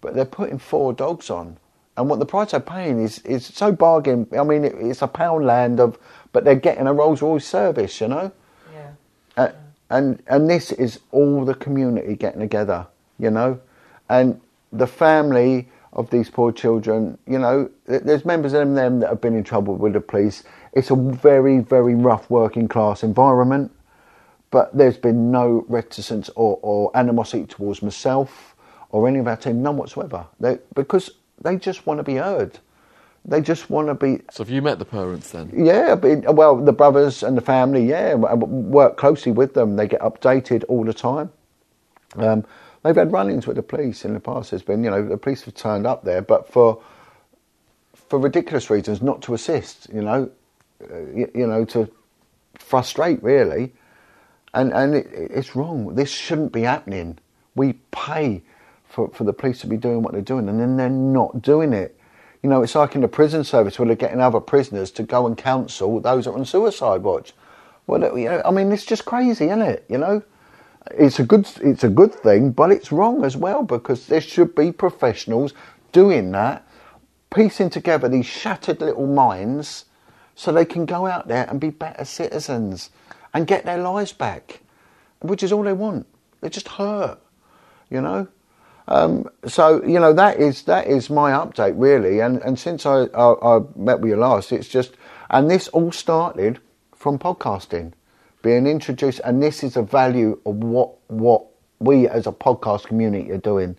[0.01, 1.57] but they're putting four dogs on.
[1.97, 4.27] And what the price they're paying is, is so bargain.
[4.38, 5.97] I mean, it, it's a Poundland of,
[6.31, 8.31] but they're getting a Rolls Royce service, you know?
[8.73, 8.91] Yeah.
[9.35, 9.51] Uh,
[9.89, 12.85] and and this is all the community getting together,
[13.18, 13.60] you know,
[14.07, 14.39] and
[14.72, 17.18] the family of these poor children.
[17.26, 20.43] You know, there's members of them that have been in trouble with the police.
[20.74, 23.72] It's a very very rough working class environment,
[24.52, 28.56] but there's been no reticence or, or animosity towards myself
[28.90, 30.26] or any of our team, none whatsoever.
[30.40, 32.60] They, because they just want to be heard.
[33.26, 35.52] They just want to be So have you met the parents then?
[35.56, 39.76] yeah, but, well, the brothers and the family, yeah, work closely with them.
[39.76, 41.32] They get updated all the time.
[42.16, 42.46] Um,
[42.84, 44.52] they've had run-ins with the police in the past.
[44.52, 46.82] There's been, you know, the police have turned up there, but for
[47.94, 49.88] for ridiculous reasons, not to assist.
[49.94, 50.32] You know,
[50.81, 51.89] you, know, to
[52.57, 53.73] frustrate really,
[54.53, 55.95] and and it, it's wrong.
[55.95, 57.18] This shouldn't be happening.
[57.56, 58.41] We pay
[58.85, 61.73] for for the police to be doing what they're doing, and then they're not doing
[61.73, 61.97] it.
[62.41, 65.27] You know, it's like in the prison service where they're getting other prisoners to go
[65.27, 67.34] and counsel those that are on suicide watch.
[67.85, 69.85] Well, you know, I mean, it's just crazy, isn't it?
[69.89, 70.23] You know,
[70.91, 74.56] it's a good it's a good thing, but it's wrong as well because there should
[74.56, 75.53] be professionals
[75.91, 76.68] doing that,
[77.34, 79.85] piecing together these shattered little minds,
[80.40, 82.91] so they can go out there and be better citizens
[83.34, 84.61] and get their lives back,
[85.20, 86.07] which is all they want.
[86.40, 87.20] They're just hurt,
[87.90, 88.26] you know.
[88.88, 93.07] Um, so you know that is that is my update really, and and since I,
[93.14, 94.94] I I met with you last, it's just
[95.30, 96.61] and this all started
[96.95, 97.91] from podcasting,
[98.41, 101.48] being introduced, and this is the value of what what
[101.80, 103.76] we as a podcast community are doing,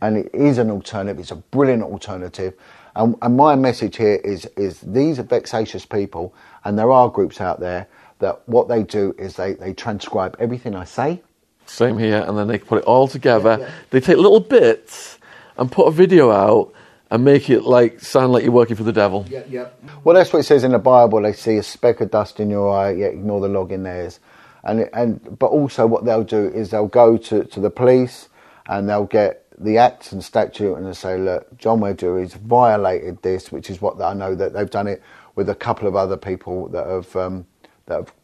[0.00, 1.20] and it is an alternative.
[1.20, 2.54] It's a brilliant alternative,
[2.96, 6.34] and, and my message here is is these are vexatious people,
[6.64, 7.88] and there are groups out there
[8.20, 11.22] that what they do is they they transcribe everything I say.
[11.66, 13.72] Same here, and then they put it all together.
[13.90, 15.18] They take little bits
[15.56, 16.72] and put a video out
[17.10, 19.24] and make it like sound like you're working for the devil.
[19.28, 19.68] Yeah, yeah.
[20.02, 21.22] Well, that's what it says in the Bible.
[21.22, 24.20] They see a speck of dust in your eye, yet ignore the log in theirs.
[24.62, 28.28] And and but also what they'll do is they'll go to, to the police
[28.66, 33.22] and they'll get the acts and statute and they'll say, look, John Wedger has violated
[33.22, 35.02] this, which is what I know that they've done it
[35.36, 37.46] with a couple of other people that have um,
[37.86, 38.14] that have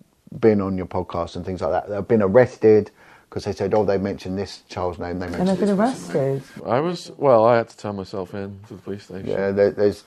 [0.41, 1.89] been on your podcast and things like that.
[1.91, 2.91] They've been arrested
[3.29, 5.21] because they said, oh, they mentioned this child's name.
[5.21, 6.43] They And mentioned they've been arrested.
[6.67, 7.45] I was well.
[7.47, 9.29] I had to turn myself in to the police station.
[9.29, 10.05] Yeah, there, there's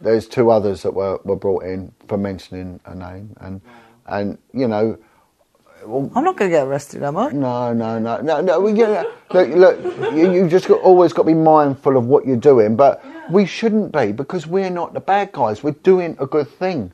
[0.00, 3.60] there's two others that were, were brought in for mentioning a name, and
[4.06, 4.98] and you know,
[5.86, 7.30] well, I'm not going to get arrested, am I?
[7.30, 8.60] no, no, no, no, no.
[8.60, 12.26] We, yeah, look, look, you, you just got, always got to be mindful of what
[12.26, 15.62] you're doing, but we shouldn't be because we're not the bad guys.
[15.62, 16.92] We're doing a good thing.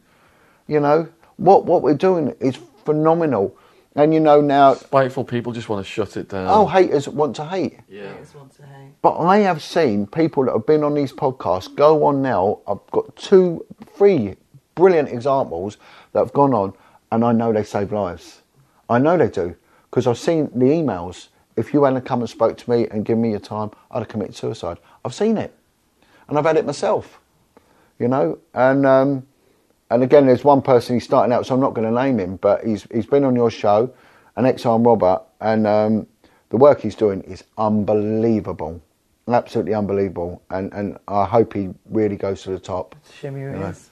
[0.68, 3.56] You know what what we're doing is phenomenal,
[3.96, 4.74] and you know now.
[4.74, 6.46] Spiteful people just want to shut it down.
[6.48, 7.80] Oh, haters want to hate.
[7.88, 8.12] yeah.
[8.12, 8.92] Haters want to hate.
[9.02, 12.60] But I have seen people that have been on these podcasts go on now.
[12.68, 13.64] I've got two,
[13.96, 14.36] three
[14.74, 15.78] brilliant examples
[16.12, 16.74] that have gone on,
[17.10, 18.39] and I know they save lives.
[18.90, 19.56] I know they do
[19.88, 21.28] because I've seen the emails.
[21.56, 24.08] If you hadn't come and spoke to me and given me your time, I'd have
[24.08, 24.78] committed suicide.
[25.04, 25.54] I've seen it,
[26.28, 27.20] and I've had it myself.
[27.98, 29.26] You know, and um,
[29.90, 32.36] and again, there's one person he's starting out, so I'm not going to name him,
[32.36, 33.92] but he's he's been on your show,
[34.36, 36.06] an ex-armed robber, and um,
[36.48, 38.80] the work he's doing is unbelievable,
[39.28, 42.96] absolutely unbelievable, and and I hope he really goes to the top.
[43.20, 43.66] Shimmy your You know.
[43.66, 43.89] ears.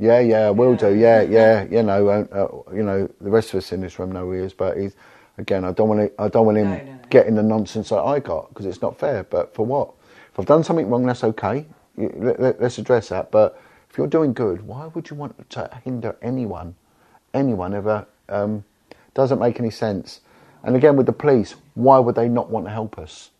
[0.00, 0.94] Yeah, yeah, I will do.
[0.94, 4.12] Yeah, yeah, you know, uh, uh, you know, the rest of us in this room
[4.12, 4.96] know who he is, but he's
[5.38, 6.98] again, I don't want to, I don't want him No, no, no.
[7.10, 9.24] getting the nonsense that I got because it's not fair.
[9.24, 9.92] But for what?
[10.32, 11.66] If I've done something wrong, that's okay.
[11.98, 13.30] You- let, let's address that.
[13.30, 13.60] But
[13.90, 16.76] if you're doing good, why would you want to hinder anyone?
[17.34, 18.06] Anyone ever?
[18.30, 18.64] Um,
[19.14, 20.20] doesn't make any sense.
[20.64, 23.30] And again, with the police, why would they not want to help us?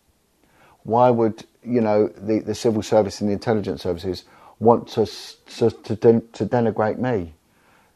[0.85, 4.24] why would you know the, the civil service and the intelligence services
[4.61, 5.07] want to
[5.59, 7.35] to to, den- to denigrate me?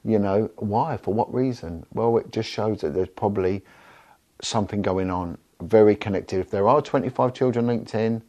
[0.04, 0.98] You know why?
[0.98, 1.86] For what reason?
[1.94, 3.62] Well, it just shows that there's probably
[4.42, 5.38] something going on.
[5.62, 6.40] Very connected.
[6.40, 8.22] If there are 25 children linked in,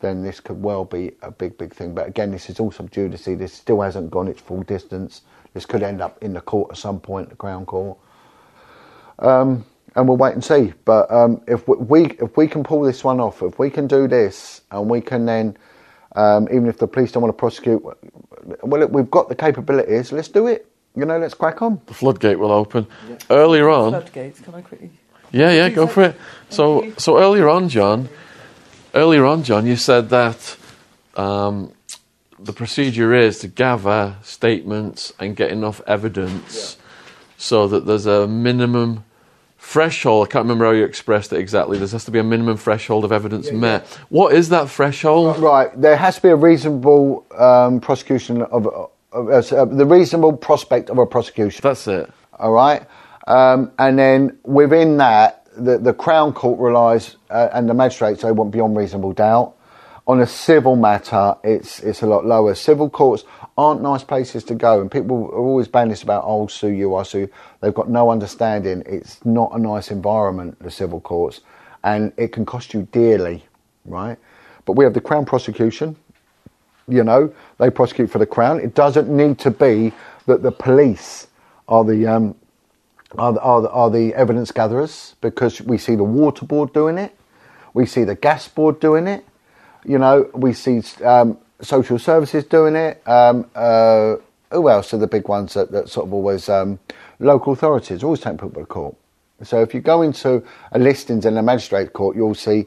[0.00, 1.94] then this could well be a big, big thing.
[1.94, 3.24] But again, this is all sub judice.
[3.26, 5.22] This still hasn't gone its full distance.
[5.54, 7.98] This could end up in the court at some point, the Crown Court.
[9.20, 10.74] Um, and we'll wait and see.
[10.84, 14.08] But um, if we if we can pull this one off, if we can do
[14.08, 15.56] this, and we can then,
[16.16, 20.12] um, even if the police don't want to prosecute, well, look, we've got the capabilities.
[20.12, 20.66] Let's do it.
[20.94, 21.80] You know, let's crack on.
[21.86, 22.86] The floodgate will open.
[23.28, 24.90] Earlier on, Floodgates, can I quickly?
[25.30, 26.16] Yeah, yeah, go for it.
[26.48, 28.08] So, so earlier on, John,
[28.94, 30.56] earlier on, John, you said that
[31.16, 31.72] um,
[32.38, 36.78] the procedure is to gather statements and get enough evidence
[37.36, 39.04] so that there's a minimum
[39.66, 40.28] threshold.
[40.28, 41.76] I can't remember how you expressed it exactly.
[41.76, 43.84] There has to be a minimum threshold of evidence met.
[44.10, 45.38] What is that threshold?
[45.38, 48.68] Right, there has to be a reasonable um, prosecution of,
[49.12, 51.60] of uh, the reasonable prospect of a prosecution.
[51.62, 52.08] That's it.
[52.38, 52.86] All right,
[53.26, 58.30] um, and then within that, the, the Crown Court relies, uh, and the magistrates they
[58.30, 59.54] want beyond reasonable doubt.
[60.06, 62.54] On a civil matter, it's it's a lot lower.
[62.54, 63.24] Civil courts
[63.58, 67.02] aren't nice places to go, and people are always this about, "I'll sue you, I
[67.02, 67.28] sue."
[67.66, 68.84] You." They've got no understanding.
[68.86, 71.40] It's not a nice environment, the civil courts,
[71.84, 73.44] and it can cost you dearly,
[73.86, 74.18] right?
[74.66, 75.96] But we have the Crown prosecution.
[76.88, 78.60] You know, they prosecute for the Crown.
[78.60, 79.92] It doesn't need to be
[80.26, 81.28] that the police
[81.68, 82.36] are the um,
[83.18, 86.98] are, the- are, the- are the evidence gatherers because we see the water board doing
[86.98, 87.16] it,
[87.74, 89.24] we see the gas board doing it,
[89.84, 93.02] you know, we see um, social services doing it.
[93.08, 94.16] Um, uh,
[94.52, 96.78] who else are the big ones that, that sort of always um,
[97.18, 98.96] local authorities always take people to court.
[99.42, 102.66] So if you go into a listings in a magistrate court, you'll see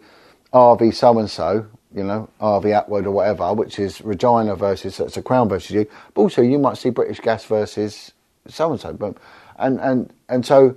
[0.53, 5.17] RV so and so, you know, RV Atwood or whatever, which is Regina versus that's
[5.17, 5.87] a Crown versus you.
[6.13, 8.11] But also you might see British Gas versus
[8.47, 9.15] so and so.
[9.57, 10.75] And and and so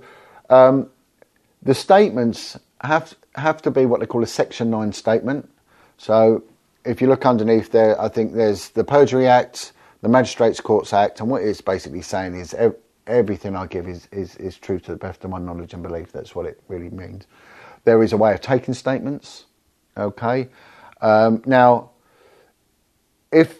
[0.49, 0.89] um,
[1.61, 5.49] the statements have have to be what they call a Section Nine statement.
[5.97, 6.43] So
[6.85, 11.19] if you look underneath there, I think there's the Perjury Act, the Magistrates Courts Act,
[11.19, 12.53] and what it's basically saying is
[13.07, 16.11] everything I give is, is, is true to the best of my knowledge and belief.
[16.11, 17.27] That's what it really means.
[17.85, 19.45] There is a way of taking statements.
[19.97, 20.49] Okay.
[21.01, 21.91] Um, now,
[23.31, 23.57] if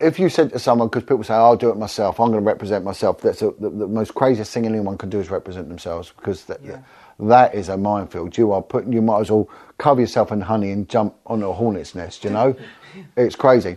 [0.00, 2.20] if you said to someone, because people say, "I'll do it myself.
[2.20, 5.20] I'm going to represent myself," that's a, the, the most craziest thing anyone can do
[5.20, 6.60] is represent themselves because that,
[7.20, 8.36] that is a minefield.
[8.36, 8.92] You are putting.
[8.92, 9.48] You might as well
[9.78, 12.24] cover yourself in honey and jump on a hornet's nest.
[12.24, 12.56] You know,
[13.16, 13.76] it's crazy.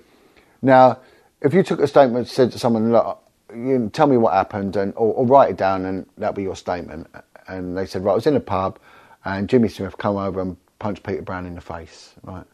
[0.62, 1.00] Now,
[1.42, 3.24] if you took a statement and said to someone, "Look,
[3.54, 6.56] you tell me what happened," and or, or write it down, and that'll be your
[6.56, 7.08] statement.
[7.48, 8.80] And they said, "Right, I was in a pub,
[9.26, 12.46] and Jimmy Smith come over and punched Peter Brown in the face." Right,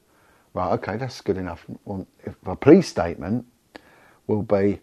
[0.53, 1.65] right, okay, that's good enough.
[1.85, 3.45] Well, if a police statement
[4.27, 4.81] will be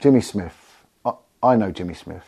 [0.00, 0.84] Jimmy Smith.
[1.04, 1.12] I,
[1.42, 2.26] I know Jimmy Smith.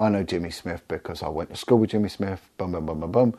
[0.00, 2.40] I know Jimmy Smith because I went to school with Jimmy Smith.
[2.58, 3.34] Boom, boom, boom, boom, boom.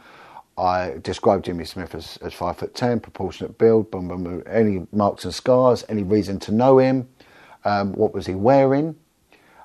[0.58, 3.92] I described Jimmy Smith as, as five foot ten, proportionate build.
[3.92, 4.44] Boom, boom, boom.
[4.48, 5.86] Any marks and scars?
[5.90, 7.10] Any reason to know him?
[7.66, 8.96] Um, what was he wearing?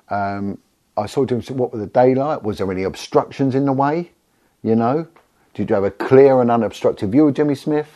[0.09, 0.57] Um,
[0.95, 1.41] I saw Jimmy.
[1.41, 1.57] Smith.
[1.57, 2.43] What was the daylight?
[2.43, 4.11] Was there any obstructions in the way?
[4.61, 5.07] You know,
[5.53, 7.89] did you have a clear and unobstructed view of Jimmy Smith?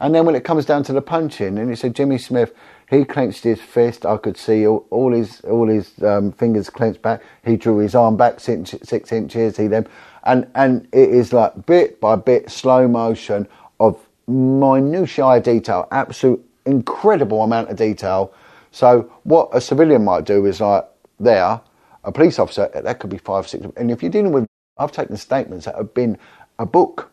[0.00, 2.54] And then when it comes down to the punching, and it said Jimmy Smith,
[2.88, 4.06] he clenched his fist.
[4.06, 7.22] I could see all, all his all his um, fingers clenched back.
[7.44, 9.56] He drew his arm back six, six inches.
[9.58, 9.86] He then,
[10.24, 13.46] and and it is like bit by bit, slow motion
[13.78, 18.32] of minutiae detail, absolute incredible amount of detail.
[18.72, 20.84] So what a civilian might do is like
[21.20, 21.62] there,
[22.04, 24.46] a police officer that could be five, six, and if you're dealing with,
[24.78, 26.18] I've taken statements that have been
[26.58, 27.10] a book,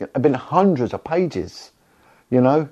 [0.00, 1.72] have been hundreds of pages.
[2.30, 2.70] You know,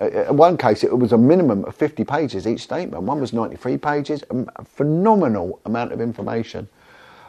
[0.00, 3.04] Uh, in one case it was a minimum of 50 pages each statement.
[3.04, 6.68] One was 93 pages, a phenomenal amount of information.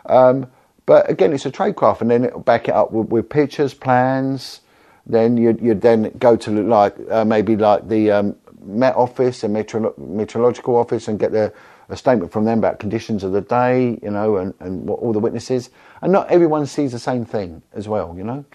[0.07, 0.47] Um,
[0.85, 4.61] but again, it's a tradecraft, and then it'll back it up with, with pictures, plans.
[5.05, 9.55] Then you'd, you'd then go to like uh, maybe like the um, Met Office and
[9.55, 11.53] Meteorolo- Meteorological Office and get the,
[11.89, 15.14] a statement from them about conditions of the day, you know, and, and what all
[15.14, 15.69] the witnesses.
[16.01, 18.45] And not everyone sees the same thing as well, you know.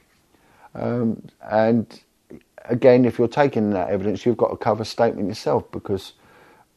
[0.74, 2.02] Um, and
[2.66, 6.12] again, if you're taking that evidence, you've got to cover statement yourself because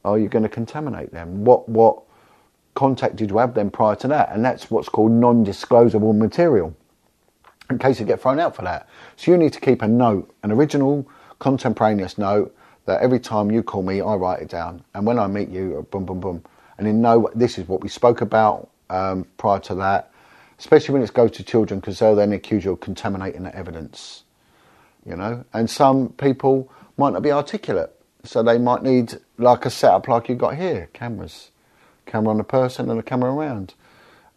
[0.04, 1.44] are you going to contaminate them?
[1.44, 2.04] What what
[2.76, 4.32] contact did you have them prior to that?
[4.32, 6.76] And that's what's called non-disclosable material.
[7.70, 10.32] In case you get thrown out for that, so you need to keep a note,
[10.44, 11.10] an original
[11.40, 12.56] contemporaneous note
[12.86, 15.88] that every time you call me, I write it down, and when I meet you,
[15.92, 16.44] boom, boom, boom,
[16.78, 20.12] and then know this is what we spoke about um, prior to that.
[20.58, 24.24] Especially when it goes to children, because they'll then accuse you of contaminating the evidence
[25.06, 25.46] you know.
[25.54, 27.94] And some people might not be articulate,
[28.24, 31.52] so they might need like a setup like you got here, cameras,
[32.06, 33.74] camera on the person and a camera around.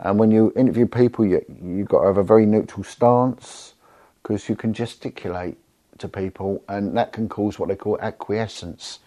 [0.01, 3.75] And when you interview people, you you've got to have a very neutral stance
[4.23, 5.59] because you can gesticulate
[5.99, 9.01] to people, and that can cause what they call acquiescence.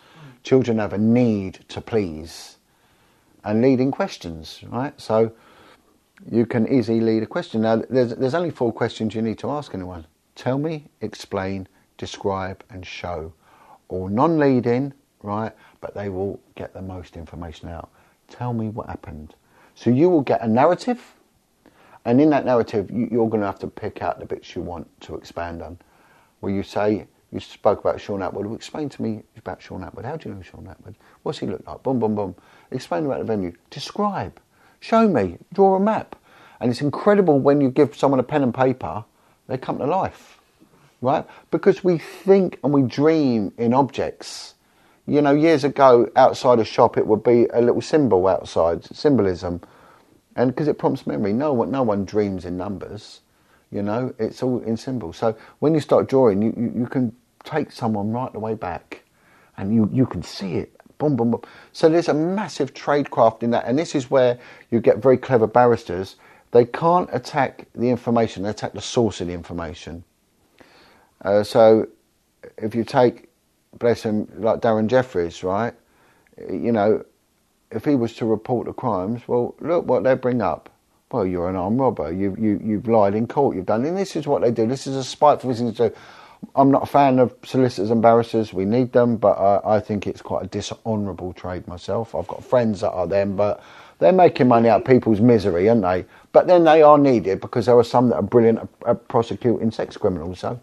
[0.43, 2.57] Children have a need to please
[3.43, 4.99] and leading questions, right?
[4.99, 5.31] So
[6.29, 7.61] you can easily lead a question.
[7.61, 10.05] Now, there's, there's only four questions you need to ask anyone
[10.35, 13.33] tell me, explain, describe, and show.
[13.89, 15.51] All non leading, right?
[15.81, 17.89] But they will get the most information out.
[18.27, 19.35] Tell me what happened.
[19.75, 21.13] So you will get a narrative,
[22.05, 24.61] and in that narrative, you, you're going to have to pick out the bits you
[24.61, 25.77] want to expand on.
[26.41, 28.45] Where you say, you spoke about Sean Atwood.
[28.45, 30.03] Well, explain to me about Sean Atwood.
[30.05, 30.95] How do you know Sean Atwood?
[31.23, 31.81] What's he look like?
[31.81, 32.35] Boom, boom, boom.
[32.71, 33.53] Explain about the venue.
[33.69, 34.39] Describe.
[34.81, 35.37] Show me.
[35.53, 36.17] Draw a map.
[36.59, 39.05] And it's incredible when you give someone a pen and paper,
[39.47, 40.39] they come to life,
[41.01, 41.25] right?
[41.49, 44.55] Because we think and we dream in objects.
[45.07, 49.61] You know, years ago, outside a shop, it would be a little symbol outside, symbolism.
[50.35, 53.21] And because it prompts memory, no one, no one dreams in numbers.
[53.71, 55.17] You know, it's all in symbols.
[55.17, 59.03] So when you start drawing, you, you, you can take someone right the way back
[59.57, 60.75] and you, you can see it.
[60.97, 61.41] Boom, boom, boom.
[61.71, 63.65] So there's a massive tradecraft in that.
[63.65, 64.37] And this is where
[64.69, 66.17] you get very clever barristers.
[66.51, 70.03] They can't attack the information, they attack the source of the information.
[71.23, 71.87] Uh, so
[72.57, 73.29] if you take,
[73.79, 75.73] bless him, like Darren Jeffries, right?
[76.37, 77.05] You know,
[77.71, 80.69] if he was to report the crimes, well, look what they bring up.
[81.11, 82.11] Well, you're an armed robber.
[82.11, 83.55] You, you, you've lied in court.
[83.55, 84.65] You've done, and this is what they do.
[84.65, 85.95] This is a spiteful thing to do.
[86.55, 88.53] I'm not a fan of solicitors and barristers.
[88.53, 92.15] We need them, but I, I think it's quite a dishonourable trade myself.
[92.15, 93.61] I've got friends that are them, but
[93.99, 96.05] they're making money out of people's misery, aren't they?
[96.31, 99.69] But then they are needed because there are some that are brilliant at, at prosecuting
[99.69, 100.39] sex criminals.
[100.39, 100.59] So,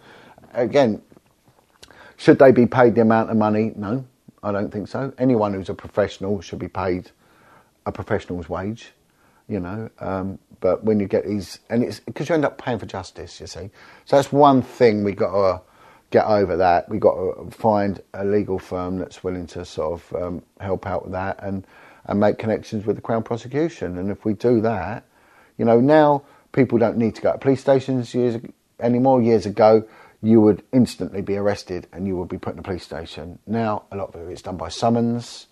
[0.54, 1.00] again,
[2.16, 3.72] should they be paid the amount of money?
[3.76, 4.04] No,
[4.42, 5.12] I don't think so.
[5.18, 7.10] Anyone who's a professional should be paid
[7.86, 8.92] a professional's wage
[9.48, 9.90] you know.
[9.98, 13.40] Um, but when you get these, and it's because you end up paying for justice,
[13.40, 13.70] you see.
[14.04, 15.62] So that's one thing we got to
[16.10, 16.56] get over.
[16.56, 20.86] That we got to find a legal firm that's willing to sort of um, help
[20.86, 21.66] out with that and
[22.06, 23.98] and make connections with the Crown prosecution.
[23.98, 25.04] And if we do that,
[25.58, 26.22] you know, now
[26.52, 28.40] people don't need to go to police stations years
[28.80, 29.20] anymore.
[29.22, 29.86] Years ago,
[30.22, 33.38] you would instantly be arrested and you would be put in a police station.
[33.46, 35.46] Now, a lot of it's done by summons.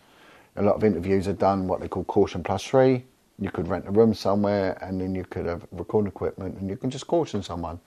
[0.56, 3.04] A lot of interviews are done what they call caution plus three
[3.38, 6.76] you could rent a room somewhere and then you could have recording equipment and you
[6.76, 7.78] can just caution someone.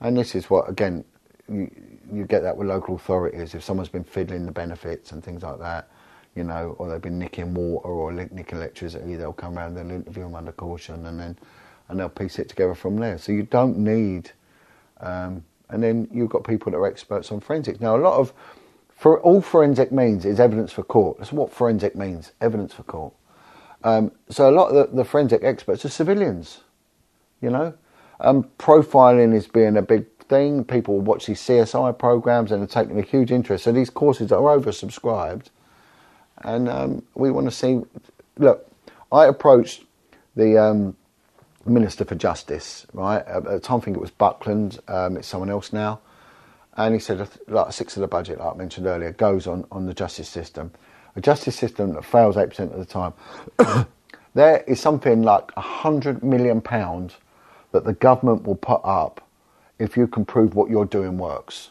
[0.00, 1.04] And this is what, again,
[1.48, 1.70] you,
[2.12, 3.54] you get that with local authorities.
[3.54, 5.88] If someone's been fiddling the benefits and things like that,
[6.34, 10.24] you know, or they've been nicking water or nicking electricity, they'll come around and interview
[10.24, 11.38] them under caution and then
[11.88, 13.18] and they'll piece it together from there.
[13.18, 14.30] So you don't need,
[15.00, 17.80] um, and then you've got people that are experts on forensics.
[17.80, 18.32] Now, a lot of,
[18.88, 21.18] for all forensic means is evidence for court.
[21.18, 23.12] That's what forensic means, evidence for court.
[23.84, 26.60] Um, so a lot of the, the, forensic experts are civilians,
[27.40, 27.74] you know.
[28.20, 30.64] Um, profiling is being a big thing.
[30.64, 33.64] People watch these CSI programs and are taking a huge interest.
[33.64, 35.46] So these courses are oversubscribed,
[36.38, 37.80] and um, we want to see.
[38.38, 38.70] Look,
[39.10, 39.84] I approached
[40.36, 40.96] the um,
[41.66, 43.26] Minister for Justice, right?
[43.26, 44.78] At the time, I think it was Buckland.
[44.86, 46.00] Um, it's someone else now.
[46.74, 49.66] And he said, like a sixth of the budget, like I mentioned earlier, goes on,
[49.70, 50.72] on the justice system
[51.16, 53.12] a justice system that fails 8% of the time,
[54.34, 56.60] there is something like £100 million
[57.72, 59.26] that the government will put up
[59.78, 61.70] if you can prove what you're doing works.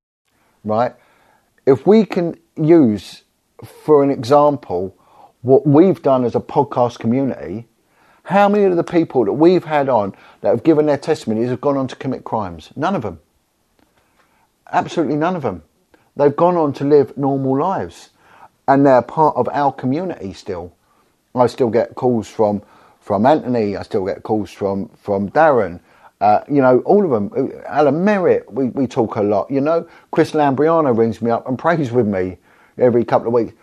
[0.63, 0.93] Right?
[1.65, 3.23] If we can use,
[3.63, 4.95] for an example,
[5.41, 7.67] what we've done as a podcast community,
[8.23, 11.61] how many of the people that we've had on that have given their testimonies have
[11.61, 12.69] gone on to commit crimes?
[12.75, 13.19] None of them.
[14.71, 15.63] Absolutely none of them.
[16.15, 18.09] They've gone on to live normal lives
[18.67, 20.73] and they're part of our community still.
[21.33, 22.61] I still get calls from,
[22.99, 25.79] from Anthony, I still get calls from, from Darren,
[26.21, 27.51] Uh, you know, all of them.
[27.65, 29.49] Alan Merritt, we, we talk a lot.
[29.49, 32.37] You know, Chris Lambrianou rings me up and prays with me
[32.77, 33.53] every couple of weeks.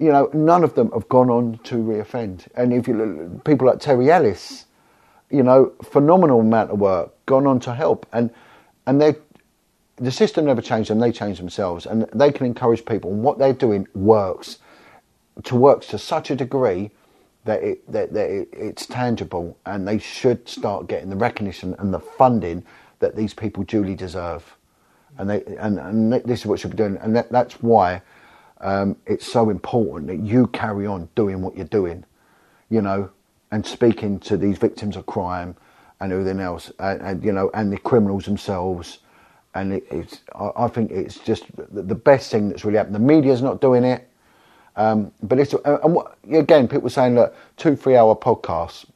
[0.00, 2.48] You know, none of them have gone on to reoffend.
[2.56, 4.66] And if you look, people like Terry Ellis,
[5.30, 8.30] you know, phenomenal amount of work, gone on to help, and
[8.86, 9.14] and they,
[9.96, 13.12] the system never changed them; they changed themselves, and they can encourage people.
[13.12, 14.58] And what they're doing works,
[15.44, 16.90] to works to such a degree
[17.48, 21.92] that it that, that it, it's tangible, and they should start getting the recognition and
[21.92, 22.62] the funding
[22.98, 24.56] that these people duly deserve.
[25.16, 28.02] And they and, and this is what should be doing, and that, that's why
[28.60, 32.04] um, it's so important that you carry on doing what you're doing,
[32.68, 33.10] you know,
[33.50, 35.56] and speaking to these victims of crime
[36.00, 38.98] and everything else, and, and you know, and the criminals themselves.
[39.54, 42.94] And it, it's, I, I think it's just the, best thing that's really happened.
[42.94, 44.07] The media's not doing it,
[44.78, 48.86] um, but it's uh, and what, again, people saying that two, three hour podcasts.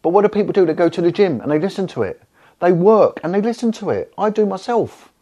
[0.00, 0.64] But what do people do?
[0.64, 2.22] They go to the gym and they listen to it.
[2.60, 4.14] They work and they listen to it.
[4.16, 5.12] I do myself.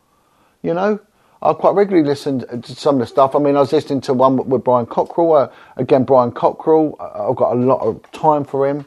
[0.62, 1.00] You know,
[1.40, 3.34] I quite regularly listen to some of the stuff.
[3.34, 5.44] I mean, I was listening to one with Brian Cockerill.
[5.44, 8.80] Uh, again, Brian Cockerill, I've got a lot of time for him.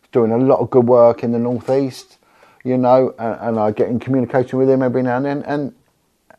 [0.00, 2.16] He's doing a lot of good work in the northeast,
[2.64, 5.42] you know, and, and, I get in communication with him every now and then.
[5.42, 5.74] And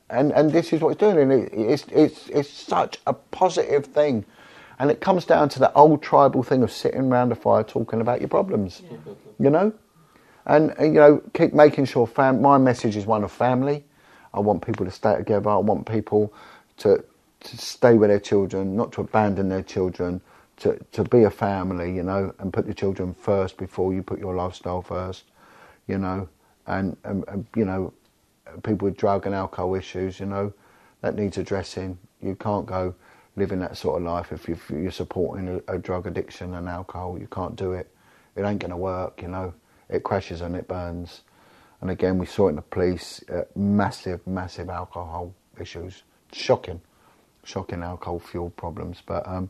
[0.09, 1.17] and and this is what he's doing.
[1.19, 4.25] And it, it's it's it's such a positive thing,
[4.79, 8.01] and it comes down to that old tribal thing of sitting around a fire talking
[8.01, 8.81] about your problems,
[9.39, 9.73] you know,
[10.45, 13.83] and, and you know keep making sure fam- my message is one of family
[14.33, 15.49] I want people to stay together.
[15.49, 16.33] I want people
[16.77, 17.03] to
[17.39, 20.21] to stay with their children, not to abandon their children,
[20.57, 24.17] to, to be a family, you know, and put the children first before you put
[24.19, 25.23] your lifestyle first,
[25.87, 26.27] you know,
[26.65, 27.93] and, and, and you know,
[28.63, 30.53] people with drug and alcohol issues, you know,
[31.01, 31.97] that needs addressing.
[32.21, 32.95] You can't go
[33.35, 37.17] living that sort of life if, you're supporting a, a drug addiction and alcohol.
[37.19, 37.89] You can't do it.
[38.35, 39.53] It ain't going to work, you know.
[39.89, 41.21] It crashes and it burns.
[41.81, 46.03] And again, we saw it in the police, uh, massive, massive alcohol issues.
[46.33, 46.81] Shocking,
[47.43, 49.01] shocking alcohol fuel problems.
[49.05, 49.49] But um,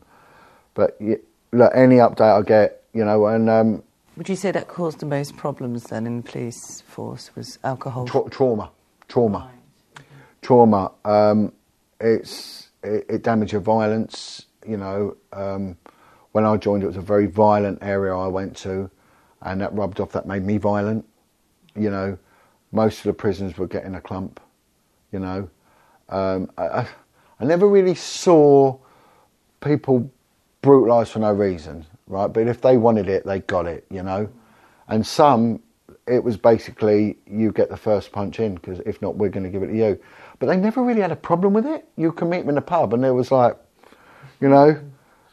[0.74, 1.16] but yeah,
[1.52, 3.82] look, any update I get, you know, and um,
[4.18, 8.04] would you say that caused the most problems then in the police force was alcohol?
[8.06, 8.70] Tra- trauma,
[9.08, 9.50] trauma,
[10.42, 10.92] trauma.
[11.04, 11.52] Um,
[12.00, 14.46] it's it, it damaged your violence.
[14.66, 15.76] You know, um,
[16.32, 18.90] when I joined, it was a very violent area I went to,
[19.42, 20.12] and that rubbed off.
[20.12, 21.04] That made me violent
[21.78, 22.18] you know,
[22.72, 24.40] most of the prisons were getting a clump,
[25.12, 25.48] you know.
[26.08, 26.86] Um, I,
[27.40, 28.78] I, never really saw
[29.60, 30.10] people
[30.62, 32.26] brutalised for no reason, right?
[32.28, 34.28] But if they wanted it, they got it, you know.
[34.88, 35.60] And some,
[36.08, 39.50] it was basically you get the first punch in because if not, we're going to
[39.50, 40.00] give it to you.
[40.38, 41.86] But they never really had a problem with it.
[41.96, 43.56] You could meet them in the pub, and there was like,
[44.40, 44.80] you know,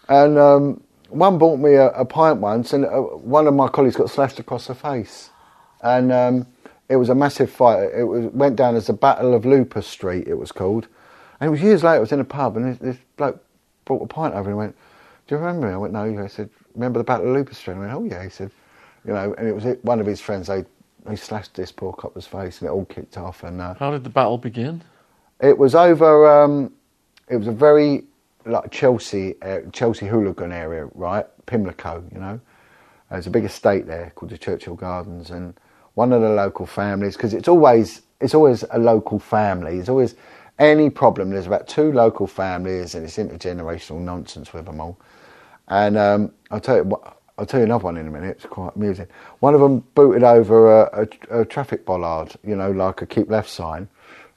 [0.09, 3.95] and um, one bought me a, a pint once, and uh, one of my colleagues
[3.95, 5.29] got slashed across the face
[5.85, 6.47] and um,
[6.89, 7.89] it was a massive fight.
[7.95, 10.27] It was, went down as the Battle of Lupus Street.
[10.27, 10.87] It was called,
[11.39, 11.97] and it was years later.
[11.97, 13.43] I was in a pub, and this, this bloke
[13.85, 14.75] brought a pint over and went,
[15.27, 17.75] "Do you remember me?" I went, "No." He said, "Remember the Battle of Lupus Street?"
[17.75, 18.51] I went, "Oh yeah." He said,
[19.05, 20.47] "You know," and it was one of his friends.
[20.47, 20.65] They
[21.09, 23.43] he slashed this poor copper's face, and it all kicked off.
[23.43, 24.81] And uh, how did the battle begin?
[25.41, 26.43] It was over.
[26.43, 26.73] Um,
[27.29, 28.03] it was a very
[28.45, 31.25] like Chelsea, uh, Chelsea hooligan area, right?
[31.45, 32.39] Pimlico, you know.
[33.09, 35.53] There's a big estate there called the Churchill Gardens, and
[35.93, 39.77] one of the local families, because it's always it's always a local family.
[39.77, 40.15] It's always
[40.59, 41.29] any problem.
[41.29, 44.97] There's about two local families, and it's intergenerational nonsense with them all.
[45.67, 46.99] And um, I'll tell you,
[47.37, 48.37] I'll tell you another one in a minute.
[48.37, 49.07] It's quite amusing.
[49.39, 53.29] One of them booted over a, a, a traffic bollard, you know, like a keep
[53.29, 53.89] left sign,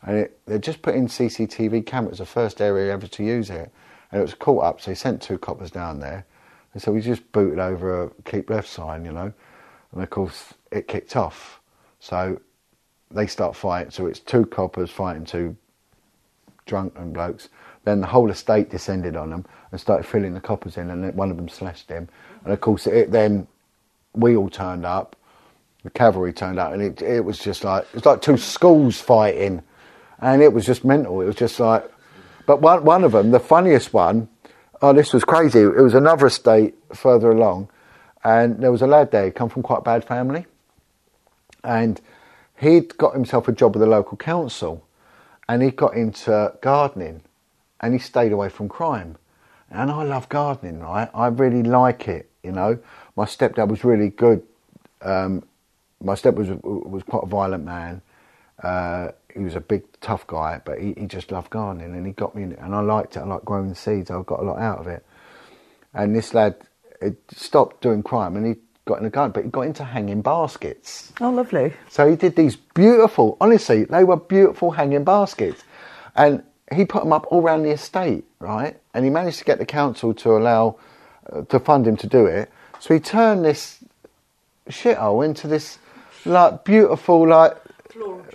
[0.02, 2.18] and it, they just put in CCTV cameras.
[2.18, 3.70] The first area ever to use it,
[4.10, 4.80] and it was caught up.
[4.80, 6.26] So he sent two coppers down there,
[6.74, 9.32] and so we just booted over a keep left sign, you know,
[9.92, 11.60] and of course it kicked off.
[12.00, 12.40] So
[13.10, 13.92] they start fighting.
[13.92, 15.56] So it's two coppers fighting two
[16.66, 17.48] drunken blokes.
[17.88, 21.30] Then the whole estate descended on them and started filling the coppers in, and one
[21.30, 22.06] of them slashed him.
[22.44, 23.46] And of course, it, then
[24.14, 25.16] we all turned up.
[25.84, 29.00] The cavalry turned up, and it, it was just like it was like two schools
[29.00, 29.62] fighting,
[30.20, 31.18] and it was just mental.
[31.22, 31.90] It was just like,
[32.44, 34.28] but one one of them, the funniest one,
[34.82, 35.60] oh, this was crazy.
[35.60, 37.70] It was another estate further along,
[38.22, 40.44] and there was a lad there, he come from quite a bad family.
[41.64, 42.02] And
[42.58, 44.84] he'd got himself a job with the local council
[45.48, 47.22] and he got into gardening
[47.80, 49.16] and he stayed away from crime.
[49.70, 51.10] And I love gardening, right?
[51.12, 52.78] I really like it, you know.
[53.16, 54.42] My stepdad was really good.
[55.02, 55.44] Um,
[56.02, 58.00] my stepdad was, was quite a violent man.
[58.62, 62.12] Uh, he was a big, tough guy, but he, he just loved gardening and he
[62.12, 62.58] got me in it.
[62.60, 63.20] And I liked it.
[63.20, 64.10] I like growing seeds.
[64.10, 65.04] I got a lot out of it.
[65.94, 66.56] And this lad,
[67.00, 70.22] it stopped doing crime and he got in a garden, but he got into hanging
[70.22, 71.12] baskets.
[71.20, 71.74] Oh, lovely.
[71.88, 75.62] So he did these beautiful, honestly, they were beautiful hanging baskets.
[76.16, 76.42] And
[76.72, 78.78] he put them up all around the estate, right?
[78.94, 80.76] And he managed to get the council to allow,
[81.32, 82.50] uh, to fund him to do it.
[82.80, 83.82] So he turned this
[84.68, 85.78] shithole into this,
[86.24, 87.56] like, beautiful, like,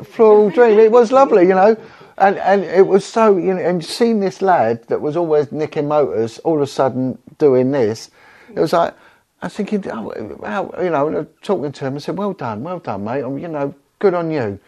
[0.03, 0.79] floral dream.
[0.79, 1.77] It was lovely, you know.
[2.17, 5.87] And, and it was so, you know, and seeing this lad that was always nicking
[5.87, 8.11] motors all of a sudden doing this,
[8.53, 8.93] it was like,
[9.41, 12.17] I was thinking, oh, how, you know, and I was talking to him, I said,
[12.17, 13.19] well done, well done, mate.
[13.19, 14.59] You know, good on you.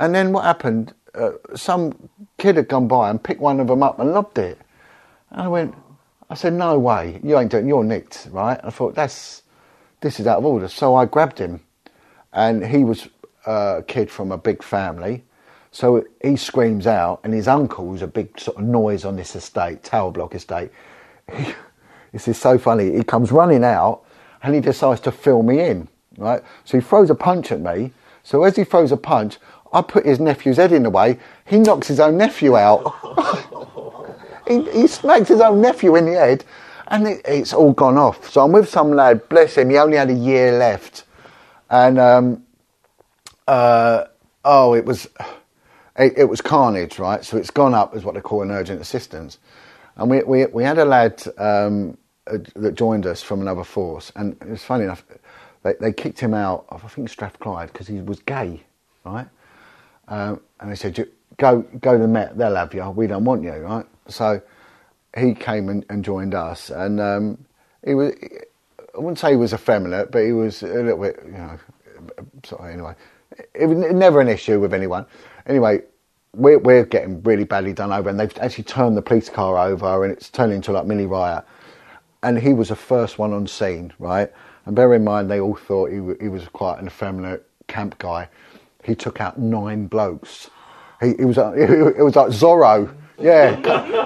[0.00, 0.92] And then what happened?
[1.18, 2.08] Uh, some
[2.38, 4.58] kid had gone by and picked one of them up and loved it.
[5.30, 5.74] And I went,
[6.30, 8.60] I said, no way, you ain't doing, you're nicked, right?
[8.62, 9.42] I thought, that's,
[10.00, 10.68] this is out of order.
[10.68, 11.60] So I grabbed him
[12.32, 13.08] and he was
[13.46, 15.24] a kid from a big family.
[15.70, 19.34] So he screams out and his uncle, who's a big sort of noise on this
[19.34, 20.70] estate, tower block estate,
[21.34, 21.54] he,
[22.12, 22.96] this is so funny.
[22.96, 24.02] He comes running out
[24.42, 26.42] and he decides to fill me in, right?
[26.64, 27.92] So he throws a punch at me.
[28.22, 29.38] So as he throws a punch,
[29.72, 31.18] I put his nephew's head in the way.
[31.44, 32.94] He knocks his own nephew out.
[34.48, 36.44] he, he smacks his own nephew in the head
[36.88, 38.30] and it, it's all gone off.
[38.30, 41.04] So I'm with some lad, bless him, he only had a year left.
[41.70, 42.42] And, um,
[43.46, 44.04] uh,
[44.44, 45.08] oh, it was,
[45.98, 47.24] it, it was carnage, right?
[47.24, 49.38] So it's gone up as what they call an urgent assistance.
[49.96, 51.96] And we, we, we had a lad um,
[52.26, 55.04] uh, that joined us from another force, and it was funny enough,
[55.62, 58.62] they, they kicked him out of, I think, Strathclyde because he was gay,
[59.04, 59.26] right?
[60.08, 63.42] Um, and they said, go, go to the Met, they'll have you, we don't want
[63.42, 63.86] you, right?
[64.08, 64.42] So
[65.16, 67.44] he came and, and joined us, and um,
[67.84, 68.14] he was,
[68.94, 71.58] I wouldn't say he was effeminate, but he was a little bit, you know,
[72.44, 72.94] sorry, anyway.
[73.54, 75.06] It was never an issue with anyone.
[75.46, 75.82] Anyway,
[76.34, 80.04] we're, we're getting really badly done over, and they've actually turned the police car over,
[80.04, 81.44] and it's turned into like mini riot.
[82.22, 84.32] And he was the first one on scene, right?
[84.66, 88.28] And bear in mind, they all thought he, he was quite an effeminate camp guy.
[88.88, 90.50] He took out nine blokes.
[91.00, 92.92] He, he was uh, it was like Zorro.
[93.20, 93.54] Yeah,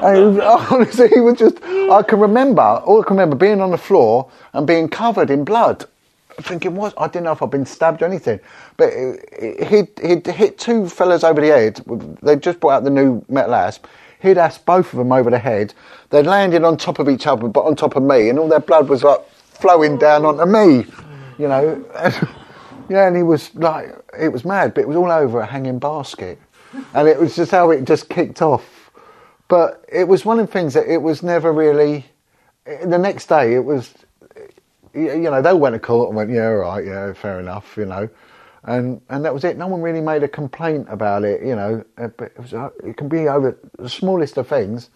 [0.02, 0.38] and he was,
[0.70, 1.62] honestly, he was just.
[1.62, 5.44] I can remember, all I can remember being on the floor and being covered in
[5.44, 5.86] blood
[6.40, 8.40] thinking what I didn't know if I'd been stabbed or anything,
[8.76, 8.92] but
[9.68, 11.80] he'd, he'd hit two fellas over the head.
[12.22, 13.86] They'd just brought out the new metal asp.
[14.20, 15.74] He'd asked both of them over the head.
[16.10, 18.60] They'd landed on top of each other, but on top of me, and all their
[18.60, 20.86] blood was like flowing down onto me,
[21.38, 21.84] you know.
[22.88, 25.78] Yeah, and he was like, it was mad, but it was all over a hanging
[25.78, 26.40] basket,
[26.94, 28.90] and it was just how it just kicked off.
[29.48, 32.06] But it was one of the things that it was never really.
[32.66, 33.94] The next day, it was
[34.94, 37.76] you you know, they went to court and went, yeah, all right, yeah, fair enough,
[37.76, 38.08] you know,
[38.64, 39.56] and and that was it.
[39.58, 41.84] No one really made a complaint about it, you know.
[41.98, 44.90] uh, But it was, uh, it can be over the smallest of things.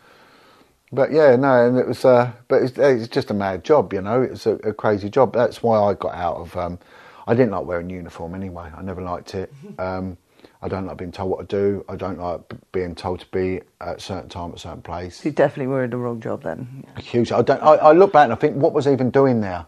[0.92, 4.02] But yeah, no, and it was, uh, but it's, it's just a mad job, you
[4.02, 4.22] know.
[4.22, 5.34] It's a, a crazy job.
[5.34, 6.56] That's why I got out of.
[6.56, 6.78] Um,
[7.26, 8.70] I didn't like wearing uniform anyway.
[8.76, 9.52] I never liked it.
[9.78, 10.16] Um,
[10.62, 11.84] I don't like being told what to do.
[11.88, 14.82] I don't like b- being told to be at a certain time at a certain
[14.82, 15.24] place.
[15.24, 16.84] You definitely were in the wrong job then.
[16.98, 17.32] Huge.
[17.32, 17.60] I don't.
[17.62, 19.66] I, I look back and I think, what was I even doing there?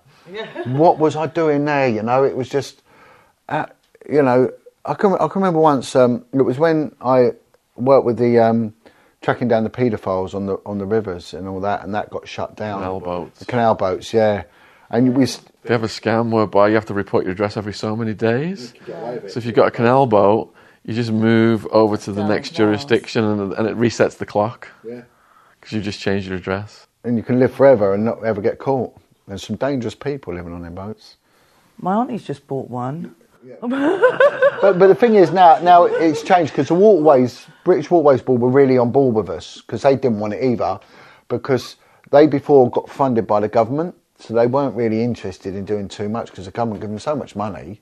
[0.66, 1.88] what was I doing there?
[1.88, 2.82] You know, it was just,
[3.48, 3.66] uh,
[4.08, 4.52] you know,
[4.84, 5.94] I can I can remember once.
[5.96, 7.32] Um, it was when I
[7.76, 8.74] worked with the um,
[9.20, 12.28] tracking down the paedophiles on the on the rivers and all that, and that got
[12.28, 12.78] shut down.
[12.80, 13.38] Canal boats.
[13.40, 14.44] The canal boats, yeah.
[14.90, 17.72] And we, s- They have a scam whereby you have to report your address every
[17.74, 18.72] so many days.
[18.86, 20.54] So if you've got a canal boat,
[20.84, 22.56] you just move over to the Down next miles.
[22.56, 25.02] jurisdiction and, and it resets the clock yeah.
[25.60, 26.86] because you just changed your address.
[27.04, 28.96] and you can live forever and not ever get caught.
[29.26, 31.16] There's some dangerous people living on their boats.
[31.80, 33.14] My auntie's just bought one.
[34.60, 38.40] But but the thing is now now it's changed because the waterways British Waterways Board
[38.40, 40.80] were really on board with us because they didn't want it either
[41.28, 41.76] because
[42.10, 46.08] they before got funded by the government so they weren't really interested in doing too
[46.08, 47.80] much because the government gave them so much money.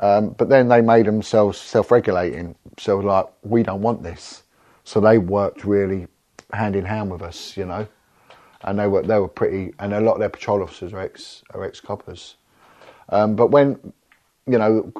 [0.00, 4.42] Um, but then they made themselves self-regulating, so like we don't want this,
[4.84, 6.08] so they worked really
[6.52, 7.86] hand in hand with us, you know,
[8.62, 11.44] and they were they were pretty, and a lot of their patrol officers are ex
[11.54, 12.36] are ex coppers.
[13.10, 13.92] Um, but when,
[14.46, 14.92] you know,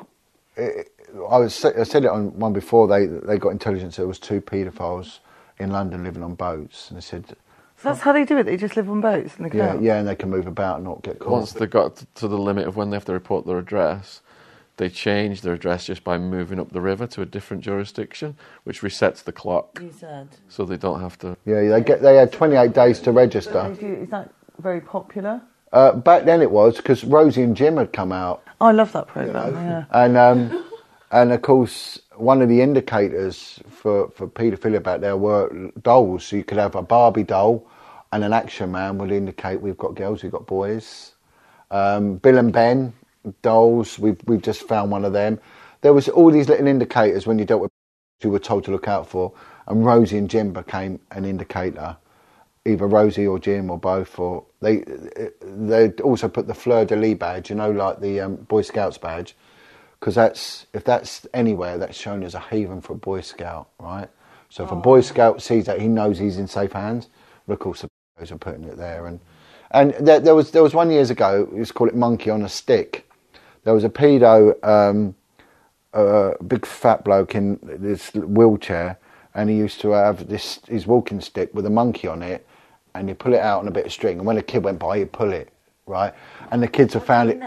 [0.57, 0.93] it,
[1.31, 4.41] I was I said it on one before they they got intelligence there was two
[4.41, 5.19] paedophiles
[5.59, 7.37] in London living on boats, and they said,
[7.85, 8.45] that's how they do it.
[8.45, 9.83] They just live on boats in the yeah, canal.
[9.83, 11.31] yeah, and they can move about and not get caught.
[11.33, 14.21] Once they got to the limit of when they have to report their address,
[14.77, 18.81] they change their address just by moving up the river to a different jurisdiction, which
[18.83, 20.29] resets the clock, You said.
[20.49, 21.37] so they don't have to.
[21.45, 23.77] yeah, they get they had 28 days to register.
[23.81, 25.41] Is that very popular?
[25.73, 28.93] Uh, back then it was because Rosie and Jim had come out, Oh, I love
[28.93, 29.55] that program.
[29.55, 29.85] Yeah.
[29.91, 30.65] and um,
[31.11, 36.25] and of course one of the indicators for for paedophilia back there were dolls.
[36.27, 37.67] So you could have a Barbie doll,
[38.15, 41.15] and an action man would indicate we've got girls, we've got boys.
[41.73, 42.93] Um, Bill and Ben
[43.43, 43.99] dolls.
[43.99, 45.41] We've we've just found one of them.
[45.81, 47.71] There was all these little indicators when you dealt with
[48.23, 49.33] you were told to look out for,
[49.67, 51.97] and Rosie and Jim became an indicator.
[52.65, 54.85] Either Rosie or Jim or both, or they
[55.43, 58.97] they also put the fleur de lis badge, you know, like the um, Boy Scouts
[58.97, 59.35] badge,
[59.99, 64.09] because that's if that's anywhere that's shown as a haven for a Boy Scout, right?
[64.51, 67.09] So if a Boy Scout sees that, he knows he's in safe hands.
[67.47, 67.85] But of course,
[68.19, 69.21] boys are putting it there, and
[69.71, 71.47] and there, there was there was one years ago.
[71.47, 73.09] To call it monkey on a stick.
[73.65, 75.15] There was a pedo, um,
[75.95, 78.99] a big fat bloke in this wheelchair,
[79.35, 82.47] and he used to have this his walking stick with a monkey on it,
[82.95, 84.79] and he'd pull it out on a bit of string, and when a kid went
[84.79, 85.51] by, he'd pull it,
[85.87, 86.13] right?
[86.51, 87.43] And the kids have found it.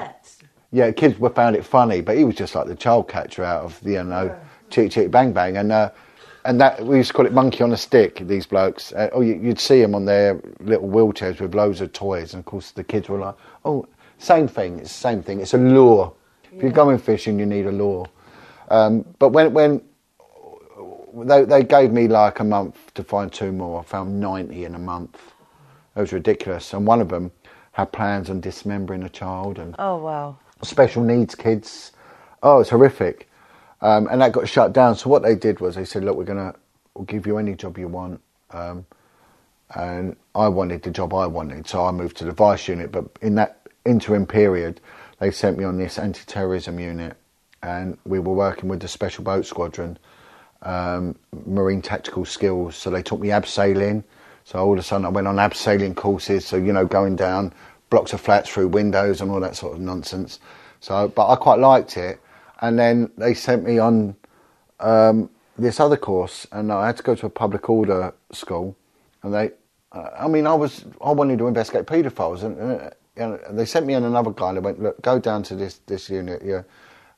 [0.71, 3.63] Yeah, kids were found it funny, but he was just like the child catcher out
[3.63, 4.35] of the you know,
[4.69, 5.91] Chitty Chitty Bang Bang, and uh,
[6.47, 8.19] and that we used to call it monkey on a stick.
[8.21, 11.91] These blokes, uh, oh, you, would see them on their little wheelchairs with loads of
[11.91, 13.85] toys, and of course the kids were like, oh,
[14.17, 14.79] same thing.
[14.79, 15.41] It's the same thing.
[15.41, 16.13] It's a lure.
[16.43, 16.57] Yeah.
[16.57, 18.07] If you're going fishing, you need a lure.
[18.69, 19.81] Um, but when when
[21.13, 24.73] they they gave me like a month to find two more, I found ninety in
[24.73, 25.19] a month.
[25.97, 27.29] It was ridiculous, and one of them
[27.73, 31.91] had plans on dismembering a child and oh wow, special needs kids.
[32.41, 33.26] Oh, it's horrific.
[33.81, 34.95] Um, and that got shut down.
[34.95, 36.57] So what they did was they said, look, we're going to
[36.97, 38.21] we'll give you any job you want.
[38.51, 38.85] Um,
[39.75, 42.91] and I wanted the job I wanted, so I moved to the vice unit.
[42.91, 44.79] But in that interim period,
[45.19, 47.17] they sent me on this anti-terrorism unit,
[47.61, 49.97] and we were working with the Special Boat Squadron,
[50.61, 52.75] um, Marine Tactical Skills.
[52.75, 54.03] So they taught me abseiling.
[54.45, 56.45] So all of a sudden, I went on abseiling courses.
[56.45, 57.53] So you know, going down
[57.89, 60.39] blocks of flats through windows and all that sort of nonsense.
[60.79, 62.19] So, but I quite liked it
[62.59, 64.15] and then they sent me on
[64.79, 68.75] um, this other course, and I had to go to a public order school,
[69.23, 69.51] and they,
[69.91, 73.85] uh, I mean, I was I wanted to investigate paedophiles, and, uh, and, they sent
[73.85, 74.53] me on another guy.
[74.53, 76.65] They went, look, go down to this this unit here.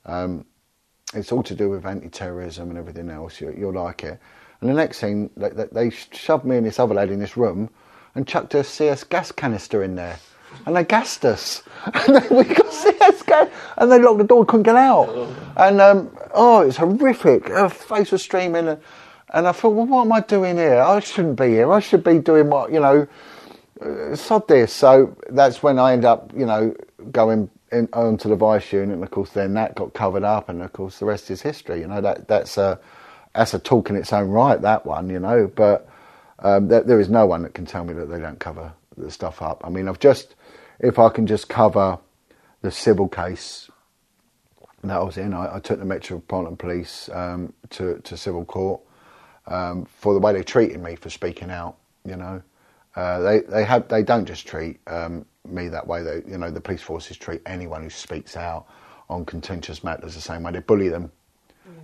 [0.06, 0.44] Um,
[1.12, 3.40] it's all to do with anti-terrorism and everything else.
[3.40, 4.18] You, will like it.
[4.60, 7.68] And the next thing, they, they shoved me and this other lady in this room,
[8.14, 10.18] and chucked a CS gas canister in there
[10.66, 11.62] and they gassed us.
[11.94, 13.48] And then we got CS gas,
[13.78, 15.08] and they locked the door, couldn't get out.
[15.56, 17.48] And um, oh, it's horrific.
[17.48, 18.80] Her face was streaming, and,
[19.32, 20.78] and, I thought, well, what am I doing here?
[20.82, 21.72] I shouldn't be here.
[21.72, 23.08] I should be doing what you know.
[23.80, 24.74] Uh, sod this.
[24.74, 26.74] So that's when I end up, you know,
[27.12, 30.60] going in, onto the vice unit, and of course, then that got covered up, and
[30.62, 31.80] of course, the rest is history.
[31.80, 32.78] You know, that that's a
[33.34, 34.60] that's a talk in its own right.
[34.60, 35.88] That one, you know, but
[36.40, 39.10] um, there, there is no one that can tell me that they don't cover the
[39.10, 39.62] stuff up.
[39.64, 40.34] I mean, I've just
[40.80, 41.98] if I can just cover
[42.62, 43.70] the civil case
[44.82, 48.80] that I was in, I, I took the Metropolitan Police um, to, to civil court
[49.46, 51.76] um, for the way they treated me for speaking out.
[52.04, 52.42] You know,
[52.96, 56.02] uh, they they have they don't just treat um, me that way.
[56.02, 58.66] They you know the police forces treat anyone who speaks out
[59.10, 60.52] on contentious matters the same way.
[60.52, 61.12] They bully them,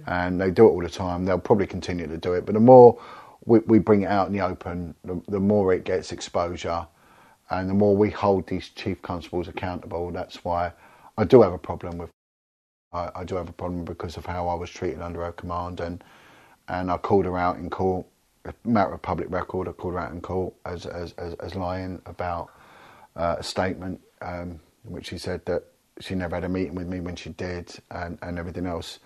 [0.07, 1.27] and they do it all the time.
[1.27, 2.47] They'll probably continue to do it.
[2.47, 2.99] But the more
[3.45, 6.87] we, we bring it out in the open, the, the more it gets exposure
[7.51, 10.73] and the more we hold these chief constables accountable, that's why
[11.17, 12.11] I do have a problem with.
[12.93, 15.81] I, I, do have a problem because of how I was treated under her command,
[15.81, 16.03] and
[16.69, 18.07] and I called her out in court.
[18.45, 21.55] A matter of public record, I called her out in court as as as, as
[21.55, 22.51] lying about
[23.17, 25.65] uh, a statement um, in which she said that
[26.01, 28.99] she never had a meeting with me when she did, and and everything else.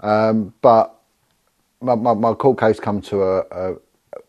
[0.00, 0.96] Um, but
[1.80, 3.76] my, my, my, court case come to a, a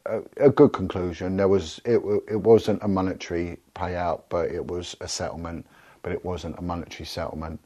[0.06, 1.38] a, a, good conclusion.
[1.38, 2.02] There was it.
[2.30, 5.66] It wasn't a monetary payout, but it was a settlement.
[6.04, 7.60] But it wasn't a monetary settlement.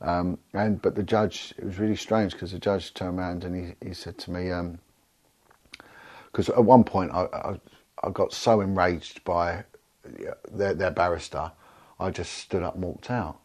[0.00, 3.74] Um, and but the judge, it was really strange because the judge turned around and
[3.80, 4.50] he, he said to me,
[6.26, 7.60] because um, at one point I, I,
[8.02, 9.64] I got so enraged by
[10.50, 11.50] their, their barrister,
[11.98, 13.38] I just stood up and walked out.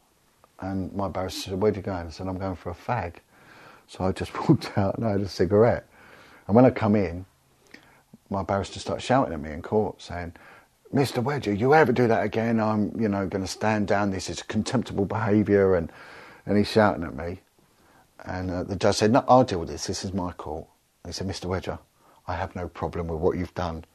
[0.59, 3.15] And my barrister said, "Where'd you go?" And I said, "I'm going for a fag."
[3.87, 5.87] So I just walked out and I had a cigarette.
[6.47, 7.25] And when I come in,
[8.29, 10.33] my barrister started shouting at me in court, saying,
[10.93, 11.23] "Mr.
[11.23, 12.59] Wedger, you ever do that again?
[12.59, 14.11] I'm, you know, going to stand down.
[14.11, 15.91] This is contemptible behaviour." And
[16.45, 17.41] and he's shouting at me,
[18.25, 19.87] and uh, the judge said, "No, I'll deal with this.
[19.87, 20.67] This is my court."
[21.05, 21.45] he said, "Mr.
[21.45, 21.79] Wedger,
[22.27, 23.85] I have no problem with what you've done."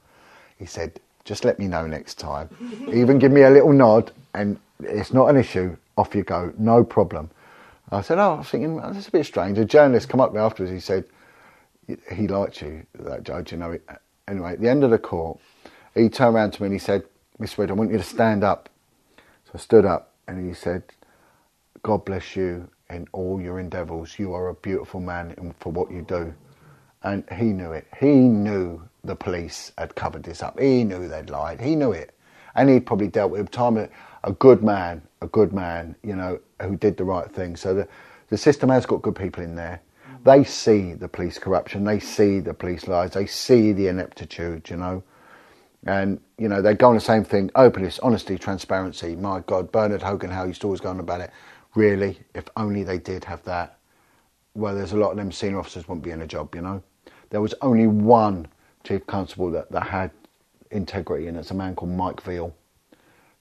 [0.58, 2.48] He said, "Just let me know next time.
[2.92, 5.76] Even give me a little nod, and it's not an issue.
[5.96, 7.30] Off you go, no problem."
[7.92, 10.36] I said, "Oh, I was thinking that's a bit strange." A journalist come up to
[10.36, 10.72] me afterwards.
[10.72, 11.04] He said,
[12.12, 13.52] "He liked you, that judge.
[13.52, 13.78] You know,
[14.28, 15.40] anyway, at the end of the court,
[15.94, 17.04] he turned around to me and he said,
[17.38, 18.68] Miss Wood, I want you to stand up.
[19.46, 20.84] So I stood up and he said,
[21.82, 24.18] God bless you in all your endeavours.
[24.18, 26.34] You are a beautiful man for what you do.
[27.02, 27.86] And he knew it.
[28.00, 30.60] He knew the police had covered this up.
[30.60, 31.60] He knew they'd lied.
[31.60, 32.12] He knew it.
[32.56, 33.76] and he'd probably dealt with time
[34.24, 37.56] a good man, a good man, you know, who did the right thing.
[37.56, 37.88] So the
[38.30, 39.80] the system has got good people in there.
[40.24, 44.76] They see the police corruption, they see the police lies, they see the ineptitude, you
[44.76, 45.02] know.
[45.86, 49.14] And, you know, they go on the same thing openness, honesty, transparency.
[49.16, 51.30] My God, Bernard Hogan-Howe to always go on about it.
[51.74, 53.78] Really, if only they did have that,
[54.54, 56.82] well, there's a lot of them senior officers wouldn't be in a job, you know.
[57.30, 58.46] There was only one
[58.84, 60.10] chief constable that, that had
[60.70, 62.52] integrity, and it's a man called Mike Veale,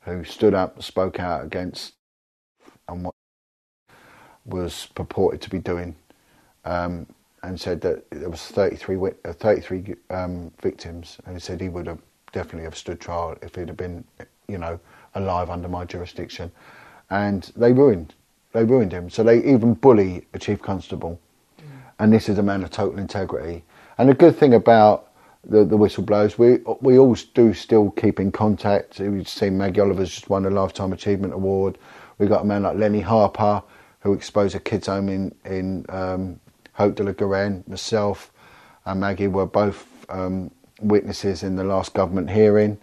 [0.01, 1.93] who stood up, spoke out against
[2.89, 3.13] and what
[4.45, 5.95] was purported to be doing,
[6.65, 7.07] um,
[7.43, 11.69] and said that there was 33, wi- uh, 33 um, victims, and he said he
[11.69, 11.99] would have
[12.31, 14.03] definitely have stood trial if he'd have been,
[14.47, 14.79] you know,
[15.15, 16.51] alive under my jurisdiction,
[17.09, 18.13] and they ruined,
[18.53, 19.09] they ruined him.
[19.09, 21.19] So they even bully a chief constable,
[21.99, 23.63] and this is a man of total integrity.
[23.97, 25.11] And the good thing about
[25.43, 28.99] the, the whistleblowers, we we all do still keep in contact.
[28.99, 31.77] We've seen Maggie Oliver's just won a Lifetime Achievement Award.
[32.17, 33.63] We got a man like Lenny Harper,
[34.01, 36.39] who exposed a kids' home in in um,
[36.73, 37.67] Haut de la Garenne.
[37.67, 38.31] Myself
[38.85, 40.51] and Maggie were both um,
[40.81, 42.77] witnesses in the last government hearing,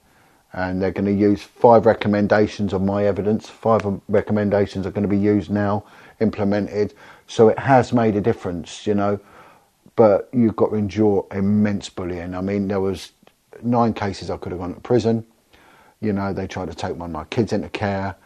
[0.52, 3.48] and they're going to use five recommendations of my evidence.
[3.48, 5.84] Five recommendations are going to be used now,
[6.20, 6.94] implemented.
[7.26, 9.20] So it has made a difference, you know.
[9.96, 12.34] But you've got to endure immense bullying.
[12.34, 13.12] I mean, there was
[13.62, 15.26] nine cases I could have gone to prison.
[16.00, 18.16] You know, they tried to take one of my kids into care.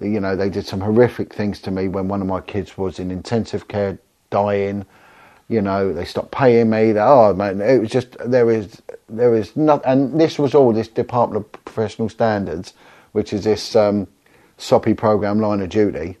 [0.00, 2.98] You know, they did some horrific things to me when one of my kids was
[2.98, 3.98] in intensive care,
[4.30, 4.86] dying.
[5.48, 6.92] You know, they stopped paying me.
[6.92, 10.72] They, oh man, it was just there is there is not, and this was all
[10.72, 12.72] this Department of Professional Standards,
[13.12, 14.06] which is this um,
[14.56, 16.16] soppy program line of duty.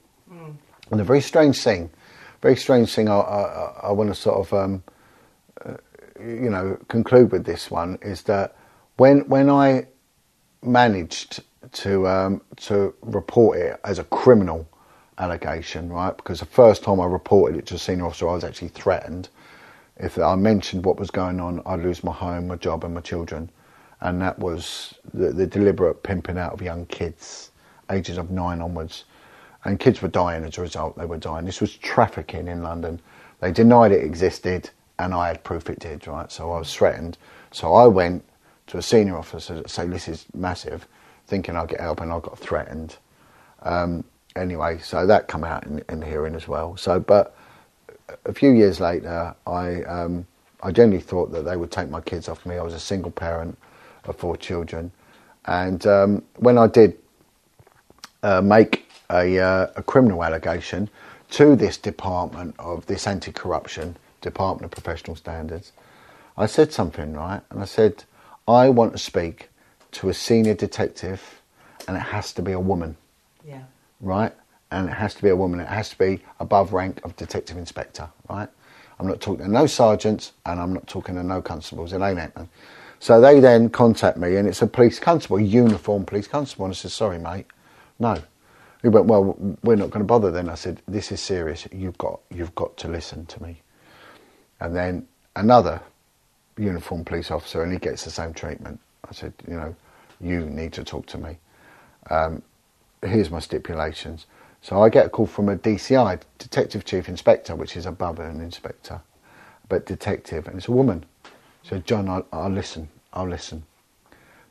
[0.90, 1.90] And a very strange thing,
[2.42, 3.08] very strange thing.
[3.08, 4.82] I I, I want to sort of um,
[5.64, 5.76] uh,
[6.20, 8.56] you know conclude with this one is that
[8.96, 9.86] when when I
[10.62, 11.42] managed
[11.72, 14.68] to um, to report it as a criminal
[15.18, 16.16] allegation, right?
[16.16, 19.28] Because the first time I reported it to a senior officer, I was actually threatened.
[19.96, 23.00] If I mentioned what was going on, I'd lose my home, my job, and my
[23.00, 23.50] children.
[24.00, 27.50] And that was the, the deliberate pimping out of young kids,
[27.90, 29.04] ages of nine onwards.
[29.64, 30.98] And kids were dying as a result.
[30.98, 31.46] They were dying.
[31.46, 33.00] This was trafficking in London.
[33.40, 36.30] They denied it existed, and I had proof it did, right?
[36.30, 37.16] So I was threatened.
[37.50, 38.24] So I went
[38.66, 40.86] to a senior officer to say, this is massive,
[41.26, 42.96] thinking I'd get help, and I got threatened.
[43.62, 44.04] Um,
[44.36, 46.76] anyway, so that come out in, in the hearing as well.
[46.76, 47.36] So, but
[48.24, 50.26] a few years later, I um,
[50.62, 52.56] I generally thought that they would take my kids off me.
[52.56, 53.58] I was a single parent
[54.04, 54.92] of four children,
[55.46, 56.98] and um, when I did
[58.22, 60.88] uh, make a, uh, a criminal allegation
[61.30, 65.72] to this department of this anti-corruption department of professional standards,
[66.36, 68.04] I said something right, and I said
[68.48, 69.50] I want to speak
[69.92, 71.40] to a senior detective,
[71.88, 72.96] and it has to be a woman
[73.46, 73.62] Yeah.
[74.04, 74.32] Right?
[74.70, 75.60] And it has to be a woman.
[75.60, 78.48] It has to be above rank of detective inspector, right?
[78.98, 81.92] I'm not talking to no sergeants, and I'm not talking to no constables.
[81.92, 82.48] It ain't happening.
[83.00, 86.66] So they then contact me, and it's a police constable, a uniformed police constable.
[86.66, 87.46] And I said, "Sorry, mate,
[87.98, 88.16] no."
[88.82, 91.66] He went, "Well, we're not going to bother." Then I said, "This is serious.
[91.72, 93.62] You've got, you've got to listen to me."
[94.60, 95.06] And then
[95.36, 95.80] another
[96.56, 98.80] uniformed police officer, and he gets the same treatment.
[99.08, 99.76] I said, "You know,
[100.20, 101.38] you need to talk to me."
[102.10, 102.42] Um,
[103.10, 104.26] here's my stipulations.
[104.62, 108.40] So I get a call from a DCI, Detective Chief Inspector, which is above an
[108.40, 109.00] inspector,
[109.68, 111.04] but detective, and it's a woman.
[111.62, 112.88] So John, I'll, I'll listen.
[113.12, 113.64] I'll listen.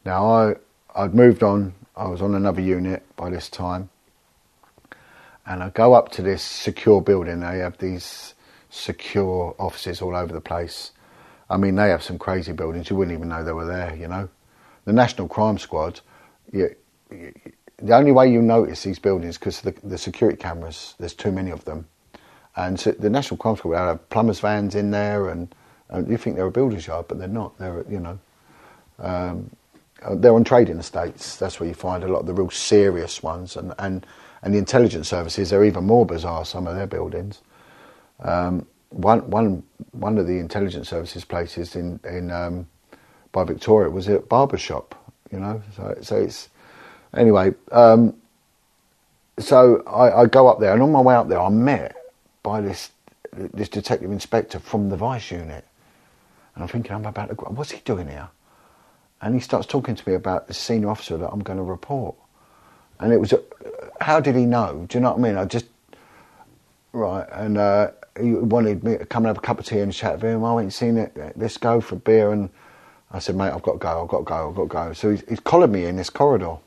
[0.06, 0.56] Now I
[0.96, 1.74] I'd moved on.
[1.96, 3.90] I was on another unit by this time,
[5.46, 7.40] and I go up to this secure building.
[7.40, 8.34] They have these
[8.70, 10.92] secure offices all over the place.
[11.50, 12.90] I mean, they have some crazy buildings.
[12.90, 13.96] You wouldn't even know they were there.
[13.96, 14.30] You know,
[14.86, 16.02] the National Crime Squad.
[16.52, 16.76] You,
[17.78, 20.96] the only way you notice these buildings because the, the security cameras.
[21.00, 21.88] There's too many of them,
[22.56, 25.54] and so the National Crime Squad have plumbers' vans in there, and,
[25.90, 27.58] and you think they're a builder's yard, but they're not.
[27.60, 28.20] They're you know,
[29.00, 29.52] um,
[30.04, 31.38] uh, they're on trading estates.
[31.38, 34.06] That's where you find a lot of the real serious ones, and and
[34.44, 35.50] and the intelligence services.
[35.52, 36.46] They're even more bizarre.
[36.46, 37.42] Some of their buildings.
[38.22, 42.68] Um, one one one of the intelligence services places in in um,
[43.32, 44.96] by Victoria was a barber shop.
[45.32, 46.50] You know, so so it's
[47.16, 47.54] anyway.
[47.72, 48.16] Um,
[49.40, 51.96] so I, I go up there, and on my way up there, I'm met
[52.44, 52.92] by this
[53.34, 55.66] this detective inspector from the vice unit,
[56.56, 57.36] and I'm thinking, I'm about to.
[57.36, 58.30] go- What's he doing here?
[59.22, 62.16] And he starts talking to me about the senior officer that I'm going to report.
[63.00, 63.42] And it was, a,
[64.02, 64.86] how did he know?
[64.90, 65.38] Do you know what I mean?
[65.38, 65.66] I just,
[66.94, 69.94] right, and uh, he wanted me to come and have a cup of tea and
[69.94, 70.44] chat with him.
[70.44, 71.18] I went and seen it.
[71.38, 72.32] Let's go for beer.
[72.32, 72.50] And
[73.12, 74.04] I said, mate, I've got to go.
[74.04, 74.50] I've got to go.
[74.50, 74.94] I've got to go.
[74.94, 76.58] So he's, he's collared me in this corridor.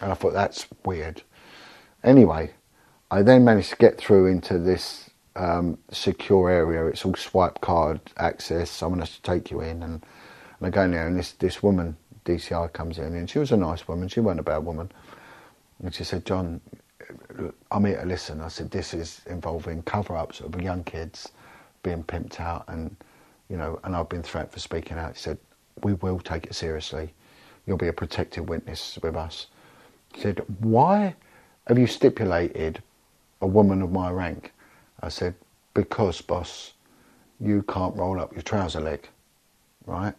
[0.00, 1.22] And I thought, that's weird.
[2.04, 2.52] Anyway,
[3.10, 6.86] I then managed to get through into this um, secure area.
[6.86, 8.70] It's all swipe card access.
[8.70, 10.04] Someone has to take you in, and,
[10.58, 13.52] and I go in there, and this this woman DCI comes in, and she was
[13.52, 14.08] a nice woman.
[14.08, 14.90] She wasn't a bad woman,
[15.82, 16.60] and she said, "John,
[17.70, 21.30] I'm here to listen." I said, "This is involving cover-ups of young kids
[21.82, 22.96] being pimped out, and
[23.48, 25.38] you know, and I've been threatened for speaking out." She said,
[25.82, 27.14] "We will take it seriously.
[27.66, 29.48] You'll be a protected witness with us."
[30.16, 31.14] Said, "Why
[31.66, 32.82] have you stipulated
[33.40, 34.52] a woman of my rank?"
[35.00, 35.34] I said,
[35.74, 36.72] because, boss,
[37.38, 39.08] you can't roll up your trouser leg,
[39.84, 40.14] right?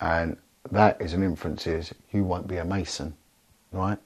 [0.00, 0.36] And
[0.70, 3.14] that is an inference is you won't be a mason,
[3.72, 3.98] right?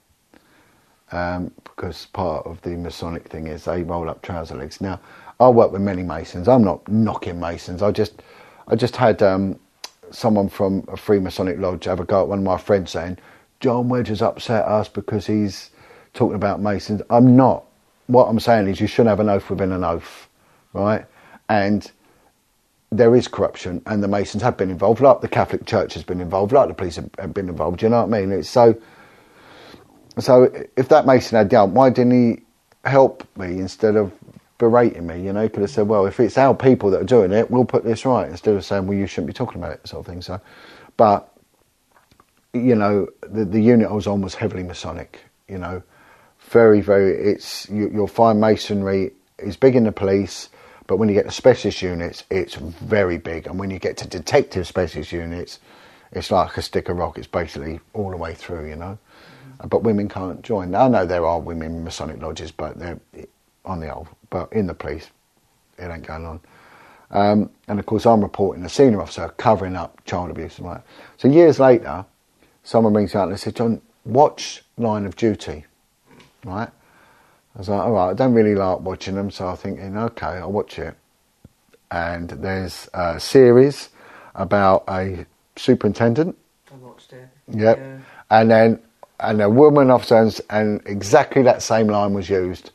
[1.10, 4.80] Um, because part of the Masonic thing is they roll up trouser legs.
[4.80, 5.00] Now,
[5.40, 6.46] I work with many masons.
[6.48, 7.82] I'm not knocking masons.
[7.82, 8.22] I just,
[8.68, 9.58] I just had um,
[10.10, 13.18] someone from a Freemasonic lodge have a go at one of my friends saying,
[13.60, 15.70] John Wedge has upset us because he's
[16.14, 17.02] talking about masons.
[17.10, 17.64] I'm not
[18.08, 20.28] what I'm saying is you shouldn't have an oath within an oath,
[20.72, 21.04] right?
[21.48, 21.90] And
[22.90, 26.20] there is corruption, and the Masons have been involved, like the Catholic Church has been
[26.20, 27.82] involved, like the police have been involved.
[27.82, 28.32] You know what I mean?
[28.32, 28.74] It's so.
[30.18, 32.42] So if that Mason had done, why didn't he
[32.88, 34.10] help me instead of
[34.56, 35.20] berating me?
[35.20, 37.50] You know, he could have said, "Well, if it's our people that are doing it,
[37.50, 40.00] we'll put this right," instead of saying, "Well, you shouldn't be talking about it," sort
[40.00, 40.22] of thing.
[40.22, 40.40] So,
[40.96, 41.30] but
[42.52, 45.20] you know, the the unit I was on was heavily Masonic.
[45.48, 45.82] You know,
[46.40, 47.12] very, very.
[47.12, 50.48] It's you, you'll find masonry is big in the police,
[50.86, 53.46] but when you get to specialist units, it's very big.
[53.46, 55.60] And when you get to detective specialist units,
[56.12, 57.18] it's like a stick of rock.
[57.18, 58.98] It's basically all the way through, you know.
[59.58, 59.68] Mm-hmm.
[59.68, 60.74] But women can't join.
[60.74, 62.98] I know there are women in Masonic lodges, but they're
[63.64, 64.08] on the old.
[64.30, 65.10] But in the police,
[65.78, 66.40] it ain't going on.
[67.10, 70.82] Um, and of course, I'm reporting a senior officer covering up child abuse and like.
[71.16, 72.04] So years later,
[72.68, 75.64] someone brings out and they said, "John, watch Line of Duty."
[76.44, 76.68] right?
[77.54, 80.26] I was like, all right, I don't really like watching them, so I'm thinking, okay,
[80.26, 80.94] I'll watch it.
[81.90, 83.88] And there's a series
[84.34, 85.26] about a
[85.56, 86.36] superintendent.
[86.70, 87.28] I watched it.
[87.48, 87.78] Yep.
[87.78, 87.98] Yeah.
[88.30, 88.80] And then,
[89.20, 92.70] and a woman officer, and exactly that same line was used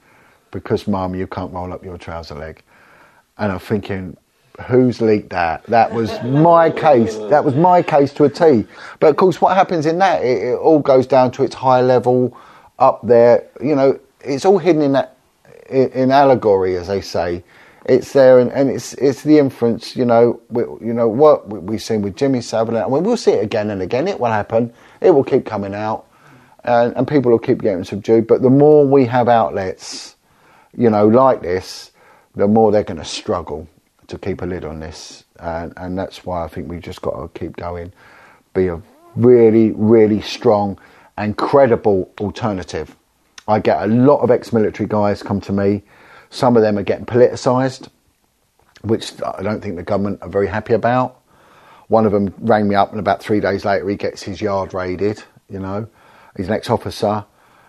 [0.52, 2.62] because, mum, you can't roll up your trouser leg.
[3.38, 4.18] And I'm thinking,
[4.62, 5.64] who's leaked that?
[5.64, 7.16] That was my case.
[7.16, 8.68] That was my case to a T.
[9.00, 11.82] But of course, what happens in that, it, it all goes down to its high
[11.82, 12.38] level
[12.80, 13.48] up there.
[13.62, 15.18] You know, it's all hidden in that
[15.70, 17.44] in allegory, as they say.
[17.86, 19.96] It's there, and, and it's it's the inference.
[19.96, 23.44] You know, we, you know what we've seen with Jimmy Savile, and we'll see it
[23.44, 24.08] again and again.
[24.08, 24.72] It will happen.
[25.02, 26.06] It will keep coming out,
[26.64, 28.28] and, and people will keep getting subdued.
[28.28, 30.16] But the more we have outlets,
[30.78, 31.92] you know, like this,
[32.36, 33.68] the more they're going to struggle
[34.08, 37.12] to keep a lid on this, and and that's why I think we've just got
[37.20, 37.94] to keep going,
[38.54, 38.82] be a
[39.16, 40.80] really really strong
[41.18, 42.96] and credible alternative.
[43.48, 45.84] I get a lot of ex-military guys come to me.
[46.30, 47.90] Some of them are getting politicised,
[48.82, 51.22] which I don't think the government are very happy about.
[51.90, 54.74] One of them rang me up, and about three days later, he gets his yard
[54.74, 55.22] raided.
[55.50, 55.88] You know,
[56.36, 57.26] he's an ex-officer,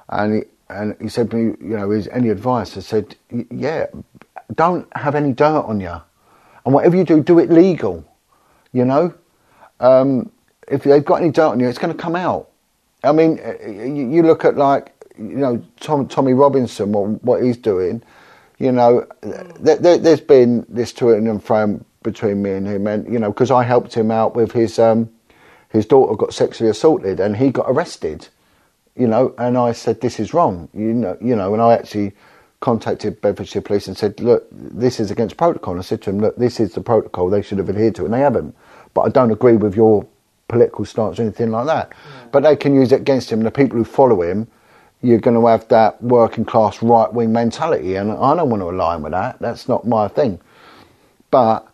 [0.08, 2.76] and he, and he said to me, you know, is any advice?
[2.76, 3.16] I said,
[3.50, 3.86] yeah,
[4.54, 6.00] don't have any dirt on you,
[6.64, 8.04] and whatever you do, do it legal.
[8.72, 9.14] You know,
[9.80, 10.30] um,
[10.68, 12.50] if they've got any dirt on you, it's going to come out.
[13.02, 17.56] I mean, uh, you look at like you know Tom, Tommy Robinson, what, what he's
[17.56, 18.02] doing.
[18.58, 19.06] You know,
[19.60, 23.50] there, has been this to and fro between me and him, and you know, because
[23.50, 25.10] I helped him out with his um,
[25.70, 28.28] his daughter got sexually assaulted, and he got arrested.
[28.96, 30.68] You know, and I said this is wrong.
[30.72, 32.12] You know, you know, and I actually
[32.64, 35.74] contacted Bedfordshire Police and said, look, this is against protocol.
[35.74, 37.28] And I said to him, look, this is the protocol.
[37.28, 38.56] They should have adhered to it, and they haven't.
[38.94, 40.06] But I don't agree with your
[40.48, 41.90] political stance or anything like that.
[41.92, 42.26] Yeah.
[42.32, 43.42] But they can use it against him.
[43.42, 44.48] The people who follow him,
[45.02, 48.70] you're going to have that working class right wing mentality, and I don't want to
[48.70, 49.38] align with that.
[49.40, 50.40] That's not my thing.
[51.30, 51.68] But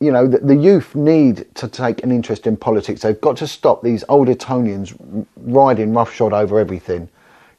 [0.00, 3.02] you know, the, the, youth need to take an interest in politics.
[3.02, 4.94] They've got to stop these old Etonians
[5.36, 7.08] riding roughshod over everything.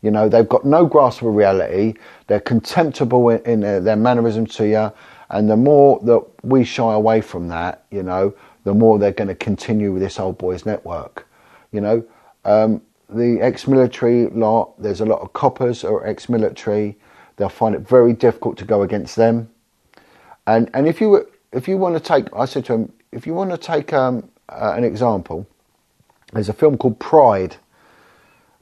[0.08, 1.96] You know, they've got no grasp of reality.
[2.28, 4.94] They're contemptible in, in their, their mannerisms to you.
[5.30, 9.28] And the more that we shy away from that, you know, the more they're going
[9.28, 11.28] to continue with this old boys network.
[11.74, 12.06] You know,
[12.46, 14.82] um, the ex-military lot.
[14.82, 16.98] There's a lot of coppers or ex-military.
[17.36, 19.50] They'll find it very difficult to go against them.
[20.46, 23.34] And and if you if you want to take, I said to him, if you
[23.34, 25.46] want to take um, uh, an example,
[26.32, 27.58] there's a film called Pride,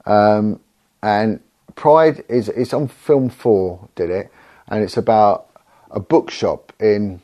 [0.07, 0.59] um,
[1.06, 1.40] and
[1.76, 4.32] Pride is it's on Film Four did it,
[4.68, 5.48] and it's about
[5.91, 7.22] a bookshop in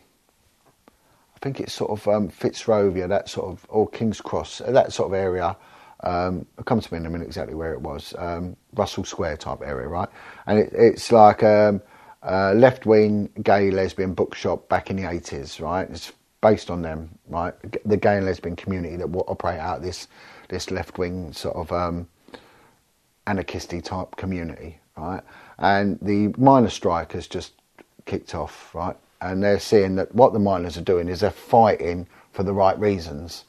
[1.36, 5.08] I think it's sort of um, Fitzrovia, that sort of, or King's Cross, that sort
[5.08, 5.58] of area.
[6.03, 8.14] Um, it comes to me in a minute exactly where it was.
[8.20, 10.10] Um, Russell Square type area, right?
[10.45, 11.82] And it, it's like um,
[12.22, 15.90] a left wing gay lesbian bookshop back in the 80s, right?
[15.90, 17.56] It's based on them, right?
[17.86, 20.08] The gay and lesbian community that will operate out this
[20.49, 22.08] this left wing sort of um,
[23.27, 25.22] anarchisty type community, right?
[25.57, 27.53] And the miners' strike has just
[28.06, 28.95] kicked off, right?
[29.22, 32.77] And they're seeing that what the miners are doing is they're fighting for the right
[32.80, 33.45] reasons.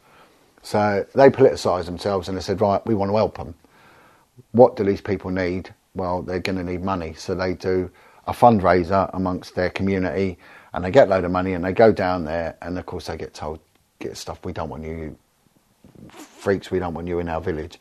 [0.63, 3.55] So they politicised themselves and they said, right, we want to help them.
[4.53, 5.75] What do these people need?
[5.95, 7.15] Well, they're going to need money.
[7.15, 7.91] So they do
[8.27, 10.39] a fundraiser amongst their community
[10.73, 13.07] and they get a load of money and they go down there and of course
[13.07, 13.59] they get told,
[13.99, 15.17] get stuff, we don't want you,
[16.09, 17.79] freaks, we don't want you in our village.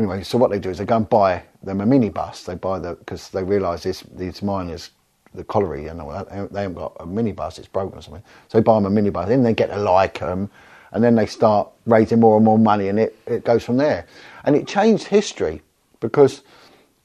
[0.00, 2.46] Anyway, so what they do is they go and buy them a minibus.
[2.46, 4.92] They buy the, because they realise this, these miners,
[5.34, 8.22] the colliery and all that, they haven't got a minibus, it's broken or something.
[8.48, 10.48] So they buy them a minibus, then they get to like them
[10.92, 14.06] and then they start raising more and more money and it, it goes from there.
[14.44, 15.60] And it changed history
[16.00, 16.44] because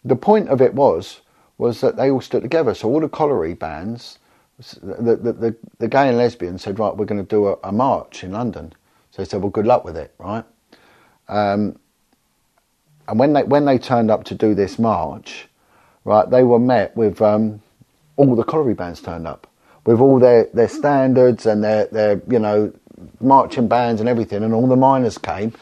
[0.05, 1.19] the point of it was,
[1.57, 2.73] was that they all stood together.
[2.73, 4.19] So all the colliery bands,
[4.81, 7.73] the, the, the, the gay and lesbians said, right, we're going to do a, a,
[7.73, 8.71] march in London.
[9.11, 10.45] So they said, well, good luck with it, right?
[11.27, 11.77] Um,
[13.07, 15.47] and when they when they turned up to do this march,
[16.03, 17.61] right, they were met with um,
[18.17, 19.47] all the colliery bands turned up
[19.85, 22.73] with all their, their standards and their, their you know
[23.21, 25.53] marching bands and everything, and all the miners came,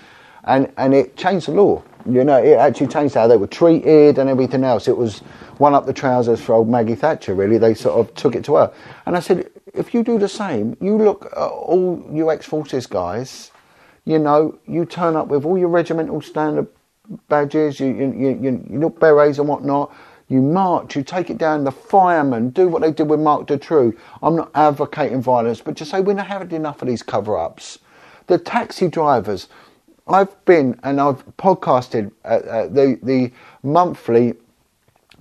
[0.45, 1.83] and and it changed the law.
[2.05, 4.89] You know, it actually changed how they were treated and everything else.
[4.89, 5.19] It was
[5.57, 7.57] one up the trousers for old Maggie Thatcher, really.
[7.57, 8.73] They sort of took it to her.
[9.05, 12.87] And I said, if you do the same, you look at all you ex forces
[12.87, 13.51] guys,
[14.03, 16.67] you know, you turn up with all your regimental standard
[17.27, 19.93] badges, you, you, you, you look berets and whatnot,
[20.29, 23.97] you march, you take it down, the firemen do what they did with Marc Dutroux.
[24.21, 27.79] I'm not advocating violence, but just say we're not having enough of these cover ups.
[28.27, 29.49] The taxi drivers,
[30.07, 33.31] I've been and I've podcasted uh, the the
[33.63, 34.35] monthly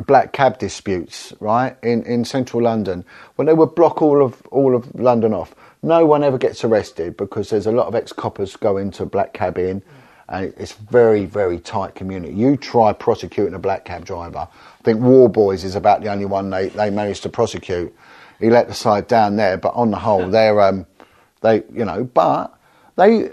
[0.07, 3.05] black cab disputes, right, in, in central London,
[3.37, 5.55] when they would block all of all of London off.
[5.83, 9.33] No one ever gets arrested because there's a lot of ex coppers go into black
[9.33, 9.83] cab in,
[10.33, 12.35] and it's very very tight community.
[12.35, 14.49] You try prosecuting a black cab driver.
[14.49, 17.95] I think Worboys is about the only one they, they managed to prosecute.
[18.41, 20.87] He let the side down there, but on the whole, they're um,
[21.43, 22.59] they you know, but
[22.97, 23.31] they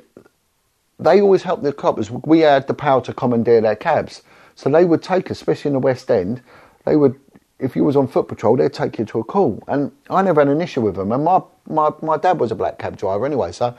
[0.99, 2.11] they always help the coppers.
[2.11, 4.21] We had the power to commandeer their cabs.
[4.55, 6.41] So they would take, especially in the West End,
[6.85, 7.17] they would,
[7.59, 9.63] if you was on foot patrol, they'd take you to a call.
[9.69, 11.13] And I never had an issue with them.
[11.13, 13.53] And my, my, my dad was a black cab driver anyway.
[13.53, 13.73] So,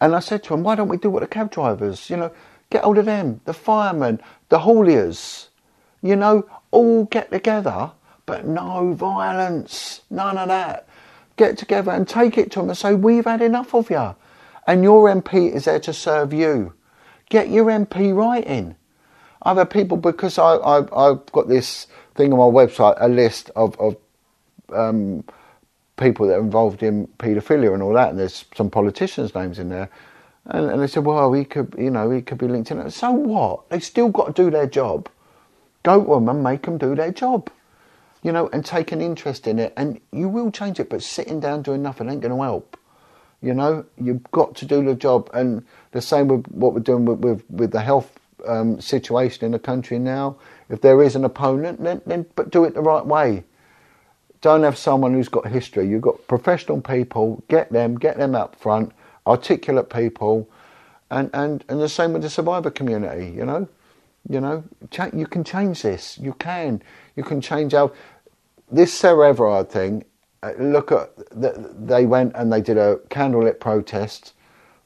[0.00, 2.32] and I said to him, why don't we do what the cab drivers, you know,
[2.70, 5.48] get hold of them, the firemen, the hauliers,
[6.02, 7.92] you know, all get together,
[8.26, 10.86] but no violence, none of that.
[11.36, 14.14] Get together and take it to them and say, we've had enough of you.
[14.66, 16.74] And your MP is there to serve you.
[17.30, 18.76] Get your MP right in.
[19.42, 23.50] I've had people because I, I I've got this thing on my website, a list
[23.56, 23.96] of of
[24.74, 25.24] um,
[25.98, 29.68] people that are involved in paedophilia and all that, and there's some politicians' names in
[29.68, 29.90] there.
[30.46, 32.90] And, and they said, well, he could, you know, he could be linked in.
[32.90, 33.68] So what?
[33.68, 35.10] They still got to do their job.
[35.82, 37.50] Go to them and make them do their job,
[38.22, 39.74] you know, and take an interest in it.
[39.76, 42.78] And you will change it, but sitting down doing nothing ain't going to help.
[43.42, 45.30] You know, you've got to do the job.
[45.34, 49.52] And the same with what we're doing with, with, with the health um, situation in
[49.52, 50.36] the country now.
[50.70, 53.44] If there is an opponent, then, then but do it the right way.
[54.40, 55.88] Don't have someone who's got history.
[55.88, 57.42] You've got professional people.
[57.48, 58.92] Get them, get them up front.
[59.26, 60.48] Articulate people,
[61.10, 63.30] and and and the same with the survivor community.
[63.30, 63.68] You know,
[64.28, 66.18] you know, cha- you can change this.
[66.18, 66.82] You can.
[67.16, 67.92] You can change our
[68.70, 70.04] this Sarah Everard thing.
[70.42, 74.34] Uh, look at the, they went and they did a candlelit protest.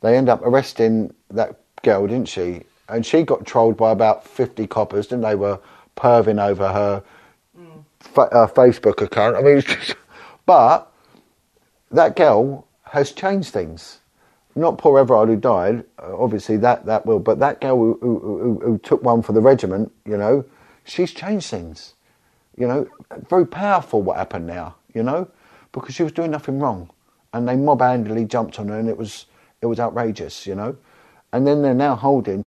[0.00, 2.62] They end up arresting that girl, didn't she?
[2.92, 5.58] and she got trolled by about 50 coppers, and they were
[5.96, 7.02] perving over her.
[8.02, 9.36] Fa- uh, Facebook account.
[9.36, 9.96] I mean, just,
[10.46, 10.92] but
[11.90, 13.98] that girl has changed things.
[14.54, 18.18] Not poor Everard who died, uh, obviously that, that will, but that girl who, who,
[18.18, 20.44] who, who took one for the regiment, you know,
[20.84, 21.94] she's changed things.
[22.58, 22.88] You know,
[23.30, 25.26] very powerful what happened now, you know,
[25.72, 26.90] because she was doing nothing wrong.
[27.32, 29.24] And they mob handedly jumped on her and it was,
[29.62, 30.76] it was outrageous, you know.
[31.32, 32.44] And then they're now holding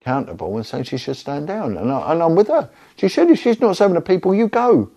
[0.00, 1.76] accountable and saying she should stand down.
[1.76, 2.70] And, I, and I'm with her.
[2.96, 3.30] She should.
[3.30, 4.90] If she's not serving the people, you go.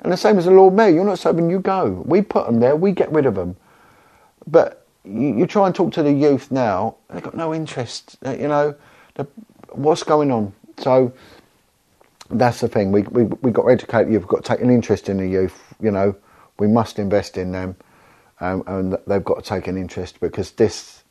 [0.00, 2.02] And the same as the Lord Mayor, you're not serving, you go.
[2.06, 3.56] We put them there, we get rid of them.
[4.46, 8.16] But you, you try and talk to the youth now, they've got no interest.
[8.24, 8.74] Uh, you know,
[9.14, 9.26] the,
[9.70, 10.52] what's going on?
[10.78, 11.12] So
[12.30, 12.92] that's the thing.
[12.92, 14.22] We we we got to educate youth.
[14.22, 15.74] We've got to take an interest in the youth.
[15.80, 16.16] You know,
[16.58, 17.76] we must invest in them,
[18.40, 21.03] um, and they've got to take an interest because this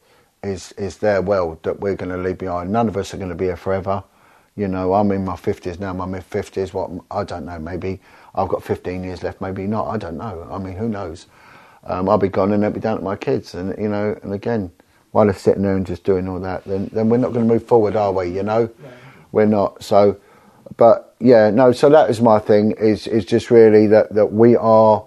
[0.43, 2.71] is is their world that we're going to leave behind.
[2.71, 4.03] None of us are going to be here forever.
[4.55, 6.73] You know, I'm in my fifties now, my mid fifties.
[6.73, 7.59] What I don't know.
[7.59, 8.01] Maybe
[8.35, 9.41] I've got 15 years left.
[9.41, 9.87] Maybe not.
[9.87, 10.47] I don't know.
[10.51, 11.27] I mean, who knows?
[11.85, 13.55] Um, I'll be gone and they'll be down to my kids.
[13.55, 14.71] And you know, and again,
[15.11, 17.53] while they're sitting there and just doing all that, then then we're not going to
[17.53, 18.27] move forward, are we?
[18.29, 18.69] You know,
[19.31, 19.83] we're not.
[19.83, 20.17] So,
[20.77, 21.71] but yeah, no.
[21.71, 22.71] So that is my thing.
[22.79, 25.05] Is is just really that that we are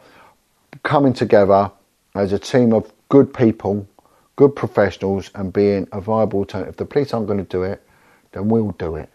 [0.82, 1.70] coming together
[2.14, 3.88] as a team of good people,
[4.36, 6.74] good professionals, and being a viable alternative.
[6.74, 7.82] If the police aren't going to do it,
[8.32, 9.08] then we'll do it.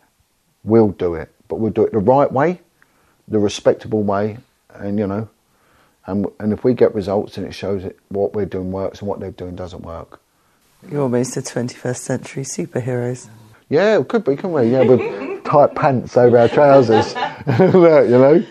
[0.63, 2.59] We'll do it, but we'll do it the right way,
[3.27, 4.37] the respectable way,
[4.73, 5.29] and you know,
[6.07, 9.07] and and if we get results and it shows it what we're doing works and
[9.07, 10.19] what they're doing doesn't work.
[10.89, 13.29] You're almost a 21st century superheroes.
[13.69, 14.71] Yeah, it could be, couldn't we?
[14.71, 17.13] Yeah, with tight pants over our trousers,
[17.59, 18.43] you know.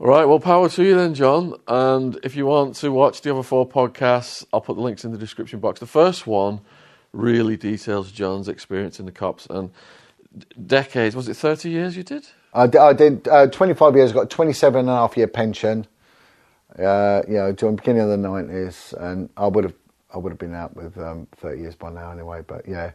[0.00, 1.56] All right, well, power to you then, John.
[1.68, 5.12] And if you want to watch the other four podcasts, I'll put the links in
[5.12, 5.78] the description box.
[5.78, 6.62] The first one
[7.12, 9.70] really details John's experience in the cops and
[10.66, 11.14] decades.
[11.14, 12.26] Was it 30 years you did?
[12.54, 15.86] I did, I did uh, 25 years, got 27 and a half year pension,
[16.78, 19.74] uh, you know, during the beginning of the 90s, and I would have
[20.14, 22.92] I would have been out with um, 30 years by now anyway, but yeah,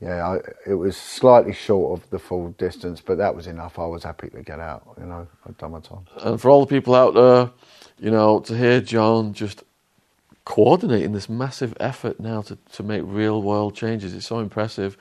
[0.00, 3.78] yeah, I, it was slightly short of the full distance, but that was enough.
[3.78, 6.06] I was happy to get out, you know, I'd done my time.
[6.22, 7.50] And for all the people out there,
[7.98, 9.62] you know, to hear John just
[10.46, 14.96] coordinating this massive effort now to, to make real world changes, it's so impressive.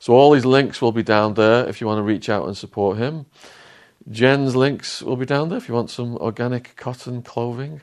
[0.00, 2.56] So all these links will be down there if you want to reach out and
[2.56, 3.26] support him.
[4.10, 7.82] Jen's links will be down there if you want some organic cotton clothing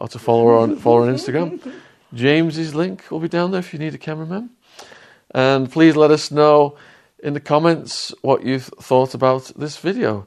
[0.00, 1.74] or to follow her on follow her on Instagram.
[2.14, 4.48] James's link will be down there if you need a cameraman.
[5.34, 6.76] And please let us know
[7.22, 10.26] in the comments what you've thought about this video.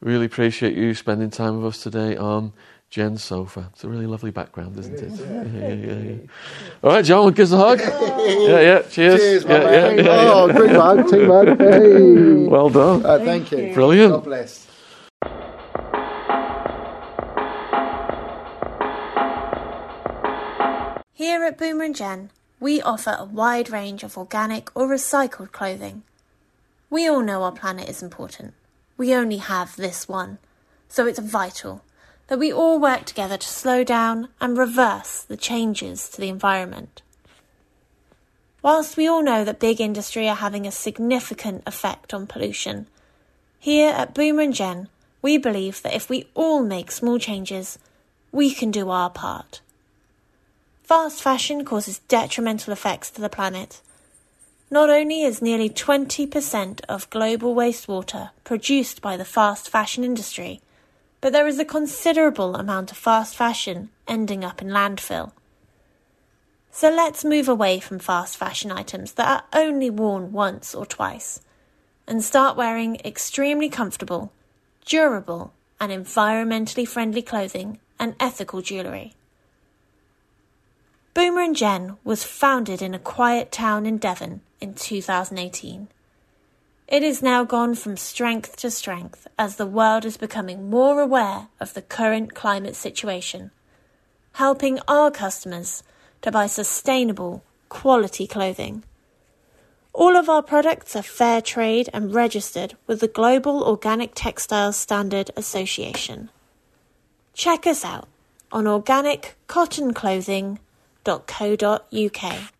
[0.00, 2.52] Really appreciate you spending time with us today on
[2.88, 3.68] Jen's sofa.
[3.72, 5.12] It's a really lovely background, isn't it?
[5.20, 6.16] Yeah, yeah, yeah, yeah.
[6.82, 7.78] All right, John, give us a hug.
[7.80, 8.82] Yeah, yeah.
[8.82, 9.20] Cheers.
[9.20, 9.98] Cheers, my yeah, man.
[9.98, 11.58] yeah, yeah, oh, great man, team man.
[11.58, 12.48] Hey.
[12.48, 13.06] Well done.
[13.06, 13.72] Uh, thank you.
[13.74, 14.12] Brilliant.
[14.14, 14.66] God bless.
[21.12, 26.02] Here at Boomer and Jen, we offer a wide range of organic or recycled clothing.
[26.90, 28.52] We all know our planet is important.
[28.96, 30.38] We only have this one,
[30.88, 31.82] so it's vital
[32.26, 37.02] that we all work together to slow down and reverse the changes to the environment.
[38.62, 42.86] Whilst we all know that big industry are having a significant effect on pollution,
[43.58, 44.88] here at Boomer and Jen,
[45.22, 47.78] we believe that if we all make small changes,
[48.30, 49.60] we can do our part.
[50.90, 53.80] Fast fashion causes detrimental effects to the planet.
[54.72, 60.60] Not only is nearly 20% of global wastewater produced by the fast fashion industry,
[61.20, 65.30] but there is a considerable amount of fast fashion ending up in landfill.
[66.72, 71.40] So let's move away from fast fashion items that are only worn once or twice
[72.08, 74.32] and start wearing extremely comfortable,
[74.84, 79.14] durable, and environmentally friendly clothing and ethical jewellery.
[81.12, 85.88] Boomer and Jen was founded in a quiet town in Devon in 2018.
[86.86, 91.48] It has now gone from strength to strength as the world is becoming more aware
[91.58, 93.50] of the current climate situation,
[94.34, 95.82] helping our customers
[96.22, 98.84] to buy sustainable, quality clothing.
[99.92, 105.32] All of our products are fair trade and registered with the Global Organic Textiles Standard
[105.36, 106.30] Association.
[107.34, 108.06] Check us out
[108.52, 108.68] on
[111.04, 112.59] organiccottonclothing.co.uk.